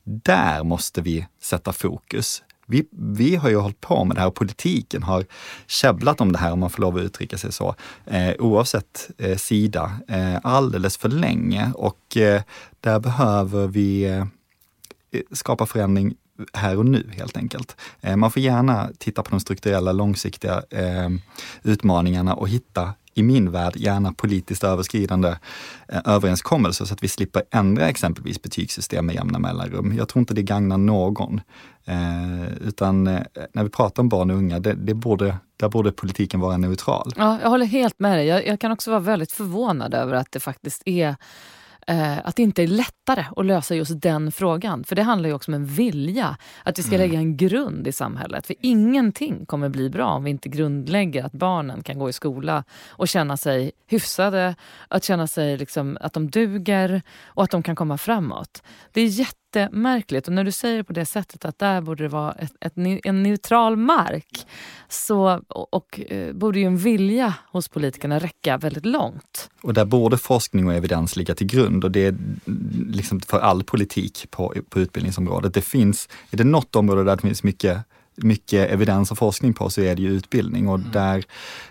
Där 0.04 0.64
måste 0.64 1.02
vi 1.02 1.28
sätta 1.42 1.74
fokus. 1.74 2.44
Vi, 2.66 2.88
vi 2.92 3.36
har 3.36 3.50
ju 3.50 3.56
hållit 3.56 3.82
på 3.82 4.04
med 4.04 4.18
det 4.18 4.22
här 4.22 4.28
och 4.28 4.36
politiken 4.36 5.04
har 5.04 5.26
käbblat 5.68 6.22
om 6.22 6.32
det 6.32 6.38
här, 6.38 6.52
om 6.52 6.60
man 6.60 6.70
får 6.70 6.82
lov 6.82 6.96
att 6.98 7.02
uttrycka 7.02 7.38
sig 7.38 7.52
så, 7.52 7.76
eh, 8.06 8.34
oavsett 8.40 9.10
eh, 9.18 9.38
sida, 9.38 9.92
eh, 10.08 10.38
alldeles 10.44 10.98
för 10.98 11.10
länge. 11.10 11.72
Och 11.76 12.18
eh, 12.18 12.42
där 12.80 13.00
behöver 13.00 13.68
vi 13.68 14.04
eh, 14.04 14.26
skapa 15.32 15.66
förändring 15.66 16.16
här 16.54 16.78
och 16.78 16.86
nu 16.86 17.10
helt 17.18 17.38
enkelt. 17.38 17.76
Eh, 18.02 18.16
man 18.16 18.32
får 18.32 18.42
gärna 18.42 18.90
titta 18.98 19.24
på 19.24 19.30
de 19.30 19.40
strukturella 19.40 19.92
långsiktiga 19.92 20.64
eh, 20.70 21.10
utmaningarna 21.64 22.34
och 22.34 22.50
hitta 22.50 22.94
i 23.16 23.24
min 23.24 23.52
värld 23.52 23.76
gärna 23.76 24.14
politiskt 24.14 24.64
överskridande 24.64 25.36
eh, 25.88 26.02
överenskommelser 26.06 26.86
så 26.86 26.94
att 26.94 27.04
vi 27.04 27.08
slipper 27.08 27.44
ändra 27.52 27.90
exempelvis 27.90 28.42
betygssystem 28.42 29.06
med 29.06 29.16
jämna 29.16 29.40
mellanrum. 29.40 29.94
Jag 29.98 30.10
tror 30.10 30.20
inte 30.20 30.34
det 30.34 30.44
gagnar 30.44 30.78
någon. 30.78 31.42
Eh, 31.86 32.68
utan 32.68 33.08
eh, 33.08 33.22
när 33.54 33.64
vi 33.64 33.70
pratar 33.70 34.04
om 34.04 34.10
barn 34.10 34.32
och 34.32 34.38
unga, 34.38 34.60
det, 34.60 34.74
det 34.74 34.94
borde, 34.94 35.38
där 35.58 35.70
borde 35.70 35.92
politiken 35.92 36.40
vara 36.40 36.58
neutral. 36.58 37.14
Ja, 37.18 37.40
jag 37.42 37.50
håller 37.50 37.66
helt 37.66 38.00
med 38.00 38.18
dig. 38.18 38.28
Jag, 38.28 38.48
jag 38.48 38.60
kan 38.60 38.72
också 38.72 38.92
vara 38.92 39.00
väldigt 39.00 39.32
förvånad 39.32 39.94
över 39.94 40.14
att 40.14 40.32
det 40.32 40.40
faktiskt 40.40 40.82
är 40.86 41.16
att 42.24 42.36
det 42.36 42.44
inte 42.44 42.64
är 42.64 42.68
lättare 42.68 43.26
att 43.36 43.46
lösa 43.46 43.76
just 43.76 44.02
den 44.02 44.32
frågan. 44.32 44.84
För 44.84 44.96
det 44.96 45.04
handlar 45.04 45.30
ju 45.30 45.36
också 45.36 45.52
om 45.52 45.56
en 45.56 45.66
vilja, 45.66 46.38
att 46.64 46.80
vi 46.80 46.84
ska 46.84 46.98
lägga 46.98 47.20
en 47.20 47.38
grund 47.38 47.88
i 47.88 47.92
samhället. 47.92 48.48
För 48.48 48.56
ingenting 48.62 49.46
kommer 49.46 49.70
bli 49.70 49.90
bra 49.90 50.08
om 50.08 50.24
vi 50.24 50.30
inte 50.30 50.50
grundlägger 50.50 51.24
att 51.24 51.32
barnen 51.32 51.84
kan 51.84 52.00
gå 52.00 52.10
i 52.10 52.14
skola 52.14 52.64
och 52.90 53.08
känna 53.08 53.38
sig 53.38 53.72
hyfsade, 53.88 54.56
att 54.88 55.04
känna 55.04 55.28
sig 55.28 55.58
liksom, 55.58 55.98
att 56.02 56.14
de 56.14 56.30
duger 56.30 57.02
och 57.26 57.44
att 57.44 57.52
de 57.52 57.64
kan 57.64 57.76
komma 57.76 57.98
framåt. 57.98 58.64
Det 58.92 59.02
är 59.02 59.08
jättemärkligt 59.60 60.28
och 60.28 60.34
när 60.34 60.44
du 60.44 60.52
säger 60.52 60.84
på 60.84 60.94
det 60.94 61.06
sättet 61.06 61.46
att 61.46 61.60
där 61.60 61.82
borde 61.82 62.04
det 62.04 62.10
vara 62.10 62.32
ett, 62.32 62.54
ett, 62.62 62.74
en 63.04 63.24
neutral 63.24 63.78
mark 63.78 64.48
så, 64.90 65.42
och, 65.48 65.74
och 65.74 66.00
eh, 66.08 66.34
borde 66.34 66.60
ju 66.60 66.66
en 66.66 66.78
vilja 66.78 67.34
hos 67.52 67.68
politikerna 67.68 68.20
räcka 68.20 68.58
väldigt 68.58 68.86
långt. 68.86 69.50
Och 69.62 69.74
där 69.74 69.86
borde 69.86 70.18
forskning 70.18 70.68
och 70.68 70.74
evidens 70.74 71.16
ligga 71.16 71.36
till 71.36 71.48
grund 71.48 71.84
och 71.84 71.92
det 71.92 72.06
är 72.06 72.16
liksom 72.90 73.20
för 73.20 73.40
all 73.40 73.64
politik 73.64 74.28
på, 74.32 74.54
på 74.70 74.80
utbildningsområdet. 74.80 75.54
Det 75.54 75.62
finns, 75.62 76.10
är 76.32 76.38
det 76.38 76.44
något 76.44 76.76
område 76.76 77.04
där 77.04 77.16
det 77.16 77.22
finns 77.22 77.44
mycket 77.44 77.78
mycket 78.18 78.72
evidens 78.72 79.12
och 79.12 79.18
forskning 79.18 79.54
på 79.54 79.70
så 79.70 79.82
är 79.82 79.96
det 79.96 80.02
ju 80.02 80.10
utbildning 80.10 80.68
och 80.68 80.80
mm. 80.80 80.92
där 80.92 81.24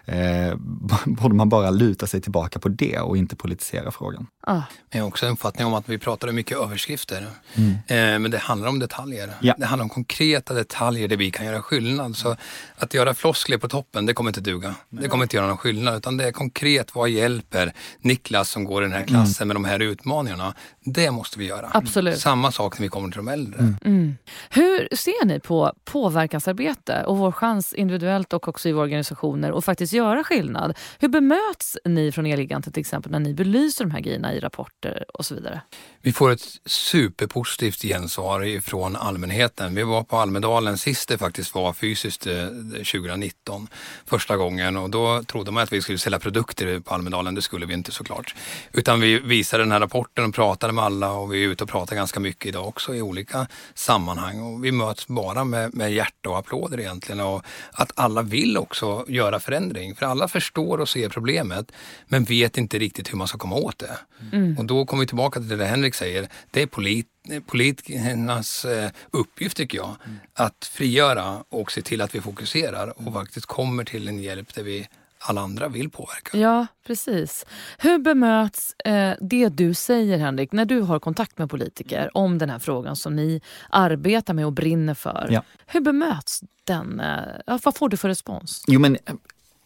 eh, 0.05 0.57
borde 1.05 1.35
man 1.35 1.49
bara 1.49 1.71
luta 1.71 2.07
sig 2.07 2.21
tillbaka 2.21 2.59
på 2.59 2.69
det 2.69 2.99
och 2.99 3.17
inte 3.17 3.37
politisera 3.37 3.91
frågan. 3.91 4.27
Ah. 4.47 4.63
Jag 4.91 5.01
har 5.01 5.09
också 5.09 5.27
en 5.27 5.33
uppfattning 5.33 5.67
om 5.67 5.75
att 5.75 5.89
vi 5.89 5.99
pratar 5.99 6.33
mycket 6.33 6.59
överskrifter. 6.59 7.27
Mm. 7.55 7.71
Eh, 7.71 8.19
men 8.19 8.31
det 8.31 8.39
handlar 8.39 8.69
om 8.69 8.79
detaljer. 8.79 9.35
Ja. 9.41 9.55
Det 9.59 9.67
handlar 9.67 9.85
om 9.85 9.89
konkreta 9.89 10.55
detaljer 10.55 11.09
där 11.09 11.17
vi 11.17 11.31
kan 11.31 11.47
göra 11.47 11.63
skillnad. 11.63 12.17
Så 12.17 12.37
att 12.77 12.95
göra 12.95 13.15
floskler 13.15 13.59
på 13.59 13.69
toppen, 13.69 14.07
det 14.07 14.15
kommer 14.15 14.31
inte 14.31 14.41
duga. 14.41 14.75
Det 14.91 15.09
kommer 15.09 15.25
inte 15.25 15.37
göra 15.37 15.47
någon 15.47 15.57
skillnad. 15.57 15.97
Utan 15.97 16.17
det 16.17 16.29
är 16.29 16.33
konkret, 16.33 16.95
vad 16.95 17.09
hjälper 17.09 17.73
Niklas 18.01 18.51
som 18.51 18.65
går 18.65 18.83
i 18.83 18.87
den 18.87 18.93
här 18.93 19.07
klassen 19.07 19.43
mm. 19.43 19.49
med 19.49 19.57
de 19.57 19.71
här 19.71 19.81
utmaningarna? 19.83 20.55
Det 20.85 21.11
måste 21.11 21.39
vi 21.39 21.47
göra. 21.47 21.71
Absolut. 21.75 22.19
Samma 22.19 22.53
sak 22.53 22.79
när 22.79 22.83
vi 22.83 22.89
kommer 22.89 23.09
till 23.09 23.17
de 23.17 23.29
äldre. 23.29 23.59
Mm. 23.59 23.77
mm. 23.85 24.17
Hur 24.51 24.89
ser 24.97 25.25
ni 25.25 25.41
på 25.41 25.73
påverkansarbete 25.85 27.05
och 27.07 27.19
vår 27.19 27.33
chans 27.33 27.73
individuellt 27.73 28.33
och 28.33 28.49
också 28.49 28.69
i 28.69 28.73
våra 28.73 28.85
organisationer 28.85 29.59
att 29.59 29.65
faktiskt 29.65 29.93
göra 29.93 30.25
skillnad? 30.25 30.77
Hur 30.99 31.09
bemöts 31.09 31.79
ni 31.85 32.13
från 32.13 32.27
Elgiganten 32.27 32.73
till 32.73 32.81
exempel 32.81 33.13
när 33.13 33.19
ni 33.19 33.35
belyser 33.35 33.85
de 33.85 33.91
här 33.91 34.01
grejerna 34.01 34.35
i 34.35 34.41
rapporter 34.41 35.05
och 35.15 35.27
så 35.27 35.35
vidare? 35.35 35.61
Vi 36.03 36.13
får 36.13 36.31
ett 36.31 36.59
superpositivt 36.67 37.83
gensvar 37.83 38.61
från 38.61 38.97
allmänheten. 38.97 39.75
Vi 39.75 39.83
var 39.83 40.03
på 40.03 40.17
Almedalen 40.17 40.79
sist 40.79 41.09
det 41.09 41.19
faktiskt 41.19 41.55
var 41.55 41.73
fysiskt 41.73 42.23
2019 42.23 43.63
eh, 43.63 43.69
första 44.07 44.37
gången 44.37 44.77
och 44.77 44.91
då 44.91 45.23
trodde 45.23 45.51
man 45.51 45.63
att 45.63 45.73
vi 45.73 45.83
skulle 45.83 45.99
sälja 45.99 46.19
produkter 46.19 46.81
på 46.81 46.95
Almedalen. 46.95 47.35
Det 47.35 47.43
skulle 47.43 47.67
vi 47.67 47.75
inte 47.75 47.93
såklart. 47.93 48.35
Utan 48.73 49.01
vi 49.01 49.19
visade 49.19 49.63
den 49.63 49.73
här 49.73 49.81
rapporten 49.81 50.25
och 50.25 50.35
pratade 50.35 50.73
med 50.75 50.85
alla 50.85 51.13
och 51.13 51.33
vi 51.33 51.45
är 51.45 51.49
ute 51.49 51.65
och 51.65 51.71
pratar 51.71 51.97
ganska 51.97 52.21
mycket 52.21 52.47
idag 52.47 52.69
också 52.69 52.95
i 52.95 53.03
olika 53.03 53.47
sammanhang 53.75 54.41
och 54.41 54.65
vi 54.65 54.73
möts 54.73 55.07
bara 55.07 55.45
med, 55.45 55.75
med 55.75 55.93
hjärta 55.93 56.29
och 56.31 56.39
applåder 56.39 56.81
egentligen 56.81 57.21
och 57.21 57.45
att 57.73 57.93
alla 57.95 58.23
vill 58.23 58.59
också 58.59 59.05
göra 59.09 59.41
förändring. 59.41 59.95
För 59.95 60.07
alla 60.07 60.29
förstår 60.29 60.81
och 60.81 60.89
ser 60.89 61.09
problemet 61.09 61.73
men 62.07 62.25
vet 62.25 62.59
inte 62.59 62.79
riktigt 62.79 63.13
hur 63.13 63.19
man 63.19 63.29
ska 63.29 63.39
komma 63.39 63.57
åt 63.57 63.79
det. 63.79 63.99
Mm. 64.33 64.59
Och 64.59 64.65
då 64.65 64.87
kommer 64.87 65.01
vi 65.01 65.07
tillbaka 65.07 65.41
till 65.41 65.59
det 65.59 65.67
Henrik 65.67 65.95
säger. 65.95 66.29
Det 66.51 66.63
är 66.63 66.67
polit 66.67 67.09
politikernas 67.47 68.65
eh, 68.65 68.91
uppgift 69.11 69.57
tycker 69.57 69.79
jag. 69.79 69.97
Mm. 70.05 70.19
Att 70.35 70.65
frigöra 70.65 71.45
och 71.49 71.73
se 71.73 71.83
till 71.83 72.01
att 72.01 72.15
vi 72.15 72.21
fokuserar 72.21 73.07
och 73.07 73.13
faktiskt 73.13 73.47
kommer 73.47 73.85
till 73.85 74.09
en 74.09 74.19
hjälp 74.19 74.55
där 74.55 74.63
vi 74.63 74.89
alla 75.27 75.41
andra 75.41 75.69
vill 75.69 75.91
påverka. 75.91 76.39
Ja, 76.39 76.67
precis. 76.87 77.47
Hur 77.79 77.99
bemöts 77.99 78.75
eh, 78.85 79.15
det 79.21 79.49
du 79.49 79.75
säger, 79.75 80.19
Henrik, 80.19 80.53
när 80.53 80.65
du 80.65 80.81
har 80.81 81.01
kontakt 81.01 81.39
med 81.39 81.51
politiker 81.51 82.11
om 82.15 82.39
den 82.39 82.51
här 82.51 82.59
frågan 82.59 82.97
som 82.97 83.17
ni 83.17 83.41
arbetar 83.71 84.35
med 84.35 84.47
och 84.47 84.53
brinner 84.53 84.95
för? 84.95 85.29
Ja. 85.31 85.43
Hur 85.67 85.81
bemöts 85.81 86.41
den? 86.65 87.01
Eh, 87.01 87.59
vad 87.65 87.77
får 87.77 87.89
du 87.89 87.97
för 87.97 88.09
respons? 88.09 88.65
Jo, 88.67 88.81
men 88.81 88.99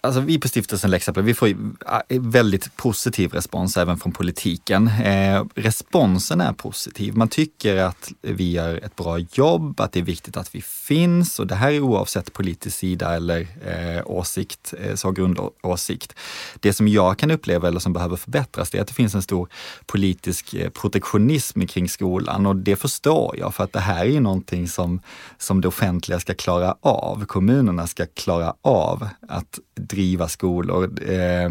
Alltså 0.01 0.21
vi 0.21 0.39
på 0.39 0.49
stiftelsen 0.49 0.91
Läxäpple, 0.91 1.23
vi 1.23 1.35
får 1.35 1.49
äh, 1.49 2.21
väldigt 2.21 2.77
positiv 2.77 3.33
respons 3.33 3.77
även 3.77 3.99
från 3.99 4.13
politiken. 4.13 4.89
Eh, 4.89 5.45
responsen 5.55 6.41
är 6.41 6.53
positiv. 6.53 7.17
Man 7.17 7.29
tycker 7.29 7.77
att 7.77 8.13
vi 8.23 8.53
gör 8.53 8.85
ett 8.85 8.97
bra 8.97 9.19
jobb, 9.19 9.81
att 9.81 9.93
det 9.93 10.01
är 10.01 10.05
viktigt 10.05 10.37
att 10.37 10.55
vi 10.55 10.63
finns 10.63 11.39
och 11.39 11.47
det 11.47 11.55
här 11.55 11.73
är 11.73 11.81
oavsett 11.81 12.33
politisk 12.33 12.79
sida 12.79 13.17
eller 13.17 13.41
eh, 13.41 14.03
åsikt, 14.05 14.75
eh, 14.79 14.95
så 14.95 15.11
grundåsikt. 15.11 16.15
Det 16.61 16.73
som 16.73 16.89
jag 16.89 17.19
kan 17.19 17.31
uppleva 17.31 17.69
eller 17.69 17.81
som 17.81 17.93
behöver 17.93 18.17
förbättras, 18.17 18.71
det 18.71 18.79
är 18.79 18.83
att 18.83 18.89
det 18.89 18.95
finns 18.95 19.15
en 19.15 19.23
stor 19.23 19.49
politisk 19.87 20.55
eh, 20.55 20.71
protektionism 20.71 21.67
kring 21.67 21.89
skolan 21.89 22.47
och 22.47 22.57
det 22.57 22.77
förstår 22.77 23.37
jag 23.39 23.55
för 23.55 23.65
att 23.65 23.73
det 23.73 23.81
här 23.81 24.05
är 24.05 24.11
ju 24.11 24.21
någonting 24.21 24.69
som, 24.69 25.01
som 25.39 25.61
det 25.61 25.69
offentliga 25.69 26.21
ska 26.21 26.35
klara 26.35 26.77
av. 26.81 27.25
Kommunerna 27.25 27.87
ska 27.87 28.07
klara 28.07 28.55
av 28.63 29.09
att 29.29 29.59
driva 29.89 30.29
skolor 30.29 31.11
eh, 31.11 31.51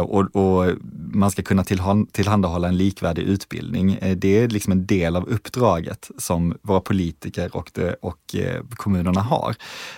och, 0.00 0.36
och, 0.36 0.72
man 1.12 1.30
ska 1.30 1.42
kunna 1.42 1.64
tillhandahålla 2.12 2.68
en 2.68 2.76
likvärdig 2.76 3.22
utbildning. 3.22 3.94
Eh, 3.94 4.16
det 4.16 4.38
är 4.38 4.48
liksom 4.48 4.72
en 4.72 4.86
del 4.86 5.16
av 5.16 5.28
uppdraget 5.28 6.10
som 6.18 6.58
våra 6.62 6.80
politiker 6.80 7.56
och, 7.56 7.70
det, 7.74 7.94
och 8.02 8.34
eh, 8.34 8.62
kommunerna 8.70 9.20
har. 9.20 9.56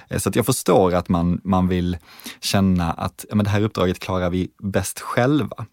Eh, 0.08 0.18
så 0.18 0.28
att 0.28 0.36
jag 0.36 0.46
förstår 0.46 0.94
att 0.94 1.08
man, 1.08 1.40
man 1.44 1.68
vill 1.68 1.96
känna 2.40 2.92
att 2.92 3.24
ja, 3.28 3.34
men 3.34 3.44
det 3.44 3.50
här 3.50 3.62
uppdraget 3.62 3.98
klarar 3.98 4.30
vi 4.30 4.48
bäst 4.62 5.00
själva. 5.00 5.66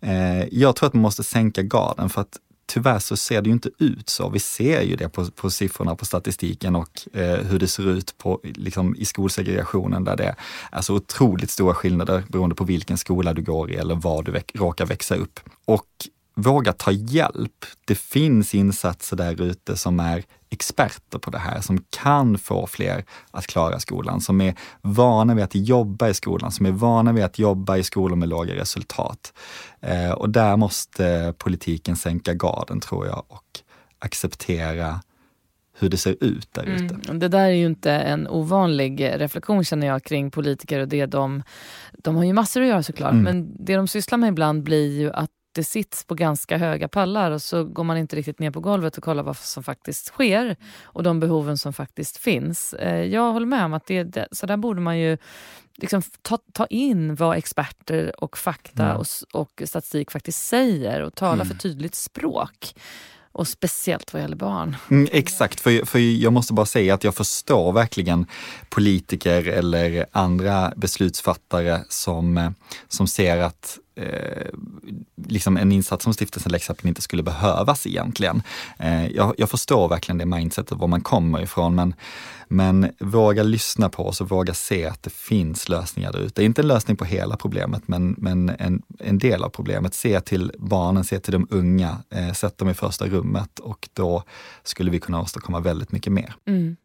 Eh, 0.00 0.44
jag 0.52 0.76
tror 0.76 0.86
att 0.86 0.94
man 0.94 1.02
måste 1.02 1.22
sänka 1.22 1.62
garden 1.62 2.08
för 2.08 2.20
att 2.20 2.38
tyvärr 2.66 2.98
så 2.98 3.16
ser 3.16 3.42
det 3.42 3.48
ju 3.48 3.52
inte 3.52 3.70
ut 3.78 4.08
så. 4.08 4.28
Vi 4.28 4.38
ser 4.38 4.82
ju 4.82 4.96
det 4.96 5.08
på, 5.08 5.30
på 5.30 5.50
siffrorna 5.50 5.94
på 5.94 6.04
statistiken 6.04 6.76
och 6.76 7.08
eh, 7.12 7.36
hur 7.36 7.58
det 7.58 7.68
ser 7.68 7.88
ut 7.88 8.18
på, 8.18 8.40
liksom, 8.42 8.96
i 8.96 9.04
skolsegregationen 9.04 10.04
där 10.04 10.16
det 10.16 10.34
är 10.72 10.80
så 10.80 10.94
otroligt 10.94 11.50
stora 11.50 11.74
skillnader 11.74 12.24
beroende 12.28 12.54
på 12.54 12.64
vilken 12.64 12.98
skola 12.98 13.34
du 13.34 13.42
går 13.42 13.70
i 13.70 13.74
eller 13.74 13.94
var 13.94 14.22
du 14.22 14.32
väck, 14.32 14.52
råkar 14.54 14.86
växa 14.86 15.14
upp. 15.14 15.40
Och 15.64 15.86
våga 16.34 16.72
ta 16.72 16.90
hjälp. 16.90 17.64
Det 17.84 17.94
finns 17.94 18.54
insatser 18.54 19.16
där 19.16 19.42
ute 19.42 19.76
som 19.76 20.00
är 20.00 20.24
experter 20.50 21.18
på 21.18 21.30
det 21.30 21.38
här, 21.38 21.60
som 21.60 21.84
kan 22.02 22.38
få 22.38 22.66
fler 22.66 23.04
att 23.30 23.46
klara 23.46 23.80
skolan, 23.80 24.20
som 24.20 24.40
är 24.40 24.54
vana 24.80 25.34
vid 25.34 25.44
att 25.44 25.54
jobba 25.54 26.08
i 26.08 26.14
skolan, 26.14 26.52
som 26.52 26.66
är 26.66 26.70
vana 26.70 27.12
vid 27.12 27.24
att 27.24 27.38
jobba 27.38 27.76
i 27.76 27.82
skolor 27.82 28.16
med 28.16 28.28
låga 28.28 28.54
resultat. 28.54 29.32
Eh, 29.80 30.10
och 30.10 30.30
där 30.30 30.56
måste 30.56 31.34
politiken 31.38 31.96
sänka 31.96 32.34
garden 32.34 32.80
tror 32.80 33.06
jag 33.06 33.24
och 33.28 33.60
acceptera 33.98 35.00
hur 35.78 35.88
det 35.88 35.96
ser 35.96 36.24
ut 36.24 36.48
där 36.52 36.64
ute. 36.64 36.94
Mm. 36.94 37.18
Det 37.18 37.28
där 37.28 37.44
är 37.44 37.54
ju 37.54 37.66
inte 37.66 37.92
en 37.92 38.28
ovanlig 38.28 39.10
reflektion 39.14 39.64
känner 39.64 39.86
jag 39.86 40.04
kring 40.04 40.30
politiker 40.30 40.80
och 40.80 40.88
det 40.88 41.06
de, 41.06 41.42
de 41.92 42.16
har 42.16 42.24
ju 42.24 42.32
massor 42.32 42.60
att 42.60 42.68
göra 42.68 42.82
såklart, 42.82 43.12
mm. 43.12 43.24
men 43.24 43.64
det 43.64 43.76
de 43.76 43.88
sysslar 43.88 44.18
med 44.18 44.28
ibland 44.28 44.62
blir 44.62 45.00
ju 45.00 45.12
att 45.12 45.30
det 45.52 45.64
sits 45.64 46.04
på 46.04 46.14
ganska 46.14 46.56
höga 46.56 46.88
pallar 46.88 47.30
och 47.30 47.42
så 47.42 47.64
går 47.64 47.84
man 47.84 47.96
inte 47.96 48.16
riktigt 48.16 48.38
ner 48.38 48.50
på 48.50 48.60
golvet 48.60 48.96
och 48.96 49.04
kollar 49.04 49.22
vad 49.22 49.36
som 49.36 49.62
faktiskt 49.62 50.06
sker 50.06 50.56
och 50.82 51.02
de 51.02 51.20
behoven 51.20 51.58
som 51.58 51.72
faktiskt 51.72 52.16
finns. 52.16 52.72
Eh, 52.74 53.04
jag 53.04 53.32
håller 53.32 53.46
med 53.46 53.64
om 53.64 53.74
att 53.74 53.86
det, 53.86 54.02
det 54.02 54.28
så 54.32 54.46
där 54.46 54.56
borde 54.56 54.80
man 54.80 54.98
ju 54.98 55.18
liksom 55.76 56.02
ta, 56.22 56.38
ta 56.52 56.66
in 56.66 57.14
vad 57.14 57.36
experter 57.36 58.24
och 58.24 58.38
fakta 58.38 58.84
mm. 58.84 58.96
och, 58.96 59.06
och 59.32 59.62
statistik 59.64 60.10
faktiskt 60.10 60.46
säger 60.46 61.00
och 61.00 61.14
tala 61.14 61.42
mm. 61.42 61.46
för 61.46 61.54
tydligt 61.54 61.94
språk. 61.94 62.74
Och 63.34 63.48
speciellt 63.48 64.12
vad 64.12 64.22
gäller 64.22 64.36
barn. 64.36 64.76
Mm, 64.90 65.08
exakt, 65.12 65.60
för, 65.60 65.86
för 65.86 65.98
jag 65.98 66.32
måste 66.32 66.52
bara 66.52 66.66
säga 66.66 66.94
att 66.94 67.04
jag 67.04 67.14
förstår 67.14 67.72
verkligen 67.72 68.26
politiker 68.68 69.48
eller 69.48 70.06
andra 70.12 70.72
beslutsfattare 70.76 71.80
som, 71.88 72.54
som 72.88 73.06
ser 73.06 73.38
att 73.38 73.78
eh, 73.94 74.46
liksom 75.26 75.56
en 75.56 75.72
insats 75.72 76.04
som 76.04 76.14
stiftelsen 76.14 76.52
Lex 76.52 76.70
inte 76.82 77.02
skulle 77.02 77.22
behövas 77.22 77.86
egentligen. 77.86 78.42
Eh, 78.78 79.06
jag, 79.06 79.34
jag, 79.38 79.50
förstår 79.50 79.88
verkligen 79.88 80.18
det 80.18 80.26
mindsetet, 80.26 80.78
var 80.78 80.88
man 80.88 81.00
kommer 81.00 81.42
ifrån, 81.42 81.74
men, 81.74 81.94
men 82.48 82.92
våga 83.00 83.42
lyssna 83.42 83.88
på 83.88 84.06
oss 84.06 84.20
och 84.20 84.28
våga 84.28 84.54
se 84.54 84.86
att 84.86 85.02
det 85.02 85.12
finns 85.12 85.68
lösningar 85.68 86.12
där 86.12 86.18
ute. 86.18 86.32
Det 86.34 86.42
är 86.42 86.46
inte 86.46 86.62
en 86.62 86.68
lösning 86.68 86.96
på 86.96 87.04
hela 87.04 87.36
problemet, 87.36 87.82
men, 87.86 88.14
men 88.18 88.48
en, 88.48 88.82
en 88.98 89.18
del 89.18 89.44
av 89.44 89.48
problemet. 89.48 89.94
Se 89.94 90.20
till 90.20 90.52
barnen, 90.58 91.04
se 91.04 91.18
till 91.18 91.32
de 91.32 91.46
unga, 91.50 91.98
eh, 92.10 92.32
sätt 92.32 92.58
dem 92.58 92.68
i 92.68 92.74
första 92.74 93.06
rummet 93.06 93.58
och 93.58 93.88
då 93.92 94.22
skulle 94.62 94.90
vi 94.90 95.00
kunna 95.00 95.20
åstadkomma 95.20 95.60
väldigt 95.60 95.92
mycket 95.92 96.12
mer. 96.12 96.34
Mm. 96.46 96.76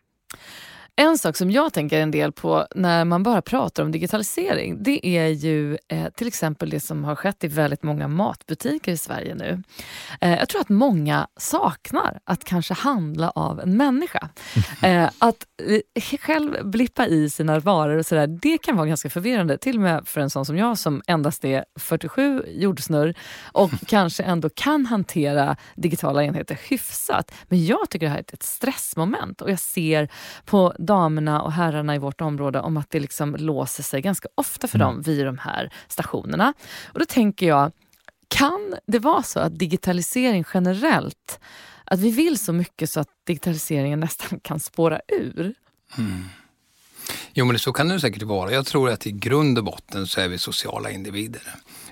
En 1.00 1.18
sak 1.18 1.38
som 1.38 1.52
jag 1.52 1.74
tänker 1.74 2.00
en 2.00 2.12
del 2.12 2.32
på 2.32 2.68
när 2.76 3.06
man 3.06 3.24
bara 3.24 3.42
pratar 3.42 3.84
om 3.84 3.92
digitalisering, 3.92 4.84
det 4.84 5.08
är 5.08 5.28
ju 5.28 5.78
eh, 5.88 6.10
till 6.16 6.28
exempel 6.28 6.70
det 6.70 6.80
som 6.80 7.04
har 7.04 7.16
skett 7.16 7.44
i 7.44 7.48
väldigt 7.48 7.84
många 7.84 8.08
matbutiker 8.08 8.92
i 8.92 8.98
Sverige 8.98 9.36
nu. 9.36 9.64
Eh, 10.22 10.38
jag 10.38 10.50
tror 10.50 10.62
att 10.62 10.70
många 10.70 11.28
saknar 11.40 12.20
att 12.24 12.44
kanske 12.44 12.74
handla 12.74 13.30
av 13.30 13.60
en 13.60 13.78
människa. 13.78 14.30
Eh, 14.82 15.10
att 15.20 15.46
eh, 15.96 16.20
själv 16.20 16.70
blippa 16.70 17.08
i 17.08 17.30
sina 17.30 17.60
varor 17.60 17.98
och 17.98 18.06
sådär, 18.06 18.28
det 18.28 18.58
kan 18.58 18.76
vara 18.76 18.88
ganska 18.88 19.10
förvirrande. 19.10 19.58
Till 19.58 19.76
och 19.76 19.82
med 19.82 20.08
för 20.08 20.22
en 20.22 20.30
sån 20.30 20.46
som 20.46 20.58
jag 20.58 20.78
som 20.78 21.02
endast 21.08 21.46
är 21.46 21.66
47 21.80 22.44
jordsnurr 22.48 23.14
och 23.52 23.72
kanske 23.88 24.24
ändå 24.24 24.50
kan 24.50 24.86
hantera 24.86 25.58
digitala 25.76 26.24
enheter 26.24 26.60
hyfsat. 26.70 27.32
Men 27.48 27.66
jag 27.66 27.90
tycker 27.90 28.06
det 28.06 28.12
här 28.12 28.18
är 28.18 28.34
ett 28.34 28.44
stressmoment 28.44 29.42
och 29.42 29.52
jag 29.52 29.60
ser 29.60 30.10
på 30.46 30.74
damerna 30.88 31.42
och 31.42 31.52
herrarna 31.52 31.96
i 31.96 31.98
vårt 31.98 32.22
område 32.22 32.60
om 32.60 32.78
att 32.78 32.90
det 32.90 33.00
liksom 33.00 33.36
låser 33.36 33.84
sig 33.84 34.02
ganska 34.02 34.30
ofta 34.36 34.68
för 34.68 34.78
mm. 34.80 34.88
dem 34.88 35.02
vid 35.02 35.26
de 35.26 35.38
här 35.38 35.74
stationerna. 35.88 36.54
Och 36.86 37.00
då 37.00 37.06
tänker 37.06 37.48
jag, 37.48 37.72
kan 38.28 38.76
det 38.88 39.00
vara 39.00 39.24
så 39.24 39.40
att 39.40 39.60
digitalisering 39.60 40.44
generellt, 40.54 41.40
att 41.86 42.00
vi 42.00 42.12
vill 42.12 42.38
så 42.38 42.54
mycket 42.54 42.90
så 42.90 43.00
att 43.00 43.10
digitaliseringen 43.24 44.00
nästan 44.00 44.40
kan 44.44 44.60
spåra 44.60 45.02
ur? 45.08 45.54
Mm. 45.98 46.26
Jo, 47.34 47.46
men 47.46 47.60
så 47.60 47.74
kan 47.74 47.88
det 47.88 48.00
säkert 48.00 48.24
vara. 48.24 48.52
Jag 48.52 48.66
tror 48.66 48.90
att 48.90 49.08
i 49.08 49.12
grund 49.12 49.58
och 49.58 49.64
botten 49.64 50.08
så 50.08 50.22
är 50.22 50.28
vi 50.28 50.38
sociala 50.38 50.92
individer. 50.92 51.42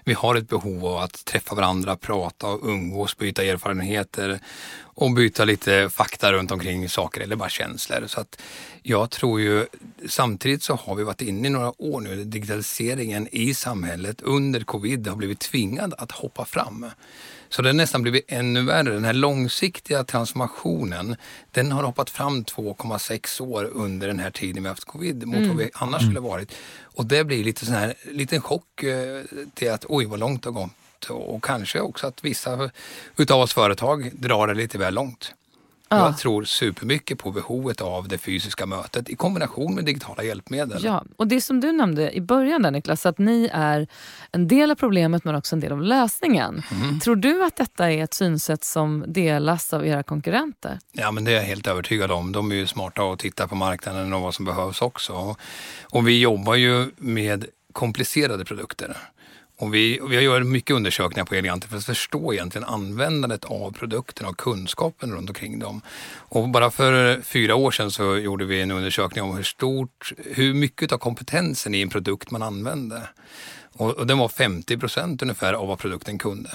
Vi 0.07 0.13
har 0.13 0.35
ett 0.35 0.49
behov 0.49 0.85
av 0.85 0.97
att 0.97 1.25
träffa 1.25 1.55
varandra, 1.55 1.95
prata 1.95 2.47
och 2.47 2.69
umgås, 2.69 3.17
byta 3.17 3.43
erfarenheter 3.43 4.39
och 4.83 5.11
byta 5.11 5.45
lite 5.45 5.89
fakta 5.89 6.31
runt 6.33 6.51
omkring 6.51 6.89
saker 6.89 7.21
eller 7.21 7.35
bara 7.35 7.49
känslor. 7.49 8.03
Så 8.07 8.19
att 8.19 8.41
jag 8.83 9.09
tror 9.09 9.41
ju, 9.41 9.65
samtidigt 10.07 10.63
så 10.63 10.75
har 10.75 10.95
vi 10.95 11.03
varit 11.03 11.21
inne 11.21 11.47
i 11.47 11.51
några 11.51 11.81
år 11.81 12.01
nu, 12.01 12.23
digitaliseringen 12.23 13.27
i 13.31 13.53
samhället 13.53 14.21
under 14.21 14.59
covid 14.59 15.07
har 15.07 15.15
blivit 15.15 15.39
tvingad 15.39 15.93
att 15.97 16.11
hoppa 16.11 16.45
fram. 16.45 16.85
Så 17.55 17.61
det 17.61 17.69
har 17.69 17.73
nästan 17.73 18.01
blivit 18.01 18.25
ännu 18.27 18.61
värre. 18.61 18.93
Den 18.93 19.03
här 19.03 19.13
långsiktiga 19.13 20.03
transformationen, 20.03 21.15
den 21.51 21.71
har 21.71 21.83
hoppat 21.83 22.09
fram 22.09 22.43
2,6 22.43 23.41
år 23.41 23.69
under 23.73 24.07
den 24.07 24.19
här 24.19 24.31
tiden 24.31 24.63
vi 24.63 24.69
haft 24.69 24.85
covid 24.85 25.27
mot 25.27 25.35
mm. 25.35 25.47
vad 25.47 25.57
vi 25.57 25.69
annars 25.73 26.01
skulle 26.01 26.19
varit. 26.19 26.51
Och 26.83 27.05
det 27.05 27.23
blir 27.23 27.43
lite 27.43 27.65
sån 27.65 27.75
här 27.75 27.93
liten 28.11 28.41
chock 28.41 28.83
eh, 28.83 29.21
till 29.53 29.71
att 29.71 29.85
oj 29.89 30.05
vad 30.05 30.19
långt 30.19 30.43
det 30.43 30.49
har 30.49 30.53
gått 30.53 31.09
och 31.09 31.43
kanske 31.43 31.79
också 31.79 32.07
att 32.07 32.23
vissa 32.23 32.69
utav 33.17 33.41
oss 33.41 33.53
företag 33.53 34.11
drar 34.13 34.47
det 34.47 34.53
lite 34.53 34.77
väl 34.77 34.93
långt. 34.93 35.33
Ja. 35.89 36.05
Jag 36.05 36.17
tror 36.17 36.43
supermycket 36.43 37.19
på 37.19 37.31
behovet 37.31 37.81
av 37.81 38.07
det 38.07 38.17
fysiska 38.17 38.65
mötet 38.65 39.09
i 39.09 39.15
kombination 39.15 39.75
med 39.75 39.85
digitala 39.85 40.23
hjälpmedel. 40.23 40.83
Ja, 40.83 41.03
och 41.15 41.27
det 41.27 41.41
som 41.41 41.59
du 41.59 41.71
nämnde 41.71 42.15
i 42.15 42.21
början 42.21 42.61
där 42.61 42.71
Niklas, 42.71 43.05
att 43.05 43.17
ni 43.17 43.49
är 43.53 43.87
en 44.31 44.47
del 44.47 44.71
av 44.71 44.75
problemet 44.75 45.23
men 45.23 45.35
också 45.35 45.55
en 45.55 45.59
del 45.59 45.71
av 45.71 45.81
lösningen. 45.81 46.63
Mm. 46.71 46.99
Tror 46.99 47.15
du 47.15 47.45
att 47.45 47.55
detta 47.55 47.91
är 47.91 48.03
ett 48.03 48.13
synsätt 48.13 48.63
som 48.63 49.05
delas 49.07 49.73
av 49.73 49.87
era 49.87 50.03
konkurrenter? 50.03 50.79
Ja, 50.91 51.11
men 51.11 51.23
det 51.23 51.31
är 51.31 51.35
jag 51.35 51.43
helt 51.43 51.67
övertygad 51.67 52.11
om. 52.11 52.31
De 52.31 52.51
är 52.51 52.55
ju 52.55 52.67
smarta 52.67 53.03
och 53.03 53.19
tittar 53.19 53.47
på 53.47 53.55
marknaden 53.55 54.13
och 54.13 54.21
vad 54.21 54.35
som 54.35 54.45
behövs 54.45 54.81
också. 54.81 55.35
Och 55.81 56.07
vi 56.07 56.19
jobbar 56.19 56.55
ju 56.55 56.91
med 56.97 57.45
komplicerade 57.73 58.45
produkter. 58.45 58.97
Och 59.57 59.73
vi, 59.73 59.99
och 59.99 60.11
vi 60.11 60.21
gör 60.21 60.43
mycket 60.43 60.75
undersökningar 60.75 61.25
på 61.25 61.35
Eleganter 61.35 61.67
för 61.67 61.77
att 61.77 61.85
förstå 61.85 62.33
egentligen 62.33 62.67
användandet 62.67 63.45
av 63.45 63.71
produkterna 63.71 64.29
och 64.29 64.37
kunskapen 64.37 65.11
runt 65.11 65.29
omkring 65.29 65.59
dem. 65.59 65.81
Och 66.07 66.49
bara 66.49 66.71
för 66.71 67.21
fyra 67.21 67.55
år 67.55 67.71
sedan 67.71 67.91
så 67.91 68.17
gjorde 68.17 68.45
vi 68.45 68.61
en 68.61 68.71
undersökning 68.71 69.23
om 69.23 69.35
hur 69.35 69.43
stort, 69.43 70.13
hur 70.17 70.53
mycket 70.53 70.91
av 70.91 70.97
kompetensen 70.97 71.75
i 71.75 71.81
en 71.81 71.89
produkt 71.89 72.31
man 72.31 72.43
använde. 72.43 73.01
Och, 73.73 73.91
och 73.91 74.07
den 74.07 74.17
var 74.17 74.29
50 74.29 74.77
procent 74.77 75.21
ungefär 75.21 75.53
av 75.53 75.67
vad 75.67 75.79
produkten 75.79 76.17
kunde. 76.17 76.49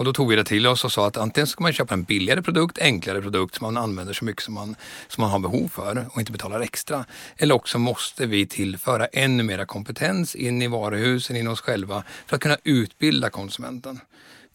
Och 0.00 0.06
då 0.06 0.12
tog 0.12 0.28
vi 0.28 0.36
det 0.36 0.44
till 0.44 0.66
oss 0.66 0.84
och 0.84 0.92
sa 0.92 1.06
att 1.06 1.16
antingen 1.16 1.46
ska 1.46 1.62
man 1.62 1.72
köpa 1.72 1.94
en 1.94 2.02
billigare 2.02 2.42
produkt, 2.42 2.78
enklare 2.78 3.22
produkt 3.22 3.54
som 3.54 3.64
man 3.64 3.84
använder 3.84 4.12
så 4.12 4.24
mycket 4.24 4.42
som 4.42 4.54
man, 4.54 4.76
som 5.08 5.22
man 5.22 5.30
har 5.30 5.38
behov 5.38 5.68
för 5.68 6.06
och 6.12 6.18
inte 6.20 6.32
betalar 6.32 6.60
extra. 6.60 7.04
Eller 7.36 7.54
också 7.54 7.78
måste 7.78 8.26
vi 8.26 8.46
tillföra 8.46 9.06
ännu 9.06 9.42
mera 9.42 9.66
kompetens 9.66 10.34
in 10.34 10.62
i 10.62 10.66
varuhusen, 10.66 11.36
in 11.36 11.48
oss 11.48 11.60
själva 11.60 12.04
för 12.26 12.36
att 12.36 12.42
kunna 12.42 12.56
utbilda 12.64 13.30
konsumenten. 13.30 14.00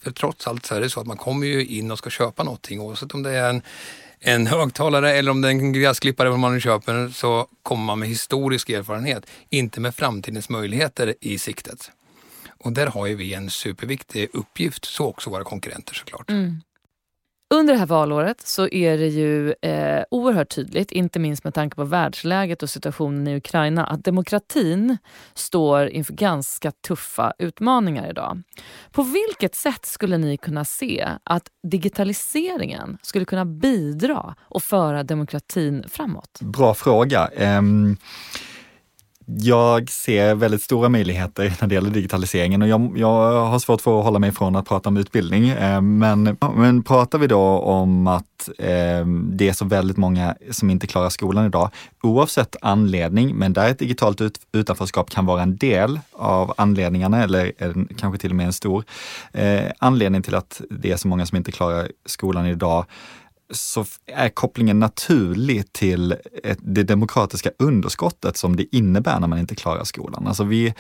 För 0.04 0.12
trots 0.12 0.48
allt 0.48 0.66
så 0.66 0.76
är 0.76 0.82
det 0.82 0.90
så 0.90 1.00
att 1.00 1.08
man 1.08 1.18
kommer 1.18 1.48
ju 1.48 1.66
in 1.66 1.92
och 1.92 1.98
ska 1.98 2.10
köpa 2.10 2.44
någonting 2.44 2.82
oavsett 2.82 3.14
om 3.14 3.24
det 3.24 3.32
är 3.32 3.50
en 3.50 3.62
en 4.20 4.48
högtalare 4.48 5.12
eller 5.12 5.32
om 5.32 5.42
det 5.42 5.48
är 5.48 5.50
en 5.50 5.74
gräsklippare 5.74 6.38
man 6.38 6.54
nu 6.54 6.62
köper 6.62 7.10
så 7.10 7.48
kommer 7.64 7.86
man 7.86 8.00
med 8.00 8.10
historisk 8.10 8.70
erfarenhet, 8.70 9.26
inte 9.50 9.82
med 9.82 9.96
framtidens 9.96 10.50
möjligheter 10.50 11.16
i 11.22 11.40
siktet. 11.40 11.92
Och 12.66 12.72
där 12.72 12.88
har 12.88 13.08
ju 13.08 13.16
vi 13.16 13.34
en 13.34 13.50
superviktig 13.50 14.30
uppgift, 14.34 14.86
så 14.86 15.06
också 15.06 15.30
våra 15.30 15.44
konkurrenter 15.44 15.94
såklart. 15.94 16.30
Mm. 16.30 16.62
Under 17.54 17.74
det 17.74 17.80
här 17.80 17.86
valåret 17.86 18.42
så 18.42 18.68
är 18.68 18.98
det 18.98 19.08
ju 19.08 19.54
eh, 19.62 20.04
oerhört 20.12 20.50
tydligt, 20.50 20.92
inte 20.92 21.20
minst 21.20 21.44
med 21.44 21.54
tanke 21.54 21.76
på 21.76 21.84
världsläget 21.84 22.64
och 22.64 22.70
situationen 22.70 23.28
i 23.28 23.36
Ukraina, 23.36 23.86
att 23.86 24.04
demokratin 24.04 24.98
står 25.34 25.88
inför 25.88 26.14
ganska 26.14 26.72
tuffa 26.72 27.34
utmaningar 27.40 28.10
idag. 28.10 28.42
På 28.92 29.04
vilket 29.04 29.56
sätt 29.56 29.86
skulle 29.86 30.18
ni 30.18 30.38
kunna 30.38 30.66
se 30.66 31.08
att 31.24 31.48
digitaliseringen 31.72 32.98
skulle 33.02 33.26
kunna 33.26 33.46
bidra 33.46 34.36
och 34.42 34.64
föra 34.64 35.04
demokratin 35.04 35.86
framåt? 35.90 36.40
Bra 36.42 36.74
fråga. 36.74 37.30
Um 37.58 37.98
jag 39.26 39.90
ser 39.90 40.36
väldigt 40.36 40.62
stora 40.62 40.90
möjligheter 40.90 41.54
när 41.62 41.68
det 41.68 41.76
gäller 41.76 41.90
digitaliseringen 41.90 42.62
och 42.62 42.68
jag, 42.68 42.94
jag 42.98 43.46
har 43.46 43.60
svårt 43.60 43.82
för 43.82 44.00
att 44.00 44.06
hålla 44.06 44.20
mig 44.20 44.32
från 44.32 44.56
att 44.56 44.68
prata 44.68 44.90
om 44.90 44.98
utbildning. 44.98 45.50
Eh, 45.50 45.82
men, 45.82 46.38
men 46.56 46.84
pratar 46.84 47.20
vi 47.20 47.28
då 47.28 47.42
om 47.60 48.08
att 48.08 48.50
eh, 48.60 49.06
det 49.08 49.50
är 49.50 49.54
så 49.54 49.66
väldigt 49.66 49.98
många 49.98 50.36
som 50.52 50.70
inte 50.70 50.88
klarar 50.88 51.10
skolan 51.10 51.46
idag, 51.46 51.70
oavsett 52.04 52.56
anledning, 52.62 53.36
men 53.36 53.54
där 53.54 53.70
ett 53.70 53.80
digitalt 53.80 54.22
ut, 54.22 54.40
utanförskap 54.52 55.10
kan 55.10 55.26
vara 55.26 55.42
en 55.42 55.58
del 55.58 56.00
av 56.12 56.54
anledningarna 56.58 57.24
eller 57.24 57.52
en, 57.58 57.88
kanske 57.98 58.20
till 58.20 58.30
och 58.30 58.36
med 58.36 58.46
en 58.46 58.54
stor 58.54 58.84
eh, 59.34 59.72
anledning 59.80 60.22
till 60.22 60.36
att 60.36 60.62
det 60.70 60.92
är 60.92 60.98
så 60.98 61.08
många 61.08 61.26
som 61.26 61.38
inte 61.38 61.52
klarar 61.52 61.92
skolan 62.06 62.46
idag 62.46 62.86
så 63.50 63.86
är 64.06 64.30
kopplingen 64.30 64.80
naturlig 64.80 65.74
till 65.74 66.16
ett, 66.44 66.60
det 66.62 66.84
demokratiska 66.84 67.52
underskottet 67.60 68.38
som 68.38 68.56
det 68.56 68.76
innebär 68.76 69.20
när 69.20 69.28
man 69.28 69.40
inte 69.40 69.56
klarar 69.56 69.84
skolan. 69.84 70.28
Alltså 70.28 70.44
vi, 70.44 70.74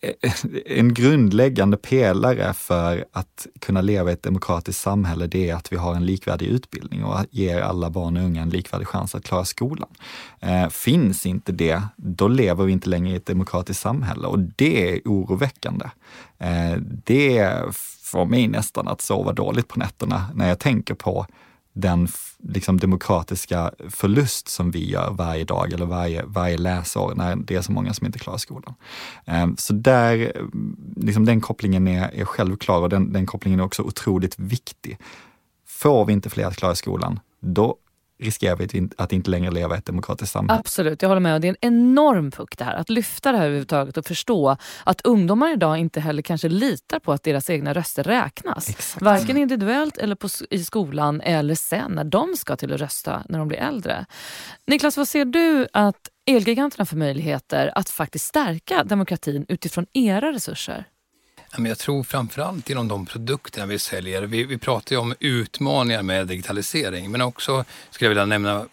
eh, 0.00 0.32
en 0.66 0.94
grundläggande 0.94 1.76
pelare 1.76 2.54
för 2.54 3.04
att 3.12 3.46
kunna 3.60 3.80
leva 3.80 4.10
i 4.10 4.12
ett 4.12 4.22
demokratiskt 4.22 4.82
samhälle, 4.82 5.26
det 5.26 5.50
är 5.50 5.54
att 5.54 5.72
vi 5.72 5.76
har 5.76 5.94
en 5.94 6.06
likvärdig 6.06 6.46
utbildning 6.46 7.04
och 7.04 7.18
ger 7.30 7.60
alla 7.60 7.90
barn 7.90 8.16
och 8.16 8.22
unga 8.22 8.42
en 8.42 8.50
likvärdig 8.50 8.88
chans 8.88 9.14
att 9.14 9.24
klara 9.24 9.44
skolan. 9.44 9.90
Eh, 10.40 10.68
finns 10.68 11.26
inte 11.26 11.52
det, 11.52 11.82
då 11.96 12.28
lever 12.28 12.64
vi 12.64 12.72
inte 12.72 12.88
längre 12.88 13.12
i 13.12 13.16
ett 13.16 13.26
demokratiskt 13.26 13.82
samhälle 13.82 14.26
och 14.26 14.38
det 14.38 14.90
är 14.90 15.00
oroväckande. 15.04 15.86
Eh, 16.38 16.76
det 17.04 17.62
får 18.02 18.24
mig 18.24 18.48
nästan 18.48 18.88
att 18.88 19.00
sova 19.00 19.32
dåligt 19.32 19.68
på 19.68 19.78
nätterna 19.78 20.26
när 20.34 20.48
jag 20.48 20.58
tänker 20.58 20.94
på 20.94 21.26
den 21.74 22.08
liksom, 22.38 22.78
demokratiska 22.80 23.70
förlust 23.90 24.48
som 24.48 24.70
vi 24.70 24.90
gör 24.90 25.10
varje 25.10 25.44
dag 25.44 25.72
eller 25.72 25.86
varje, 25.86 26.24
varje 26.26 26.58
läsår 26.58 27.14
när 27.14 27.36
det 27.36 27.54
är 27.56 27.62
så 27.62 27.72
många 27.72 27.94
som 27.94 28.06
inte 28.06 28.18
klarar 28.18 28.38
skolan. 28.38 28.74
Ehm, 29.24 29.56
så 29.56 29.72
där, 29.72 30.32
liksom, 30.96 31.24
den 31.24 31.40
kopplingen 31.40 31.88
är, 31.88 32.10
är 32.14 32.24
självklar 32.24 32.80
och 32.80 32.88
den, 32.88 33.12
den 33.12 33.26
kopplingen 33.26 33.60
är 33.60 33.64
också 33.64 33.82
otroligt 33.82 34.38
viktig. 34.38 34.98
Får 35.66 36.04
vi 36.04 36.12
inte 36.12 36.30
fler 36.30 36.46
att 36.46 36.56
klara 36.56 36.74
skolan, 36.74 37.20
då 37.40 37.76
riskerar 38.24 38.56
vi 38.56 38.88
att 38.96 39.12
inte 39.12 39.30
längre 39.30 39.50
leva 39.50 39.74
i 39.74 39.78
ett 39.78 39.86
demokratiskt 39.86 40.32
samhälle. 40.32 40.60
Absolut, 40.60 41.02
jag 41.02 41.08
håller 41.08 41.20
med. 41.20 41.40
Det 41.40 41.48
är 41.48 41.56
en 41.60 41.74
enorm 41.74 42.30
puck 42.30 42.58
det 42.58 42.64
här. 42.64 42.74
Att 42.74 42.90
lyfta 42.90 43.32
det 43.32 43.38
här 43.38 43.44
överhuvudtaget 43.44 43.96
och 43.96 44.06
förstå 44.06 44.56
att 44.84 45.00
ungdomar 45.00 45.52
idag 45.52 45.78
inte 45.78 46.00
heller 46.00 46.22
kanske 46.22 46.48
litar 46.48 46.98
på 46.98 47.12
att 47.12 47.22
deras 47.22 47.50
egna 47.50 47.72
röster 47.72 48.02
räknas. 48.02 48.68
Exakt. 48.68 49.02
Varken 49.02 49.36
individuellt 49.36 49.98
eller 49.98 50.14
på, 50.14 50.28
i 50.50 50.64
skolan 50.64 51.20
eller 51.20 51.54
sen 51.54 51.92
när 51.92 52.04
de 52.04 52.36
ska 52.36 52.56
till 52.56 52.74
att 52.74 52.80
rösta 52.80 53.22
när 53.28 53.38
de 53.38 53.48
blir 53.48 53.58
äldre. 53.58 54.06
Niklas, 54.66 54.96
vad 54.96 55.08
ser 55.08 55.24
du 55.24 55.68
att 55.72 56.10
Elgiganterna 56.26 56.86
för 56.86 56.96
möjligheter 56.96 57.72
att 57.74 57.90
faktiskt 57.90 58.24
stärka 58.24 58.84
demokratin 58.84 59.46
utifrån 59.48 59.86
era 59.92 60.32
resurser? 60.32 60.86
Jag 61.58 61.78
tror 61.78 62.02
framförallt 62.02 62.70
inom 62.70 62.88
de 62.88 63.06
produkterna 63.06 63.66
vi 63.66 63.78
säljer. 63.78 64.22
Vi, 64.22 64.44
vi 64.44 64.58
pratar 64.58 64.96
ju 64.96 65.00
om 65.00 65.14
utmaningar 65.20 66.02
med 66.02 66.26
digitalisering 66.26 67.10
men 67.10 67.20
också 67.20 67.64
skulle 67.90 68.06
jag 68.06 68.10
vilja 68.10 68.26
nämna 68.26 68.66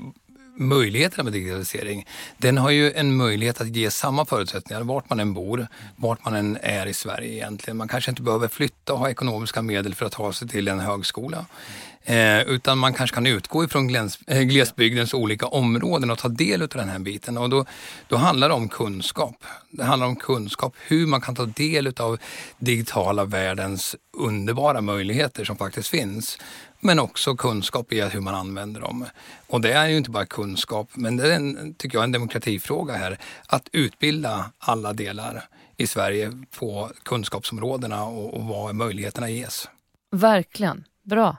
möjligheterna 0.56 1.24
med 1.24 1.34
digitalisering. 1.34 2.08
Den 2.38 2.58
har 2.58 2.70
ju 2.70 2.94
en 2.94 3.16
möjlighet 3.16 3.62
att 3.62 3.76
ge 3.76 3.92
samma 3.92 4.26
förutsättningar 4.26 4.82
vart 4.82 5.10
man 5.10 5.20
än 5.20 5.34
bor, 5.34 5.68
vart 5.96 6.26
man 6.26 6.36
än 6.36 6.58
är 6.62 6.86
i 6.86 6.94
Sverige 6.94 7.34
egentligen. 7.34 7.78
Man 7.78 7.88
kanske 7.88 8.12
inte 8.12 8.22
behöver 8.22 8.48
flytta 8.48 8.94
och 8.94 9.00
ha 9.00 9.10
ekonomiska 9.10 9.62
medel 9.62 9.96
för 9.96 10.06
att 10.06 10.12
ta 10.12 10.34
sig 10.34 10.48
till 10.48 10.68
en 10.68 10.80
högskola. 10.80 11.46
Eh, 12.04 12.42
utan 12.42 12.78
man 12.78 12.94
kanske 12.94 13.16
kan 13.16 13.28
utgå 13.28 13.64
ifrån 13.64 13.88
gläns, 13.88 14.20
eh, 14.28 14.42
glesbygdens 14.42 15.14
olika 15.14 15.48
områden 15.48 16.12
och 16.12 16.18
ta 16.18 16.28
del 16.28 16.62
av 16.62 16.68
den 16.68 16.90
här 16.90 17.00
biten. 17.00 17.38
Och 17.38 17.50
då, 17.50 17.66
då 18.08 18.16
handlar 18.16 18.50
det 18.50 18.56
om 18.56 18.70
kunskap. 18.70 19.36
Det 19.70 19.84
handlar 19.84 20.08
om 20.08 20.16
kunskap, 20.16 20.74
hur 20.88 21.08
man 21.08 21.22
kan 21.22 21.36
ta 21.36 21.46
del 21.46 21.94
av 22.00 22.18
digitala 22.58 23.26
världens 23.26 23.96
underbara 24.18 24.82
möjligheter 24.82 25.46
som 25.46 25.58
faktiskt 25.58 25.88
finns. 25.88 26.38
Men 26.80 27.00
också 27.00 27.36
kunskap 27.36 27.94
i 27.94 28.02
hur 28.02 28.20
man 28.20 28.36
använder 28.36 28.82
dem. 28.82 29.06
Och 29.48 29.62
det 29.62 29.74
är 29.74 29.88
ju 29.88 29.98
inte 29.98 30.10
bara 30.10 30.26
kunskap, 30.26 30.90
men 30.94 31.18
det 31.18 31.32
är 31.32 31.36
en, 31.36 31.76
tycker 31.78 31.98
jag, 31.98 32.04
en 32.04 32.12
demokratifråga 32.12 32.94
här. 32.94 33.18
Att 33.48 33.70
utbilda 33.72 34.52
alla 34.60 34.94
delar 34.94 35.44
i 35.78 35.88
Sverige 35.88 36.32
på 36.60 36.92
kunskapsområdena 37.04 38.04
och, 38.04 38.34
och 38.34 38.44
vad 38.44 38.76
möjligheterna 38.76 39.30
ges. 39.30 39.70
Verkligen. 40.12 40.84
Bra. 41.04 41.38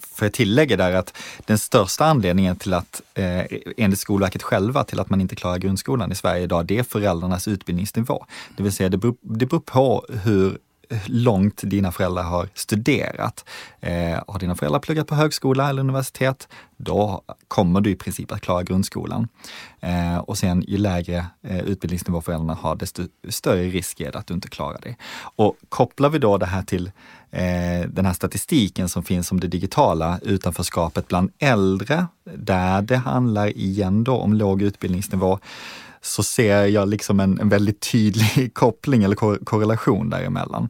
Får 0.00 0.26
jag 0.26 0.32
tillägga 0.32 0.76
där 0.76 0.92
att 0.92 1.16
den 1.46 1.58
största 1.58 2.04
anledningen 2.04 2.56
till 2.56 2.74
att, 2.74 3.02
eh, 3.14 3.44
enligt 3.76 3.98
Skolverket 3.98 4.42
själva, 4.42 4.84
till 4.84 5.00
att 5.00 5.10
man 5.10 5.20
inte 5.20 5.36
klarar 5.36 5.58
grundskolan 5.58 6.12
i 6.12 6.14
Sverige 6.14 6.42
idag, 6.42 6.66
det 6.66 6.78
är 6.78 6.82
föräldrarnas 6.82 7.48
utbildningsnivå. 7.48 8.26
Det 8.56 8.62
vill 8.62 8.72
säga 8.72 8.88
det 8.88 8.98
beror, 8.98 9.16
det 9.20 9.46
beror 9.46 9.60
på 9.60 10.06
hur 10.24 10.58
Eh, 10.88 10.98
långt 11.06 11.60
dina 11.64 11.92
föräldrar 11.92 12.22
har 12.22 12.48
studerat. 12.54 13.44
Eh, 13.80 14.22
har 14.26 14.38
dina 14.38 14.54
föräldrar 14.54 14.80
pluggat 14.80 15.06
på 15.06 15.14
högskola 15.14 15.68
eller 15.68 15.80
universitet, 15.80 16.48
då 16.76 17.22
kommer 17.48 17.80
du 17.80 17.90
i 17.90 17.96
princip 17.96 18.32
att 18.32 18.40
klara 18.40 18.62
grundskolan. 18.62 19.28
Eh, 19.80 20.18
och 20.18 20.38
sen 20.38 20.64
ju 20.68 20.78
lägre 20.78 21.26
eh, 21.42 21.60
utbildningsnivå 21.60 22.20
föräldrarna 22.20 22.54
har, 22.54 22.76
desto 22.76 23.02
större 23.28 23.62
risk 23.62 24.00
är 24.00 24.12
det 24.12 24.18
att 24.18 24.26
du 24.26 24.34
inte 24.34 24.48
klarar 24.48 24.80
det. 24.82 24.96
Och 25.36 25.56
kopplar 25.68 26.08
vi 26.08 26.18
då 26.18 26.38
det 26.38 26.46
här 26.46 26.62
till 26.62 26.90
eh, 27.30 27.88
den 27.88 28.06
här 28.06 28.12
statistiken 28.12 28.88
som 28.88 29.02
finns 29.02 29.32
om 29.32 29.40
det 29.40 29.48
digitala 29.48 30.18
utanförskapet 30.22 31.08
bland 31.08 31.30
äldre, 31.38 32.06
där 32.34 32.82
det 32.82 32.96
handlar 32.96 33.56
igen 33.58 34.04
då 34.04 34.16
om 34.16 34.34
låg 34.34 34.62
utbildningsnivå, 34.62 35.38
så 36.06 36.22
ser 36.22 36.66
jag 36.66 36.88
liksom 36.88 37.20
en, 37.20 37.40
en 37.40 37.48
väldigt 37.48 37.80
tydlig 37.80 38.50
koppling 38.54 39.04
eller 39.04 39.16
kor 39.16 39.38
korrelation 39.44 40.10
däremellan. 40.10 40.68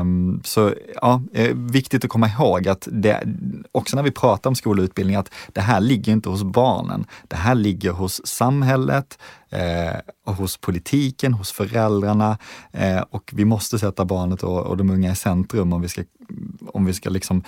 Um, 0.00 0.40
så 0.44 0.74
ja, 0.94 1.22
eh, 1.32 1.56
viktigt 1.56 2.04
att 2.04 2.10
komma 2.10 2.28
ihåg 2.28 2.68
att 2.68 2.88
det, 2.92 3.22
också 3.72 3.96
när 3.96 4.02
vi 4.02 4.10
pratar 4.10 4.50
om 4.50 4.54
skola 4.54 4.82
och 4.82 4.84
utbildning, 4.84 5.16
att 5.16 5.30
det 5.52 5.60
här 5.60 5.80
ligger 5.80 6.12
inte 6.12 6.28
hos 6.28 6.42
barnen. 6.42 7.06
Det 7.28 7.36
här 7.36 7.54
ligger 7.54 7.90
hos 7.90 8.26
samhället, 8.26 9.18
eh, 9.50 10.32
hos 10.34 10.56
politiken, 10.56 11.34
hos 11.34 11.52
föräldrarna 11.52 12.38
eh, 12.72 13.00
och 13.10 13.30
vi 13.34 13.44
måste 13.44 13.78
sätta 13.78 14.04
barnet 14.04 14.42
och, 14.42 14.66
och 14.66 14.76
de 14.76 14.90
unga 14.90 15.12
i 15.12 15.16
centrum 15.16 15.72
om 15.72 15.80
vi 15.80 15.88
ska, 15.88 16.02
om 16.66 16.84
vi 16.84 16.94
ska 16.94 17.10
liksom 17.10 17.42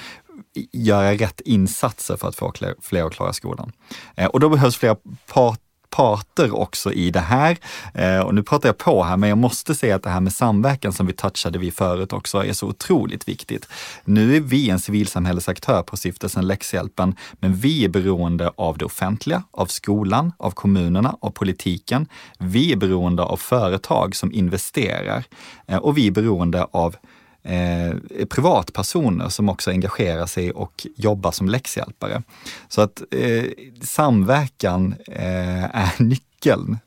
göra 0.73 1.13
rätt 1.13 1.41
insatser 1.41 2.17
för 2.17 2.29
att 2.29 2.37
få 2.37 2.53
fler 2.81 3.05
att 3.05 3.13
klara 3.13 3.33
skolan. 3.33 3.73
Eh, 4.17 4.27
och 4.27 4.41
då 4.41 4.49
behövs 4.49 4.77
fler 4.77 4.97
parter 5.27 5.72
parter 5.93 6.55
också 6.55 6.93
i 6.93 7.11
det 7.11 7.21
här. 7.21 7.57
Eh, 7.95 8.21
och 8.21 8.35
nu 8.35 8.43
pratar 8.43 8.69
jag 8.69 8.79
på 8.79 9.03
här, 9.03 9.17
men 9.17 9.29
jag 9.29 9.39
måste 9.39 9.75
säga 9.75 9.97
att 9.97 10.03
det 10.03 10.11
här 10.11 10.21
med 10.21 10.33
samverkan 10.33 10.93
som 10.93 11.07
vi 11.07 11.13
touchade 11.13 11.59
vid 11.59 11.75
förut 11.75 12.13
också 12.13 12.45
är 12.45 12.53
så 12.53 12.67
otroligt 12.67 13.29
viktigt. 13.29 13.69
Nu 14.05 14.37
är 14.37 14.41
vi 14.41 14.71
en 14.71 14.81
civilsamhällesaktör 14.81 15.83
på 15.83 15.97
stiftelsen 15.97 16.47
Läxhjälpen, 16.47 17.17
men 17.33 17.55
vi 17.55 17.85
är 17.85 17.89
beroende 17.89 18.53
av 18.57 18.79
det 18.79 18.85
offentliga, 18.85 19.43
av 19.51 19.67
skolan, 19.67 20.33
av 20.39 20.51
kommunerna, 20.51 21.17
av 21.21 21.31
politiken. 21.31 22.07
Vi 22.39 22.73
är 22.73 22.77
beroende 22.77 23.23
av 23.23 23.37
företag 23.37 24.17
som 24.17 24.33
investerar 24.33 25.25
eh, 25.67 25.77
och 25.77 25.99
vi 25.99 26.07
är 26.07 26.11
beroende 26.11 26.67
av 26.71 26.97
eh, 27.43 27.97
privatpersoner 28.31 29.29
som 29.29 29.49
också 29.49 29.71
engagerar 29.71 30.27
sig 30.27 30.51
och 30.51 30.87
jobbar 30.97 31.31
som 31.31 31.49
läxhjälpare. 31.49 32.23
Så 32.69 32.81
att 32.81 33.03
eh, 33.11 33.45
samverkan 33.83 34.95
eh, 35.07 35.65
är 35.77 36.03
nyckeln. 36.03 36.79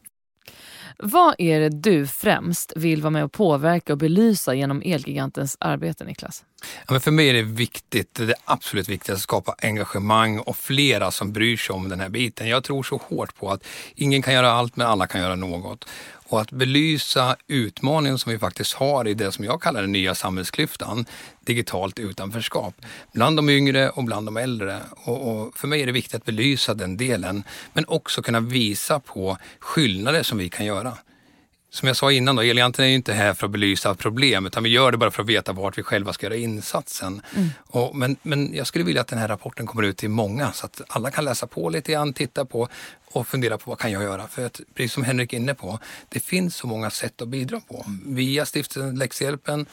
Vad 0.97 1.35
är 1.37 1.59
det 1.59 1.69
du 1.69 2.07
främst 2.07 2.73
vill 2.75 3.01
vara 3.01 3.11
med 3.11 3.23
och 3.23 3.31
påverka 3.31 3.93
och 3.93 3.99
belysa 3.99 4.53
genom 4.53 4.81
Elgigantens 4.85 5.57
arbete, 5.59 6.05
Niklas? 6.05 6.43
Ja, 6.77 6.91
men 6.91 7.01
för 7.01 7.11
mig 7.11 7.29
är 7.29 7.33
det 7.33 7.41
viktigt, 7.41 8.13
det 8.13 8.35
absolut 8.45 8.89
viktigaste, 8.89 9.13
att 9.13 9.21
skapa 9.21 9.55
engagemang 9.61 10.39
och 10.39 10.57
flera 10.57 11.11
som 11.11 11.33
bryr 11.33 11.57
sig 11.57 11.73
om 11.73 11.89
den 11.89 11.99
här 11.99 12.09
biten. 12.09 12.47
Jag 12.47 12.63
tror 12.63 12.83
så 12.83 13.01
hårt 13.07 13.35
på 13.35 13.51
att 13.51 13.63
ingen 13.95 14.21
kan 14.21 14.33
göra 14.33 14.51
allt, 14.51 14.75
men 14.75 14.87
alla 14.87 15.07
kan 15.07 15.21
göra 15.21 15.35
något 15.35 15.85
och 16.27 16.41
att 16.41 16.51
belysa 16.51 17.35
utmaningen 17.47 18.17
som 18.17 18.31
vi 18.31 18.39
faktiskt 18.39 18.73
har 18.73 19.07
i 19.07 19.13
det 19.13 19.31
som 19.31 19.45
jag 19.45 19.61
kallar 19.61 19.81
den 19.81 19.91
nya 19.91 20.15
samhällsklyftan, 20.15 21.05
digitalt 21.39 21.99
utanförskap, 21.99 22.75
bland 23.13 23.37
de 23.37 23.49
yngre 23.49 23.89
och 23.89 24.03
bland 24.03 24.27
de 24.27 24.37
äldre. 24.37 24.79
Och, 24.91 25.31
och, 25.31 25.57
för 25.57 25.67
mig 25.67 25.81
är 25.81 25.85
det 25.85 25.91
viktigt 25.91 26.15
att 26.15 26.25
belysa 26.25 26.73
den 26.73 26.97
delen, 26.97 27.43
men 27.73 27.85
också 27.87 28.21
kunna 28.21 28.39
visa 28.39 28.99
på 28.99 29.37
skillnader 29.59 30.23
som 30.23 30.37
vi 30.37 30.49
kan 30.49 30.65
göra 30.65 30.97
som 31.69 31.87
jag 31.87 31.97
sa 31.97 32.11
innan, 32.11 32.35
då, 32.35 32.41
Elianten 32.41 32.85
är 32.85 32.89
ju 32.89 32.95
inte 32.95 33.13
här 33.13 33.33
för 33.33 33.45
att 33.45 33.51
belysa 33.51 33.95
problem 33.95 34.45
utan 34.45 34.63
vi 34.63 34.69
gör 34.69 34.91
det 34.91 34.97
bara 34.97 35.11
för 35.11 35.23
att 35.23 35.29
veta 35.29 35.53
vart 35.53 35.77
vi 35.77 35.83
själva 35.83 36.13
ska 36.13 36.25
göra 36.25 36.35
insatsen. 36.35 37.21
Mm. 37.35 37.49
Och, 37.57 37.95
men, 37.95 38.15
men 38.21 38.53
jag 38.53 38.67
skulle 38.67 38.85
vilja 38.85 39.01
att 39.01 39.07
den 39.07 39.19
här 39.19 39.27
rapporten 39.27 39.65
kommer 39.65 39.83
ut 39.83 39.97
till 39.97 40.09
många 40.09 40.51
så 40.51 40.65
att 40.65 40.81
alla 40.87 41.11
kan 41.11 41.25
läsa 41.25 41.47
på 41.47 41.69
lite 41.69 41.91
grann, 41.91 42.13
titta 42.13 42.45
på 42.45 42.67
och 43.11 43.27
fundera 43.27 43.57
på 43.57 43.69
vad 43.69 43.79
kan 43.79 43.91
jag 43.91 44.03
göra? 44.03 44.27
För 44.27 44.45
att, 44.45 44.61
precis 44.73 44.93
som 44.93 45.03
Henrik 45.03 45.33
är 45.33 45.37
inne 45.37 45.53
på, 45.53 45.79
det 46.09 46.19
finns 46.19 46.55
så 46.55 46.67
många 46.67 46.89
sätt 46.89 47.21
att 47.21 47.27
bidra 47.27 47.59
på. 47.59 47.85
Via 48.05 48.45
stiftelsen 48.45 48.95
Läxhjälpen, 48.95 49.65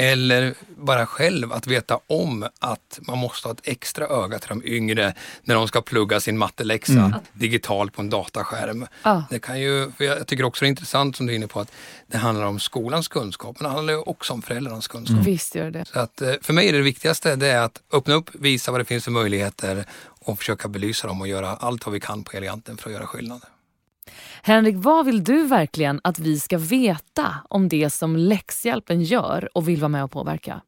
eller 0.00 0.54
bara 0.76 1.06
själv 1.06 1.52
att 1.52 1.66
veta 1.66 2.00
om 2.06 2.48
att 2.58 2.98
man 3.02 3.18
måste 3.18 3.48
ha 3.48 3.52
ett 3.52 3.60
extra 3.64 4.06
öga 4.06 4.38
till 4.38 4.48
de 4.48 4.62
yngre 4.64 5.14
när 5.44 5.54
de 5.54 5.68
ska 5.68 5.80
plugga 5.80 6.20
sin 6.20 6.38
matteläxa 6.38 6.92
mm. 6.92 7.14
digitalt 7.32 7.92
på 7.92 8.02
en 8.02 8.10
dataskärm. 8.10 8.86
Ah. 9.02 9.22
Det 9.30 9.38
kan 9.38 9.60
ju, 9.60 9.92
jag 9.98 10.26
tycker 10.26 10.44
också 10.44 10.64
det 10.64 10.66
är 10.66 10.70
intressant 10.70 11.16
som 11.16 11.26
du 11.26 11.32
är 11.32 11.36
inne 11.36 11.46
på 11.46 11.60
att 11.60 11.72
det 12.06 12.18
handlar 12.18 12.46
om 12.46 12.60
skolans 12.60 13.08
kunskap 13.08 13.60
men 13.60 13.70
det 13.70 13.74
handlar 13.74 14.08
också 14.08 14.32
om 14.32 14.42
föräldrarnas 14.42 14.88
kunskap. 14.88 15.12
Mm. 15.12 15.24
Visst 15.24 15.54
gör 15.54 15.70
det. 15.70 15.84
Så 15.92 15.98
att, 16.00 16.22
eh, 16.22 16.34
för 16.42 16.52
mig 16.52 16.68
är 16.68 16.72
det 16.72 16.80
viktigaste 16.80 17.36
det 17.36 17.48
är 17.48 17.60
att 17.60 17.82
öppna 17.92 18.14
upp, 18.14 18.30
visa 18.34 18.72
vad 18.72 18.80
det 18.80 18.84
finns 18.84 19.04
för 19.04 19.10
möjligheter 19.10 19.84
och 20.20 20.38
försöka 20.38 20.68
belysa 20.68 21.06
dem 21.06 21.20
och 21.20 21.28
göra 21.28 21.48
allt 21.48 21.86
vad 21.86 21.92
vi 21.92 22.00
kan 22.00 22.24
på 22.24 22.36
Eleganten 22.36 22.76
för 22.76 22.90
att 22.90 22.94
göra 22.94 23.06
skillnad. 23.06 23.40
Henrik, 24.42 24.74
vad 24.78 25.06
vill 25.06 25.24
du 25.24 25.46
verkligen 25.46 26.00
att 26.04 26.18
vi 26.18 26.40
ska 26.40 26.58
veta 26.58 27.34
om 27.48 27.68
det 27.68 27.90
som 27.90 28.16
läxhjälpen 28.16 29.02
gör 29.02 29.48
och 29.54 29.68
vill 29.68 29.80
vara 29.80 29.88
med 29.88 30.04
och 30.04 30.10
påverka? 30.10 30.60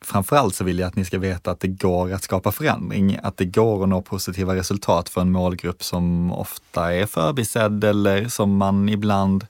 Framförallt 0.00 0.54
så 0.54 0.64
vill 0.64 0.78
jag 0.78 0.88
att 0.88 0.96
ni 0.96 1.04
ska 1.04 1.18
veta 1.18 1.50
att 1.50 1.60
det 1.60 1.68
går 1.68 2.12
att 2.12 2.22
skapa 2.22 2.52
förändring, 2.52 3.18
att 3.22 3.36
det 3.36 3.44
går 3.44 3.82
att 3.82 3.88
nå 3.88 4.02
positiva 4.02 4.54
resultat 4.54 5.08
för 5.08 5.20
en 5.20 5.32
målgrupp 5.32 5.82
som 5.82 6.32
ofta 6.32 6.94
är 6.94 7.06
förbisedd 7.06 7.84
eller 7.84 8.28
som 8.28 8.56
man 8.56 8.88
ibland 8.88 9.46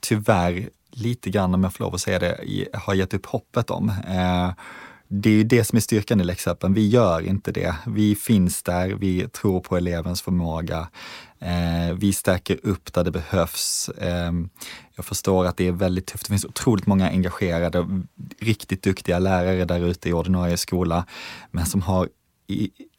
tyvärr 0.00 0.68
lite 0.90 1.30
grann, 1.30 1.54
om 1.54 1.64
jag 1.64 1.72
får 1.72 1.84
lov 1.84 1.94
att 1.94 2.00
säga 2.00 2.18
det, 2.18 2.38
har 2.74 2.94
gett 2.94 3.14
upp 3.14 3.26
hoppet 3.26 3.70
om. 3.70 3.88
Eh, 3.88 4.50
det 5.08 5.30
är 5.30 5.34
ju 5.34 5.44
det 5.44 5.64
som 5.64 5.76
är 5.76 5.80
styrkan 5.80 6.20
i 6.20 6.24
läxhjälpen. 6.24 6.74
Vi 6.74 6.88
gör 6.88 7.20
inte 7.20 7.52
det. 7.52 7.74
Vi 7.86 8.14
finns 8.14 8.62
där, 8.62 8.88
vi 8.88 9.28
tror 9.28 9.60
på 9.60 9.76
elevens 9.76 10.22
förmåga. 10.22 10.88
Eh, 11.38 11.94
vi 11.94 12.12
stärker 12.12 12.58
upp 12.62 12.92
där 12.92 13.04
det 13.04 13.10
behövs. 13.10 13.88
Eh, 13.88 14.32
jag 14.94 15.04
förstår 15.04 15.46
att 15.46 15.56
det 15.56 15.66
är 15.66 15.72
väldigt 15.72 16.06
tufft. 16.06 16.24
Det 16.24 16.30
finns 16.30 16.44
otroligt 16.44 16.86
många 16.86 17.08
engagerade, 17.08 18.04
riktigt 18.40 18.82
duktiga 18.82 19.18
lärare 19.18 19.64
där 19.64 19.80
ute 19.80 20.08
i 20.08 20.12
ordinarie 20.12 20.56
skola, 20.56 21.06
men 21.50 21.66
som 21.66 21.82
har 21.82 22.08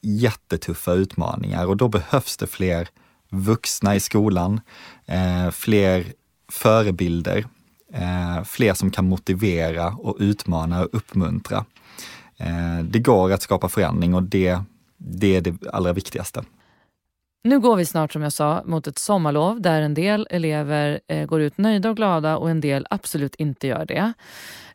jättetuffa 0.01 0.93
utmaningar 0.93 1.65
och 1.65 1.77
då 1.77 1.87
behövs 1.87 2.37
det 2.37 2.47
fler 2.47 2.87
vuxna 3.29 3.95
i 3.95 3.99
skolan, 3.99 4.61
eh, 5.05 5.51
fler 5.51 6.05
förebilder, 6.51 7.45
eh, 7.93 8.43
fler 8.43 8.73
som 8.73 8.91
kan 8.91 9.09
motivera 9.09 9.87
och 9.87 10.17
utmana 10.19 10.81
och 10.81 10.89
uppmuntra. 10.91 11.65
Eh, 12.37 12.83
det 12.83 12.99
går 12.99 13.31
att 13.31 13.41
skapa 13.41 13.69
förändring 13.69 14.13
och 14.13 14.23
det, 14.23 14.59
det 14.97 15.35
är 15.35 15.41
det 15.41 15.67
allra 15.73 15.93
viktigaste. 15.93 16.43
Nu 17.43 17.59
går 17.59 17.75
vi 17.75 17.85
snart 17.85 18.13
som 18.13 18.21
jag 18.21 18.33
sa 18.33 18.63
mot 18.65 18.87
ett 18.87 18.97
sommarlov 18.97 19.61
där 19.61 19.81
en 19.81 19.93
del 19.93 20.27
elever 20.29 20.99
eh, 21.07 21.25
går 21.25 21.41
ut 21.41 21.57
nöjda 21.57 21.89
och 21.89 21.95
glada 21.95 22.37
och 22.37 22.49
en 22.49 22.61
del 22.61 22.87
absolut 22.89 23.35
inte 23.35 23.67
gör 23.67 23.85
det. 23.85 24.13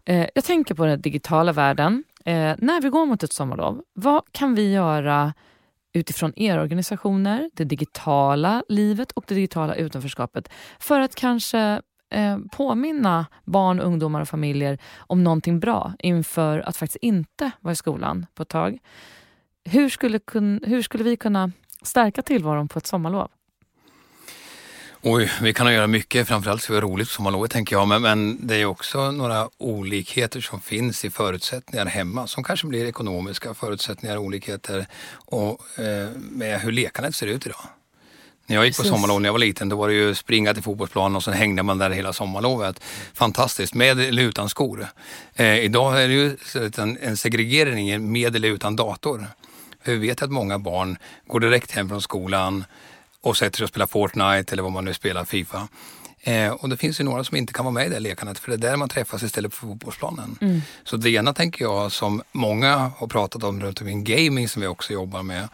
Eh, 0.04 0.26
jag 0.34 0.44
tänker 0.44 0.74
på 0.74 0.86
den 0.86 1.00
digitala 1.00 1.52
världen. 1.52 2.04
Eh, 2.24 2.54
när 2.58 2.82
vi 2.82 2.88
går 2.88 3.06
mot 3.06 3.22
ett 3.22 3.32
sommarlov, 3.32 3.82
vad 3.94 4.22
kan 4.32 4.54
vi 4.54 4.72
göra 4.72 5.32
utifrån 5.94 6.32
era 6.36 6.62
organisationer, 6.62 7.50
det 7.54 7.64
digitala 7.64 8.62
livet 8.68 9.12
och 9.12 9.24
det 9.28 9.34
digitala 9.34 9.74
utanförskapet 9.74 10.48
för 10.78 11.00
att 11.00 11.14
kanske 11.14 11.80
eh, 12.12 12.38
påminna 12.52 13.26
barn, 13.44 13.80
ungdomar 13.80 14.20
och 14.20 14.28
familjer 14.28 14.78
om 14.96 15.24
någonting 15.24 15.60
bra 15.60 15.92
inför 15.98 16.58
att 16.58 16.76
faktiskt 16.76 17.02
inte 17.02 17.50
vara 17.60 17.72
i 17.72 17.76
skolan 17.76 18.26
på 18.34 18.42
ett 18.42 18.48
tag. 18.48 18.78
Hur 19.64 19.88
skulle, 19.88 20.18
kun, 20.18 20.60
hur 20.66 20.82
skulle 20.82 21.04
vi 21.04 21.16
kunna 21.16 21.52
stärka 21.82 22.22
tillvaron 22.22 22.68
på 22.68 22.78
ett 22.78 22.86
sommarlov? 22.86 23.28
Oj, 25.04 25.30
vi 25.42 25.54
kan 25.54 25.74
göra 25.74 25.86
mycket, 25.86 26.28
framförallt 26.28 26.62
ska 26.62 26.72
det 26.72 26.80
roligt 26.80 27.08
på 27.08 27.14
sommarlovet 27.14 27.50
tänker 27.50 27.76
jag, 27.76 27.88
men, 27.88 28.02
men, 28.02 28.46
det 28.46 28.56
är 28.56 28.64
också 28.64 29.10
några 29.10 29.48
olikheter 29.58 30.40
som 30.40 30.60
finns 30.60 31.04
i 31.04 31.10
förutsättningar 31.10 31.86
hemma 31.86 32.26
som 32.26 32.44
kanske 32.44 32.66
blir 32.66 32.86
ekonomiska 32.86 33.54
förutsättningar, 33.54 34.18
olikheter 34.18 34.86
och 35.12 35.78
eh, 35.78 36.10
med 36.16 36.60
hur 36.60 36.72
lekandet 36.72 37.14
ser 37.14 37.26
ut 37.26 37.46
idag. 37.46 37.60
När 38.46 38.56
jag 38.56 38.66
gick 38.66 38.76
på 38.76 38.84
sommarlov 38.84 39.20
när 39.20 39.28
jag 39.28 39.32
var 39.32 39.38
liten 39.38 39.68
då 39.68 39.76
var 39.76 39.88
det 39.88 39.94
ju 39.94 40.14
springa 40.14 40.54
till 40.54 40.62
fotbollsplanen 40.62 41.16
och 41.16 41.24
sen 41.24 41.34
hängde 41.34 41.62
man 41.62 41.78
där 41.78 41.90
hela 41.90 42.12
sommarlovet. 42.12 42.80
Fantastiskt, 43.14 43.74
med 43.74 44.00
eller 44.00 44.22
utan 44.22 44.48
skor. 44.48 44.86
Eh, 45.34 45.58
idag 45.58 46.02
är 46.02 46.08
det 46.08 46.14
ju 46.14 46.36
en, 46.78 46.98
en 47.02 47.16
segregering 47.16 48.12
med 48.12 48.36
eller 48.36 48.48
utan 48.48 48.76
dator. 48.76 49.26
Vi 49.84 49.96
vet 49.96 50.22
att 50.22 50.30
många 50.30 50.58
barn 50.58 50.98
går 51.26 51.40
direkt 51.40 51.70
hem 51.70 51.88
från 51.88 52.02
skolan 52.02 52.64
och 53.20 53.36
sätter 53.36 53.56
sig 53.56 53.64
och 53.64 53.70
spelar 53.70 53.86
Fortnite 53.86 54.52
eller 54.52 54.62
vad 54.62 54.72
man 54.72 54.84
nu 54.84 54.94
spelar, 54.94 55.24
Fifa. 55.24 55.68
Eh, 56.24 56.52
och 56.52 56.68
det 56.68 56.76
finns 56.76 57.00
ju 57.00 57.04
några 57.04 57.24
som 57.24 57.36
inte 57.36 57.52
kan 57.52 57.64
vara 57.64 57.72
med 57.72 57.86
i 57.86 57.90
det 57.90 58.00
lekandet 58.00 58.38
för 58.38 58.50
det 58.50 58.54
är 58.54 58.70
där 58.70 58.76
man 58.76 58.88
träffas 58.88 59.22
istället 59.22 59.54
för 59.54 59.66
fotbollsplanen. 59.66 60.38
Mm. 60.40 60.62
Så 60.84 60.96
det 60.96 61.10
ena 61.10 61.34
tänker 61.34 61.64
jag 61.64 61.92
som 61.92 62.22
många 62.32 62.76
har 62.96 63.06
pratat 63.06 63.44
om 63.44 63.60
runt 63.60 63.80
omkring 63.80 64.04
gaming 64.04 64.48
som 64.48 64.62
vi 64.62 64.68
också 64.68 64.92
jobbar 64.92 65.22
med. 65.22 65.48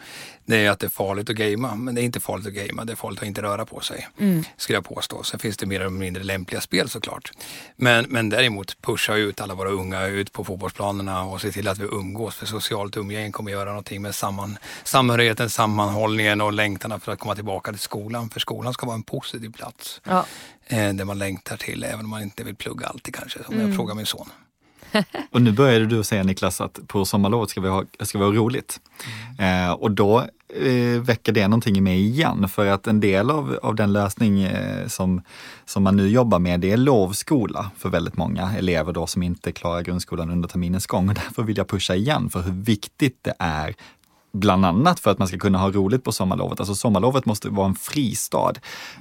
Det 0.48 0.56
är 0.66 0.70
att 0.70 0.78
det 0.78 0.86
är 0.86 0.90
farligt 0.90 1.30
att 1.30 1.36
gamea. 1.36 1.74
Men 1.74 1.94
det 1.94 2.00
är 2.00 2.02
inte 2.02 2.20
farligt 2.20 2.46
att 2.46 2.52
gamea, 2.52 2.84
det 2.84 2.92
är 2.92 2.96
farligt 2.96 3.20
att 3.20 3.26
inte 3.26 3.42
röra 3.42 3.66
på 3.66 3.80
sig. 3.80 4.08
Mm. 4.18 4.44
Skulle 4.56 4.76
jag 4.76 4.84
påstå. 4.84 5.22
Sen 5.22 5.40
finns 5.40 5.56
det 5.56 5.66
mer 5.66 5.80
eller 5.80 5.90
mindre 5.90 6.22
lämpliga 6.22 6.60
spel 6.60 6.88
såklart. 6.88 7.32
Men, 7.76 8.06
men 8.08 8.28
däremot 8.28 8.82
pusha 8.82 9.14
ut 9.14 9.40
alla 9.40 9.54
våra 9.54 9.70
unga 9.70 10.06
ut 10.06 10.32
på 10.32 10.44
fotbollsplanerna 10.44 11.24
och 11.24 11.40
se 11.40 11.52
till 11.52 11.68
att 11.68 11.78
vi 11.78 11.84
umgås. 11.84 12.34
För 12.34 12.46
socialt 12.46 12.96
umgänge 12.96 13.32
kommer 13.32 13.50
göra 13.50 13.68
någonting 13.68 14.02
med 14.02 14.14
samman, 14.14 14.58
samhörigheten, 14.84 15.50
sammanhållningen 15.50 16.40
och 16.40 16.52
längtan 16.52 17.00
för 17.00 17.12
att 17.12 17.18
komma 17.18 17.34
tillbaka 17.34 17.70
till 17.72 17.80
skolan. 17.80 18.30
För 18.30 18.40
skolan 18.40 18.72
ska 18.72 18.86
vara 18.86 18.96
en 18.96 19.02
positiv 19.02 19.52
plats. 19.52 20.00
Ja. 20.04 20.26
Eh, 20.66 20.92
där 20.92 21.04
man 21.04 21.18
längtar 21.18 21.56
till, 21.56 21.84
även 21.84 22.00
om 22.00 22.10
man 22.10 22.22
inte 22.22 22.44
vill 22.44 22.56
plugga 22.56 22.86
alltid 22.86 23.14
kanske. 23.14 23.38
Om 23.48 23.54
mm. 23.54 23.66
jag 23.66 23.76
frågar 23.76 23.94
min 23.94 24.06
son. 24.06 24.30
och 25.30 25.42
nu 25.42 25.52
började 25.52 25.86
du 25.86 26.04
säga 26.04 26.22
Niklas 26.22 26.60
att 26.60 26.80
på 26.86 27.04
sommarlovet 27.04 27.50
ska 27.50 27.60
vi 27.60 27.68
ha, 27.68 27.84
ska 28.00 28.18
vi 28.18 28.24
ha 28.24 28.32
roligt. 28.32 28.80
Mm. 29.38 29.68
Eh, 29.68 29.72
och 29.72 29.90
då 29.90 30.18
eh, 30.64 31.00
väcker 31.00 31.32
det 31.32 31.48
någonting 31.48 31.76
i 31.76 31.80
mig 31.80 32.06
igen 32.06 32.48
för 32.48 32.66
att 32.66 32.86
en 32.86 33.00
del 33.00 33.30
av, 33.30 33.58
av 33.62 33.74
den 33.74 33.92
lösning 33.92 34.42
eh, 34.42 34.86
som, 34.86 35.22
som 35.64 35.82
man 35.82 35.96
nu 35.96 36.08
jobbar 36.08 36.38
med 36.38 36.60
det 36.60 36.70
är 36.70 36.76
lovskola 36.76 37.70
för 37.76 37.88
väldigt 37.88 38.16
många 38.16 38.52
elever 38.58 38.92
då 38.92 39.06
som 39.06 39.22
inte 39.22 39.52
klarar 39.52 39.82
grundskolan 39.82 40.30
under 40.30 40.48
terminens 40.48 40.86
gång. 40.86 41.08
Och 41.08 41.14
därför 41.14 41.42
vill 41.42 41.56
jag 41.56 41.68
pusha 41.68 41.94
igen 41.94 42.30
för 42.30 42.40
hur 42.40 42.52
viktigt 42.52 43.18
det 43.22 43.34
är 43.38 43.74
Bland 44.38 44.64
annat 44.64 45.00
för 45.00 45.10
att 45.10 45.18
man 45.18 45.28
ska 45.28 45.38
kunna 45.38 45.58
ha 45.58 45.70
roligt 45.70 46.04
på 46.04 46.12
sommarlovet. 46.12 46.60
Alltså 46.60 46.74
sommarlovet 46.74 47.26
måste 47.26 47.48
vara 47.48 47.66
en 47.66 47.74
fristad. 47.74 48.52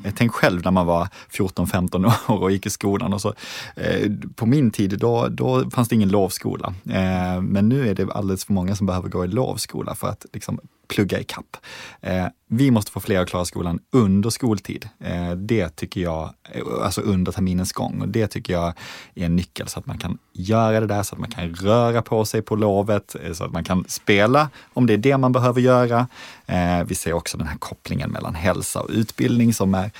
Eh, 0.04 0.14
tänk 0.18 0.32
själv 0.32 0.62
när 0.64 0.72
man 0.72 0.86
var 0.86 1.08
14-15 1.32 2.06
år 2.28 2.44
och 2.44 2.52
gick 2.52 2.66
i 2.66 2.70
skolan. 2.70 3.14
Och 3.14 3.22
så, 3.22 3.34
eh, 3.76 4.12
på 4.36 4.46
min 4.46 4.72
tid 4.72 5.00
då, 5.00 5.28
då 5.28 5.70
fanns 5.70 5.90
det 5.90 5.96
ingen 5.96 6.10
lovskola. 6.10 6.74
Eh, 6.90 7.42
men 7.42 7.70
nu 7.70 7.90
är 7.90 7.96
det 7.96 8.12
alldeles 8.12 8.46
för 8.46 8.54
många 8.54 8.76
som 8.76 8.88
behöver 8.88 9.10
gå 9.10 9.26
i 9.26 9.28
lovskola 9.28 9.96
för 9.96 10.08
att 10.08 10.26
liksom, 10.34 10.60
plugga 10.88 11.20
i 11.20 11.24
kapp. 11.24 11.58
Eh, 12.02 12.26
vi 12.50 12.72
måste 12.72 12.92
få 12.92 13.00
fler 13.00 13.20
att 13.20 13.30
klara 13.30 13.46
skolan 13.46 13.80
under 13.92 14.30
skoltid. 14.30 14.90
Eh, 15.00 15.32
det 15.32 15.76
tycker 15.76 16.02
jag, 16.02 16.34
eh, 16.52 16.62
alltså 16.84 17.02
under 17.02 17.32
terminens 17.32 17.74
gång. 17.74 18.02
Och 18.02 18.08
det 18.08 18.28
tycker 18.28 18.54
jag 18.54 18.74
är 19.16 19.26
en 19.26 19.36
nyckel 19.36 19.68
så 19.68 19.80
att 19.80 19.86
man 19.86 19.98
kan 19.98 20.18
göra 20.34 20.80
det 20.80 20.88
där, 20.88 21.04
så 21.04 21.16
att 21.16 21.20
man 21.20 21.32
kan 21.32 21.56
röra 21.56 22.02
på 22.02 22.26
sig 22.26 22.42
på 22.42 22.56
lovet, 22.56 23.16
eh, 23.24 23.34
så 23.34 23.44
att 23.44 23.52
man 23.52 23.64
kan 23.64 23.86
spela 23.88 24.50
om 24.74 24.86
det 24.86 24.94
är 24.94 24.98
det 24.98 25.18
man 25.18 25.32
behöver 25.32 25.62
göra. 25.62 26.08
Eh, 26.46 26.84
vi 26.84 26.96
ser 26.96 27.14
också 27.14 27.38
den 27.38 27.48
här 27.48 27.58
kopplingen 27.58 28.12
mellan 28.12 28.36
hälsa 28.36 28.82
och 28.82 28.90
utbildning 28.90 29.54
som 29.54 29.76
är 29.76 29.92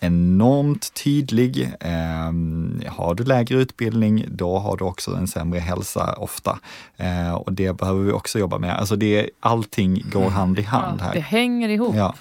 enormt 0.00 0.94
tydlig. 0.94 1.72
Eh, 1.80 2.90
har 2.92 3.14
du 3.14 3.24
lägre 3.24 3.56
utbildning, 3.56 4.24
då 4.28 4.58
har 4.58 4.76
du 4.76 4.84
också 4.84 5.10
en 5.14 5.26
sämre 5.26 5.58
hälsa 5.58 6.14
ofta. 6.14 6.58
Eh, 6.96 7.34
och 7.34 7.52
det 7.52 7.76
behöver 7.76 8.04
vi 8.04 8.12
också 8.12 8.38
jobba 8.38 8.58
med. 8.58 8.76
Alltså 8.76 8.96
det, 8.96 9.30
allting 9.40 10.04
går 10.12 10.30
hand 10.30 10.58
i 10.58 10.62
hand 10.62 11.00
här. 11.00 11.14
det 11.14 11.20
hänger 11.20 11.68
ihop. 11.68 11.94
Ja. 11.96 12.14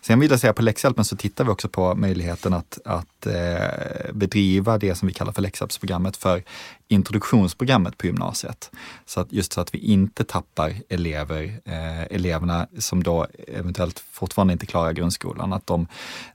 Sen 0.00 0.20
vill 0.20 0.30
jag 0.30 0.40
säga 0.40 0.52
på 0.52 0.62
läxhjälpen 0.62 1.04
så 1.04 1.16
tittar 1.16 1.44
vi 1.44 1.50
också 1.50 1.68
på 1.68 1.94
möjligheten 1.94 2.54
att, 2.54 2.78
att 2.84 3.26
eh, 3.26 4.12
bedriva 4.12 4.78
det 4.78 4.94
som 4.94 5.08
vi 5.08 5.14
kallar 5.14 5.32
för 5.32 5.42
läxhjälpsprogrammet 5.42 6.16
för 6.16 6.42
introduktionsprogrammet 6.90 7.98
på 7.98 8.06
gymnasiet. 8.06 8.70
Så 9.06 9.20
att 9.20 9.32
just 9.32 9.52
så 9.52 9.60
att 9.60 9.74
vi 9.74 9.78
inte 9.78 10.24
tappar 10.24 10.74
elever, 10.88 11.60
eh, 11.64 12.02
eleverna 12.02 12.66
som 12.78 13.02
då 13.02 13.26
eventuellt 13.48 13.98
fortfarande 13.98 14.52
inte 14.52 14.66
klarar 14.66 14.92
grundskolan, 14.92 15.52
att 15.52 15.66
de 15.66 15.86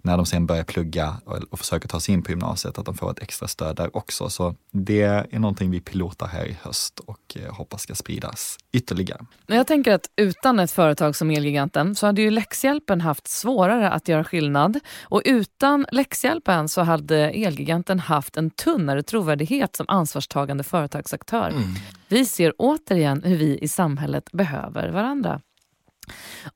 när 0.01 0.17
de 0.17 0.25
sen 0.25 0.45
börjar 0.45 0.63
plugga 0.63 1.15
och, 1.25 1.37
och 1.49 1.59
försöker 1.59 1.87
ta 1.87 1.99
sig 1.99 2.13
in 2.13 2.23
på 2.23 2.31
gymnasiet, 2.31 2.77
att 2.77 2.85
de 2.85 2.95
får 2.95 3.11
ett 3.11 3.19
extra 3.19 3.47
stöd 3.47 3.75
där 3.75 3.97
också. 3.97 4.29
Så 4.29 4.55
det 4.71 5.01
är 5.01 5.39
någonting 5.39 5.71
vi 5.71 5.81
pilotar 5.81 6.27
här 6.27 6.45
i 6.45 6.57
höst 6.61 6.99
och 6.99 7.19
eh, 7.35 7.53
hoppas 7.53 7.81
ska 7.81 7.95
spridas 7.95 8.57
ytterligare. 8.71 9.25
Jag 9.47 9.67
tänker 9.67 9.93
att 9.93 10.09
utan 10.15 10.59
ett 10.59 10.71
företag 10.71 11.15
som 11.15 11.31
Elgiganten 11.31 11.95
så 11.95 12.05
hade 12.05 12.21
ju 12.21 12.31
läxhjälpen 12.31 13.01
haft 13.01 13.27
svårare 13.27 13.89
att 13.89 14.07
göra 14.07 14.23
skillnad 14.23 14.79
och 15.01 15.21
utan 15.25 15.85
läxhjälpen 15.91 16.69
så 16.69 16.81
hade 16.81 17.17
Elgiganten 17.17 17.99
haft 17.99 18.37
en 18.37 18.49
tunnare 18.49 19.03
trovärdighet 19.03 19.75
som 19.75 19.85
ansvarstagare 19.89 20.44
företagande 20.45 20.63
företagsaktör. 20.63 21.49
Mm. 21.49 21.75
Vi 22.07 22.25
ser 22.25 22.53
återigen 22.57 23.23
hur 23.23 23.37
vi 23.37 23.57
i 23.61 23.67
samhället 23.67 24.31
behöver 24.31 24.89
varandra. 24.89 25.41